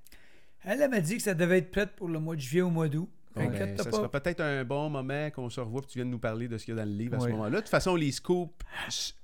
[0.65, 2.71] Elle elle m'a dit que ça devait être prêt pour le mois de juillet au
[2.71, 3.09] mois d'août.
[3.45, 3.91] Bon, ben, ça pas.
[3.97, 6.65] sera peut-être un bon moment qu'on se revoit et tu viennes nous parler de ce
[6.65, 7.51] qu'il y a dans le livre à ce moment-là.
[7.51, 8.53] De toute façon, les scoops,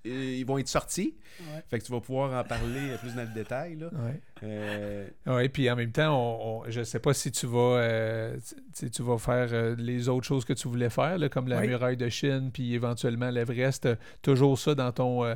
[0.07, 1.15] euh, ils vont être sortis.
[1.41, 1.63] Ouais.
[1.69, 3.77] Fait que tu vas pouvoir en parler euh, plus dans le détail.
[3.77, 3.87] Là.
[3.93, 4.21] Ouais.
[4.43, 7.79] Euh, Oui, puis en même temps, on, on- je ne sais pas si tu vas,
[7.79, 11.19] euh, tu- tu sais, tu vas faire euh, les autres choses que tu voulais faire,
[11.19, 11.69] là, comme la Oui.
[11.69, 13.87] muraille de Chine, puis éventuellement l'Everest.
[13.87, 15.25] euh, Toujours ça dans ton.
[15.25, 15.35] euh,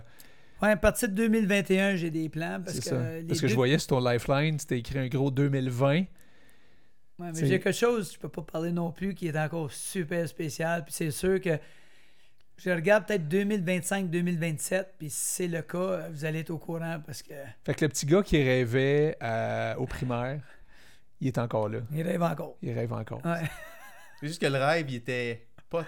[0.62, 2.60] Ouais, à partir de 2021, j'ai des plans.
[2.62, 2.94] Parce c'est que, ça.
[2.96, 6.04] euh, les Parce que je deux- voyais sur ton Lifeline, c'était écrit un gros 2020.
[7.20, 9.70] Ouais, mais C'est- j'ai quelque chose, je peux pas parler non plus, qui est encore
[9.70, 10.84] super spécial.
[10.84, 11.58] Puis c'est sûr que
[12.56, 17.22] je regarde peut-être 2025-2027, puis si c'est le cas, vous allez être au courant parce
[17.22, 17.34] que
[17.64, 20.40] Fait que le petit gars qui rêvait à- au primaire,
[21.20, 21.80] il est encore là.
[21.92, 22.56] il rêve encore.
[22.62, 23.24] Il rêve encore.
[23.24, 23.42] Ouais.
[24.20, 25.84] c'est juste que le rêve, il était pas.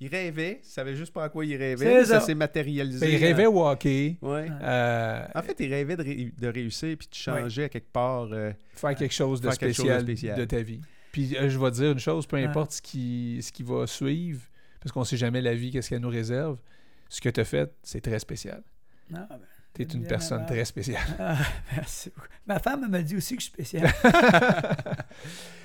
[0.00, 2.04] Il rêvait, il savait juste pas à quoi il rêvait.
[2.04, 2.26] Ça ça.
[2.26, 3.04] s'est matérialisé.
[3.04, 4.16] Ben, il rêvait au hockey.
[4.22, 4.46] Ouais.
[4.62, 8.28] euh, En fait, il rêvait de, ré- de réussir puis de changer à quelque part.
[8.32, 10.38] euh, faire quelque chose de Faire quelque chose de spécial, spécial.
[10.38, 10.80] de ta vie.
[11.10, 12.44] Puis euh, je vais te dire une chose, peu Ouais.
[12.44, 14.40] importe ce, qui, ce qui va suivre,
[14.80, 16.58] parce qu'on sait jamais la vie, qu'est-ce qu'elle nous réserve,
[17.08, 18.62] ce que tu as fait, c'est très spécial.
[19.10, 19.38] Non, ben,
[19.74, 21.02] Tu es une Bien personne très spéciale.
[21.18, 21.38] ah,
[21.76, 22.28] merci beaucoup.
[22.46, 23.90] Ma femme m'a dit aussi que je suis spécial.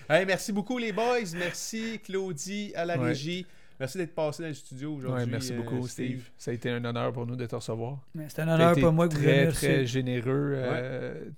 [0.10, 1.20] Hey, merci beaucoup, les boys.
[1.36, 3.08] Merci, Claudie, à la Ouais.
[3.10, 3.46] régie.
[3.80, 5.24] Merci d'être passé dans le studio aujourd'hui.
[5.26, 6.24] Ouais, merci euh, beaucoup, Steve.
[6.38, 8.00] Ça a été un honneur pour nous de te recevoir.
[8.30, 9.88] C'est un honneur pour moi que vous très, ayez très reçu.
[9.88, 10.58] généreux.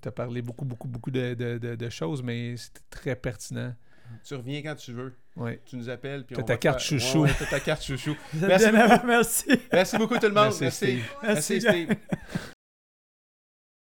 [0.02, 3.74] tu as parlé beaucoup, beaucoup, beaucoup de, de- de- de choses, mais c'était très pertinent.
[4.24, 5.14] Tu reviens quand tu veux.
[5.36, 5.60] Ouais.
[5.66, 6.24] Tu nous appelles.
[6.26, 7.24] puis T'as on ta va carte faire- chouchou.
[7.24, 8.16] Ouais, ta carte chouchou.
[8.34, 9.06] Vous Merci beaucoup.
[9.08, 9.46] Merci.
[9.74, 10.54] Merci beaucoup, tout le monde.
[10.62, 11.04] Merci, Steve.
[11.24, 11.88] Merci, Merci, Steve.